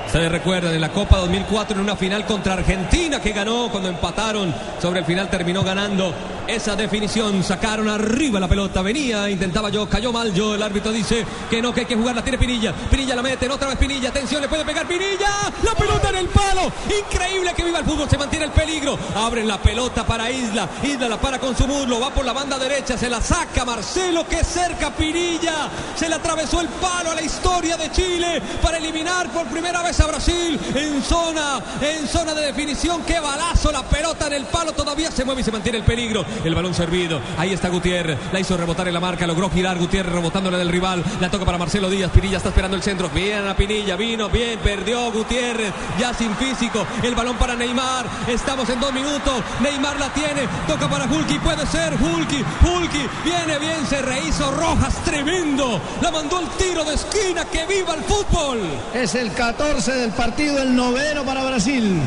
Ustedes 0.06 0.30
recuerdan 0.30 0.74
en 0.74 0.80
la 0.82 0.90
Copa 0.90 1.16
2004 1.18 1.74
en 1.74 1.82
una 1.82 1.96
final 1.96 2.26
contra 2.26 2.52
Argentina 2.52 3.18
que 3.18 3.32
ganó 3.32 3.70
cuando 3.70 3.88
empataron 3.88 4.54
sobre 4.80 5.00
el 5.00 5.06
final 5.06 5.30
terminó 5.30 5.62
ganando 5.62 6.12
esa 6.46 6.76
definición. 6.76 7.42
Sacaron 7.42 7.88
arriba 7.88 8.40
la 8.40 8.48
pelota, 8.48 8.82
venía, 8.82 9.28
intentaba 9.30 9.70
yo, 9.70 9.88
cayó 9.88 10.12
mal 10.12 10.32
yo. 10.32 10.54
El 10.54 10.62
árbitro 10.62 10.92
dice 10.92 11.24
que 11.50 11.62
no, 11.62 11.72
que 11.72 11.80
hay 11.80 11.86
que 11.86 11.96
jugar, 11.96 12.14
la 12.14 12.22
tiene 12.22 12.38
Pinilla. 12.38 12.72
Pinilla 12.72 13.14
la 13.16 13.22
mete, 13.22 13.48
otra 13.48 13.68
vez 13.68 13.78
Pinilla, 13.78 14.08
atención, 14.10 14.40
le 14.40 14.48
puede 14.48 14.64
pegar 14.64 14.86
Pinilla. 14.86 15.52
La 15.62 15.74
pelota 15.74 16.10
en 16.10 16.16
el 16.16 16.28
palo, 16.28 16.72
increíble 16.86 17.52
que 17.54 17.64
viva 17.64 17.78
el 17.78 17.84
fútbol, 17.84 18.08
se 18.08 18.18
mantiene 18.18 18.46
el 18.46 18.52
peligro. 18.52 18.98
Abren 19.14 19.46
la 19.46 19.60
pelota 19.60 20.06
para 20.06 20.30
Isla, 20.30 20.68
Isla 20.82 21.08
la 21.08 21.20
para 21.20 21.38
con 21.38 21.56
su 21.56 21.66
muslo, 21.66 22.00
va 22.00 22.10
por 22.10 22.24
la 22.24 22.32
banda 22.32 22.58
derecha, 22.58 22.96
se 22.96 23.08
la 23.08 23.20
saca 23.20 23.64
Marcelo, 23.64 24.26
que 24.26 24.44
cerca 24.44 24.90
Pinilla. 24.90 25.68
Se 25.96 26.08
le 26.08 26.14
atravesó 26.14 26.60
el 26.60 26.68
palo 26.68 27.10
a 27.10 27.14
la 27.14 27.22
historia 27.22 27.76
de 27.76 27.90
Chile 27.90 28.42
para 28.62 28.78
eliminar 28.78 29.30
por 29.30 29.46
primera 29.46 29.82
vez 29.82 29.98
a 30.00 30.06
Brasil 30.06 30.58
en 30.74 31.02
zona, 31.02 31.60
en 31.80 32.06
zona 32.08 32.34
de 32.34 32.46
definición. 32.46 33.02
Qué 33.02 33.20
balazo, 33.20 33.72
la 33.72 33.82
pelota 33.82 34.26
en 34.26 34.34
el 34.34 34.44
palo 34.46 34.72
todavía 34.72 35.10
se 35.10 35.24
mueve 35.24 35.40
y 35.40 35.44
se 35.44 35.52
mantiene 35.52 35.78
el 35.78 35.84
peligro. 35.84 36.24
El 36.44 36.54
balón 36.54 36.74
servido. 36.74 37.20
Ahí 37.38 37.52
está 37.52 37.68
Gutiérrez. 37.68 38.18
La 38.32 38.40
hizo 38.40 38.56
rebotar 38.56 38.88
en 38.88 38.94
la 38.94 39.00
marca. 39.00 39.26
Logró 39.26 39.50
girar 39.50 39.78
Gutiérrez 39.78 40.12
rebotándole 40.12 40.58
del 40.58 40.68
rival. 40.68 41.04
La 41.20 41.30
toca 41.30 41.44
para 41.44 41.58
Marcelo 41.58 41.90
Díaz. 41.90 42.10
Pinilla 42.10 42.38
está 42.38 42.48
esperando 42.50 42.76
el 42.76 42.82
centro. 42.82 43.08
Bien 43.10 43.46
a 43.46 43.56
Pinilla. 43.56 43.96
Vino 43.96 44.28
bien. 44.28 44.58
Perdió 44.60 45.10
Gutiérrez. 45.12 45.72
Ya 45.98 46.14
sin 46.14 46.34
físico. 46.36 46.86
El 47.02 47.14
balón 47.14 47.36
para 47.36 47.54
Neymar. 47.54 48.06
Estamos 48.28 48.68
en 48.70 48.80
dos 48.80 48.92
minutos. 48.92 49.42
Neymar 49.60 49.98
la 49.98 50.12
tiene. 50.12 50.48
Toca 50.66 50.88
para 50.88 51.04
Hulky. 51.04 51.38
Puede 51.38 51.66
ser 51.66 51.94
Hulky. 51.94 52.44
Hulky. 52.64 53.08
Viene 53.24 53.58
bien. 53.58 53.86
Se 53.88 54.02
rehizo 54.02 54.50
Rojas. 54.52 54.94
Tremendo. 55.04 55.80
La 56.00 56.10
mandó 56.10 56.40
el 56.40 56.48
tiro 56.50 56.84
de 56.84 56.94
esquina. 56.94 57.44
Que 57.44 57.66
viva 57.66 57.94
el 57.94 58.02
fútbol. 58.02 58.60
Es 58.94 59.14
el 59.14 59.32
14 59.32 59.92
del 59.92 60.10
partido, 60.10 60.60
el 60.62 60.74
noveno 60.74 61.24
para 61.24 61.44
Brasil. 61.44 62.00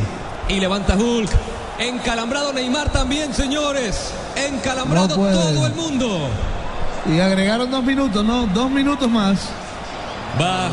Y 0.47 0.59
levanta 0.59 0.95
Hulk. 0.95 1.30
Encalambrado 1.80 2.53
Neymar 2.53 2.91
también, 2.91 3.34
señores. 3.34 4.11
Encalambrado 4.36 5.09
No 5.09 5.15
todo 5.15 5.67
el 5.67 5.73
mundo. 5.73 6.30
Y 7.13 7.19
agregaron 7.19 7.69
dos 7.69 7.84
minutos, 7.84 8.23
¿no? 8.23 8.47
Dos 8.47 8.69
minutos 8.71 9.09
más. 9.09 9.49
Va 10.41 10.69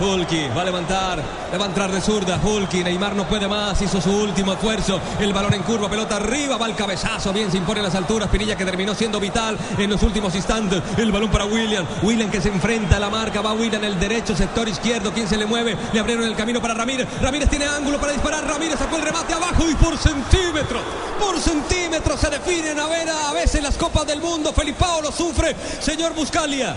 Hulk. 0.00 0.18
Hulky 0.18 0.48
va 0.48 0.62
a 0.62 0.64
levantar, 0.64 1.22
le 1.52 1.58
va 1.58 1.64
a 1.64 1.68
entrar 1.68 1.92
de 1.92 2.00
zurda. 2.00 2.40
Hulky, 2.42 2.82
Neymar 2.82 3.14
no 3.14 3.26
puede 3.28 3.46
más, 3.46 3.80
hizo 3.80 4.00
su 4.00 4.10
último 4.10 4.52
esfuerzo. 4.52 5.00
El 5.20 5.32
balón 5.32 5.54
en 5.54 5.62
curva, 5.62 5.88
pelota 5.88 6.16
arriba, 6.16 6.56
va 6.56 6.66
el 6.66 6.74
cabezazo, 6.74 7.32
bien 7.32 7.50
se 7.50 7.56
impone 7.56 7.82
las 7.82 7.94
alturas. 7.94 8.28
Pinilla 8.28 8.56
que 8.56 8.64
terminó 8.64 8.94
siendo 8.94 9.20
vital 9.20 9.56
en 9.78 9.88
los 9.88 10.02
últimos 10.02 10.34
instantes. 10.34 10.82
El 10.96 11.12
balón 11.12 11.30
para 11.30 11.44
William. 11.44 11.86
William 12.02 12.30
que 12.30 12.40
se 12.40 12.48
enfrenta 12.48 12.96
a 12.96 13.00
la 13.00 13.10
marca, 13.10 13.40
va 13.40 13.52
William 13.52 13.84
el 13.84 13.98
derecho, 13.98 14.36
sector 14.36 14.68
izquierdo. 14.68 15.12
¿Quién 15.12 15.28
se 15.28 15.36
le 15.36 15.46
mueve? 15.46 15.76
Le 15.92 16.00
abrieron 16.00 16.24
el 16.24 16.34
camino 16.34 16.60
para 16.60 16.74
Ramírez. 16.74 17.06
Ramírez 17.22 17.48
tiene 17.48 17.66
ángulo 17.66 17.98
para 18.00 18.12
disparar. 18.12 18.44
Ramírez 18.44 18.78
sacó 18.78 18.96
el 18.96 19.02
remate 19.02 19.34
abajo 19.34 19.68
y 19.70 19.74
por 19.76 19.96
centímetros, 19.96 20.82
por 21.18 21.38
centímetros 21.38 22.20
se 22.20 22.28
definen 22.28 22.78
a 22.78 22.86
ver 22.86 23.08
a 23.08 23.32
veces 23.32 23.62
las 23.62 23.76
copas 23.76 24.06
del 24.06 24.20
mundo. 24.20 24.52
Felipao 24.52 25.00
lo 25.00 25.12
sufre, 25.12 25.54
señor 25.80 26.14
Buscalia. 26.14 26.74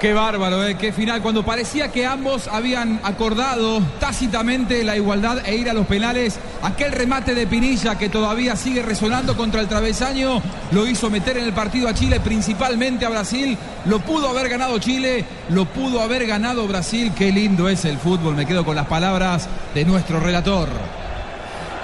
Qué 0.00 0.14
bárbaro, 0.14 0.66
¿eh? 0.66 0.78
qué 0.78 0.94
final. 0.94 1.20
Cuando 1.20 1.44
parecía 1.44 1.92
que 1.92 2.06
ambos 2.06 2.48
habían 2.48 3.00
acordado 3.02 3.82
tácitamente 3.98 4.82
la 4.82 4.96
igualdad 4.96 5.46
e 5.46 5.56
ir 5.56 5.68
a 5.68 5.74
los 5.74 5.86
penales, 5.86 6.38
aquel 6.62 6.92
remate 6.92 7.34
de 7.34 7.46
Pinilla 7.46 7.98
que 7.98 8.08
todavía 8.08 8.56
sigue 8.56 8.80
resonando 8.80 9.36
contra 9.36 9.60
el 9.60 9.68
travesaño, 9.68 10.40
lo 10.72 10.86
hizo 10.86 11.10
meter 11.10 11.36
en 11.36 11.44
el 11.44 11.52
partido 11.52 11.86
a 11.86 11.92
Chile, 11.92 12.18
principalmente 12.18 13.04
a 13.04 13.10
Brasil. 13.10 13.58
Lo 13.84 13.98
pudo 14.00 14.30
haber 14.30 14.48
ganado 14.48 14.78
Chile, 14.78 15.26
lo 15.50 15.66
pudo 15.66 16.00
haber 16.00 16.26
ganado 16.26 16.66
Brasil. 16.66 17.12
Qué 17.14 17.30
lindo 17.30 17.68
es 17.68 17.84
el 17.84 17.98
fútbol. 17.98 18.34
Me 18.36 18.46
quedo 18.46 18.64
con 18.64 18.76
las 18.76 18.86
palabras 18.86 19.50
de 19.74 19.84
nuestro 19.84 20.18
relator. 20.18 20.70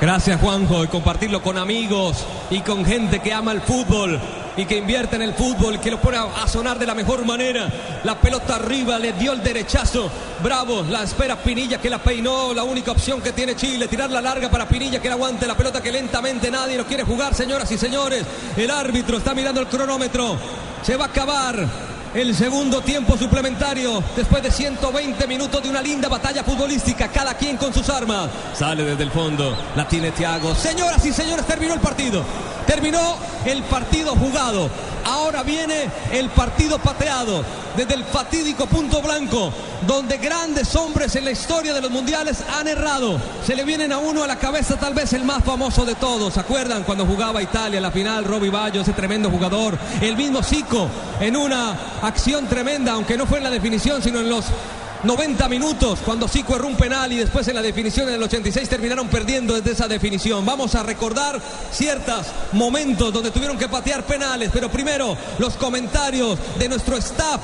Gracias 0.01 0.41
Juanjo 0.41 0.85
y 0.85 0.89
compartirlo 0.89 1.43
con 1.43 1.59
amigos 1.59 2.25
y 2.49 2.61
con 2.61 2.83
gente 2.87 3.19
que 3.19 3.35
ama 3.35 3.53
el 3.53 3.61
fútbol 3.61 4.19
y 4.57 4.65
que 4.65 4.77
invierte 4.79 5.17
en 5.17 5.23
el 5.23 5.35
fútbol, 5.35 5.81
que 5.81 5.91
lo 5.91 6.01
pone 6.01 6.17
a 6.17 6.47
sonar 6.49 6.79
de 6.79 6.87
la 6.87 6.95
mejor 6.95 7.25
manera. 7.25 7.69
La 8.05 8.19
pelota 8.21 8.57
arriba 8.57 8.99
le 8.99 9.13
dio 9.13 9.33
el 9.33 9.43
derechazo. 9.43 10.11
Bravo, 10.43 10.85
la 10.89 11.03
espera 11.03 11.37
Pinilla 11.37 11.81
que 11.81 11.91
la 11.91 11.99
peinó. 11.99 12.55
La 12.55 12.65
única 12.65 12.93
opción 12.93 13.21
que 13.21 13.33
tiene 13.33 13.57
Chile, 13.57 13.89
tirar 13.89 14.11
la 14.11 14.21
larga 14.21 14.51
para 14.51 14.69
Pinilla 14.69 15.01
que 15.01 15.09
la 15.09 15.15
aguante 15.15 15.47
la 15.47 15.57
pelota 15.57 15.83
que 15.83 15.93
lentamente 15.93 16.51
nadie 16.51 16.77
lo 16.77 16.87
quiere 16.87 17.03
jugar, 17.03 17.35
señoras 17.35 17.71
y 17.71 17.79
señores. 17.79 18.25
El 18.57 18.71
árbitro 18.71 19.19
está 19.19 19.35
mirando 19.35 19.61
el 19.61 19.67
cronómetro. 19.67 20.37
Se 20.83 20.97
va 20.97 21.07
a 21.07 21.09
acabar. 21.09 21.96
El 22.15 22.35
segundo 22.35 22.81
tiempo 22.81 23.17
suplementario, 23.17 24.03
después 24.17 24.43
de 24.43 24.51
120 24.51 25.27
minutos 25.27 25.63
de 25.63 25.69
una 25.69 25.83
linda 25.83 26.09
batalla 26.09 26.43
futbolística, 26.43 27.09
cada 27.09 27.35
quien 27.35 27.57
con 27.57 27.75
sus 27.75 27.89
armas. 27.91 28.31
Sale 28.55 28.85
desde 28.85 29.03
el 29.03 29.11
fondo, 29.11 29.57
la 29.75 29.87
tiene 29.87 30.13
Thiago. 30.13 30.55
Señoras 30.55 31.05
y 31.05 31.13
señores, 31.13 31.47
terminó 31.47 31.75
el 31.75 31.81
partido. 31.81 32.25
Terminó 32.67 33.17
el 33.45 33.63
partido 33.65 34.15
jugado. 34.15 34.71
Ahora 35.05 35.43
viene 35.43 35.89
el 36.11 36.31
partido 36.31 36.79
pateado 36.79 37.45
desde 37.77 37.95
el 37.95 38.05
fatídico 38.05 38.67
punto 38.67 39.03
blanco, 39.03 39.53
donde 39.87 40.19
grandes 40.19 40.75
hombres 40.75 41.15
en 41.17 41.25
la 41.25 41.31
historia 41.31 41.75
de 41.75 41.81
los 41.81 41.91
mundiales 41.91 42.39
han 42.59 42.67
errado. 42.69 43.21
Se 43.45 43.55
le 43.55 43.65
vienen 43.65 43.93
a 43.93 43.99
uno 43.99 44.25
a 44.25 44.27
la 44.27 44.39
cabeza 44.39 44.77
tal 44.77 44.95
vez 44.95 45.13
el 45.13 45.25
más 45.25 45.45
famoso 45.45 45.85
de 45.85 45.95
todos. 45.95 46.35
¿Se 46.35 46.41
acuerdan 46.41 46.85
cuando 46.85 47.07
jugaba 47.07 47.43
Italia 47.43 47.81
la 47.81 47.91
final? 47.91 48.25
Robbie 48.25 48.51
Baggio, 48.51 48.81
ese 48.81 48.93
tremendo 48.93 49.31
jugador. 49.31 49.79
El 50.01 50.17
mismo 50.17 50.43
Zico 50.43 50.89
en 51.21 51.37
una 51.37 51.77
acción 52.03 52.47
tremenda, 52.47 52.93
aunque 52.93 53.17
no 53.17 53.27
fue 53.27 53.39
en 53.39 53.45
la 53.45 53.51
definición, 53.51 54.03
sino 54.03 54.21
en 54.21 54.29
los 54.29 54.47
90 55.03 55.49
minutos 55.49 56.01
cuando 56.05 56.27
Zico 56.27 56.57
erró 56.57 56.67
un 56.67 56.77
penal 56.77 57.13
y 57.13 57.17
después 57.17 57.47
en 57.49 57.55
la 57.55 57.63
definición 57.63 58.09
en 58.09 58.15
el 58.15 58.23
86 58.23 58.69
terminaron 58.69 59.09
perdiendo 59.09 59.55
desde 59.55 59.73
esa 59.73 59.89
definición. 59.89 60.45
Vamos 60.45 60.75
a 60.75 60.83
recordar 60.83 61.41
ciertos 61.71 62.27
momentos 62.53 63.13
donde 63.13 63.31
tuvieron 63.31 63.59
que 63.59 63.69
patear 63.69 64.05
penales, 64.05 64.51
pero 64.53 64.71
primero 64.71 65.17
los 65.39 65.55
comentarios 65.55 66.39
de 66.59 66.69
nuestro 66.69 66.97
staff 66.97 67.41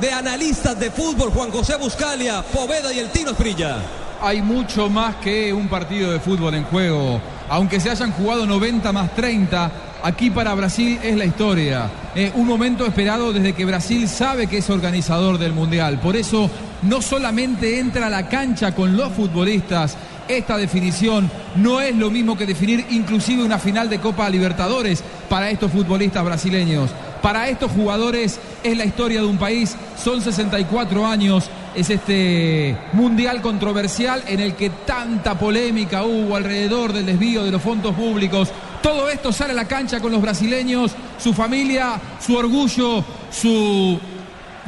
de 0.00 0.12
analistas 0.12 0.78
de 0.78 0.90
fútbol, 0.90 1.30
Juan 1.30 1.50
José 1.50 1.76
Buscalia, 1.76 2.42
Poveda 2.42 2.92
y 2.92 2.98
el 2.98 3.10
Tino 3.10 3.30
Esprilla. 3.30 3.78
Hay 4.20 4.42
mucho 4.42 4.88
más 4.88 5.16
que 5.16 5.52
un 5.52 5.68
partido 5.68 6.10
de 6.10 6.20
fútbol 6.20 6.54
en 6.54 6.64
juego. 6.64 7.20
Aunque 7.48 7.78
se 7.78 7.90
hayan 7.90 8.12
jugado 8.12 8.46
90 8.46 8.92
más 8.92 9.14
30, 9.14 9.70
aquí 10.02 10.30
para 10.30 10.54
Brasil 10.54 10.98
es 11.02 11.16
la 11.16 11.24
historia. 11.24 11.90
Eh, 12.14 12.32
un 12.34 12.46
momento 12.46 12.86
esperado 12.86 13.32
desde 13.32 13.52
que 13.52 13.64
Brasil 13.64 14.08
sabe 14.08 14.46
que 14.46 14.58
es 14.58 14.70
organizador 14.70 15.38
del 15.38 15.52
Mundial. 15.52 16.00
Por 16.00 16.16
eso 16.16 16.50
no 16.82 17.02
solamente 17.02 17.78
entra 17.78 18.06
a 18.06 18.10
la 18.10 18.28
cancha 18.28 18.74
con 18.74 18.96
los 18.96 19.12
futbolistas, 19.12 19.96
esta 20.26 20.56
definición 20.56 21.30
no 21.56 21.82
es 21.82 21.94
lo 21.94 22.10
mismo 22.10 22.36
que 22.36 22.46
definir 22.46 22.86
inclusive 22.90 23.44
una 23.44 23.58
final 23.58 23.90
de 23.90 24.00
Copa 24.00 24.28
Libertadores 24.30 25.04
para 25.28 25.50
estos 25.50 25.70
futbolistas 25.70 26.24
brasileños. 26.24 26.90
Para 27.20 27.48
estos 27.48 27.72
jugadores 27.72 28.40
es 28.64 28.76
la 28.76 28.84
historia 28.84 29.20
de 29.20 29.26
un 29.26 29.36
país, 29.36 29.76
son 30.02 30.22
64 30.22 31.06
años, 31.06 31.44
es 31.74 31.90
este 31.90 32.76
mundial 32.94 33.42
controversial 33.42 34.24
en 34.26 34.40
el 34.40 34.54
que 34.54 34.70
tanta 34.70 35.38
polémica 35.38 36.04
hubo 36.04 36.34
alrededor 36.34 36.92
del 36.92 37.06
desvío 37.06 37.44
de 37.44 37.50
los 37.50 37.62
fondos 37.62 37.94
públicos. 37.94 38.50
Todo 38.82 39.10
esto 39.10 39.32
sale 39.32 39.52
a 39.52 39.56
la 39.56 39.68
cancha 39.68 40.00
con 40.00 40.10
los 40.10 40.22
brasileños, 40.22 40.92
su 41.18 41.34
familia, 41.34 42.00
su 42.24 42.34
orgullo, 42.36 43.04
su 43.30 44.00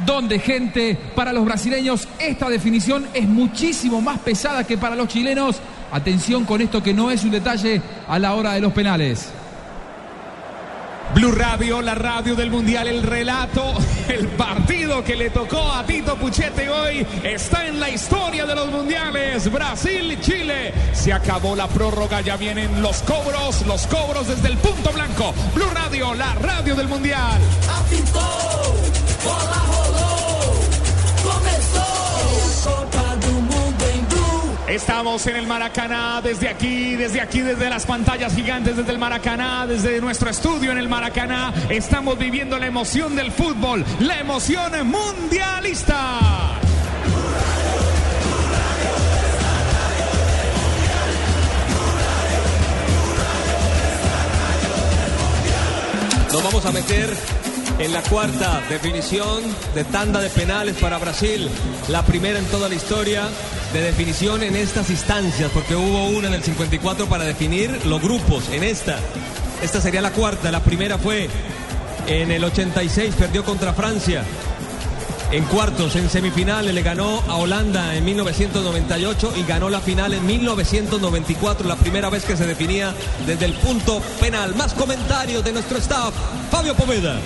don 0.05 0.27
de 0.27 0.39
gente. 0.39 0.97
Para 1.15 1.33
los 1.33 1.43
brasileños 1.43 2.07
esta 2.19 2.49
definición 2.49 3.07
es 3.13 3.27
muchísimo 3.27 3.99
más 3.99 4.19
pesada 4.19 4.63
que 4.63 4.77
para 4.77 4.95
los 4.95 5.07
chilenos. 5.07 5.57
Atención 5.91 6.45
con 6.45 6.61
esto 6.61 6.83
que 6.83 6.93
no 6.93 7.09
es 7.09 7.23
un 7.23 7.31
detalle 7.31 7.81
a 8.07 8.19
la 8.19 8.35
hora 8.35 8.53
de 8.53 8.61
los 8.61 8.73
penales. 8.73 9.31
Blue 11.13 11.31
Radio, 11.31 11.81
la 11.81 11.95
radio 11.95 12.35
del 12.35 12.51
Mundial, 12.51 12.87
el 12.87 13.03
relato, 13.03 13.73
el 14.07 14.27
partido 14.29 15.03
que 15.03 15.15
le 15.15 15.29
tocó 15.29 15.71
a 15.71 15.85
Tito 15.85 16.15
Puchete 16.15 16.69
hoy 16.69 17.05
está 17.23 17.67
en 17.67 17.79
la 17.79 17.89
historia 17.89 18.45
de 18.45 18.55
los 18.55 18.71
mundiales. 18.71 19.51
Brasil-Chile. 19.51 20.73
Se 20.93 21.13
acabó 21.13 21.55
la 21.55 21.67
prórroga, 21.67 22.21
ya 22.21 22.37
vienen 22.37 22.81
los 22.81 22.97
cobros, 23.03 23.65
los 23.65 23.87
cobros 23.87 24.27
desde 24.27 24.47
el 24.49 24.57
punto 24.57 24.91
blanco. 24.91 25.33
Blue 25.53 25.69
Radio, 25.73 26.13
la 26.13 26.33
radio 26.35 26.75
del 26.75 26.87
Mundial. 26.87 27.39
Estamos 34.67 35.25
en 35.27 35.37
el 35.37 35.47
Maracaná, 35.47 36.19
desde 36.21 36.49
aquí, 36.49 36.97
desde 36.97 37.21
aquí, 37.21 37.39
desde 37.39 37.69
las 37.69 37.85
pantallas 37.85 38.35
gigantes, 38.35 38.75
desde 38.75 38.91
el 38.91 38.97
Maracaná, 38.97 39.65
desde 39.65 40.01
nuestro 40.01 40.29
estudio 40.29 40.73
en 40.73 40.77
el 40.77 40.89
Maracaná. 40.89 41.53
Estamos 41.69 42.19
viviendo 42.19 42.59
la 42.59 42.65
emoción 42.65 43.15
del 43.15 43.31
fútbol, 43.31 43.85
la 44.01 44.19
emoción 44.19 44.73
mundialista. 44.89 46.19
Nos 56.33 56.43
vamos 56.43 56.65
a 56.65 56.71
meter 56.73 57.46
en 57.79 57.93
la 57.93 58.01
cuarta 58.01 58.61
definición 58.69 59.43
de 59.75 59.83
tanda 59.83 60.19
de 60.19 60.29
penales 60.29 60.75
para 60.77 60.97
Brasil. 60.97 61.49
La 61.89 62.03
primera 62.03 62.39
en 62.39 62.45
toda 62.45 62.69
la 62.69 62.75
historia 62.75 63.23
de 63.73 63.81
definición 63.81 64.43
en 64.43 64.55
estas 64.55 64.89
instancias, 64.89 65.51
porque 65.53 65.75
hubo 65.75 66.07
una 66.07 66.27
en 66.27 66.33
el 66.33 66.43
54 66.43 67.07
para 67.07 67.23
definir 67.23 67.85
los 67.85 68.01
grupos. 68.01 68.49
En 68.49 68.63
esta, 68.63 68.97
esta 69.61 69.81
sería 69.81 70.01
la 70.01 70.11
cuarta. 70.11 70.51
La 70.51 70.63
primera 70.63 70.97
fue 70.97 71.29
en 72.07 72.31
el 72.31 72.43
86, 72.43 73.15
perdió 73.15 73.43
contra 73.43 73.73
Francia. 73.73 74.23
En 75.29 75.43
cuartos, 75.43 75.95
en 75.97 76.09
semifinales, 76.09 76.73
le 76.73 76.81
ganó 76.81 77.21
a 77.27 77.35
Holanda 77.35 77.95
en 77.95 78.05
1998 78.05 79.33
y 79.35 79.43
ganó 79.43 79.69
la 79.69 79.81
final 79.81 80.13
en 80.13 80.25
1994, 80.25 81.67
la 81.67 81.75
primera 81.75 82.09
vez 82.09 82.23
que 82.23 82.37
se 82.37 82.47
definía 82.47 82.93
desde 83.25 83.45
el 83.45 83.53
punto 83.53 84.01
penal. 84.21 84.55
Más 84.55 84.73
comentarios 84.73 85.43
de 85.43 85.51
nuestro 85.51 85.79
staff, 85.79 86.13
Fabio 86.49 86.73
Poveda. 86.75 87.19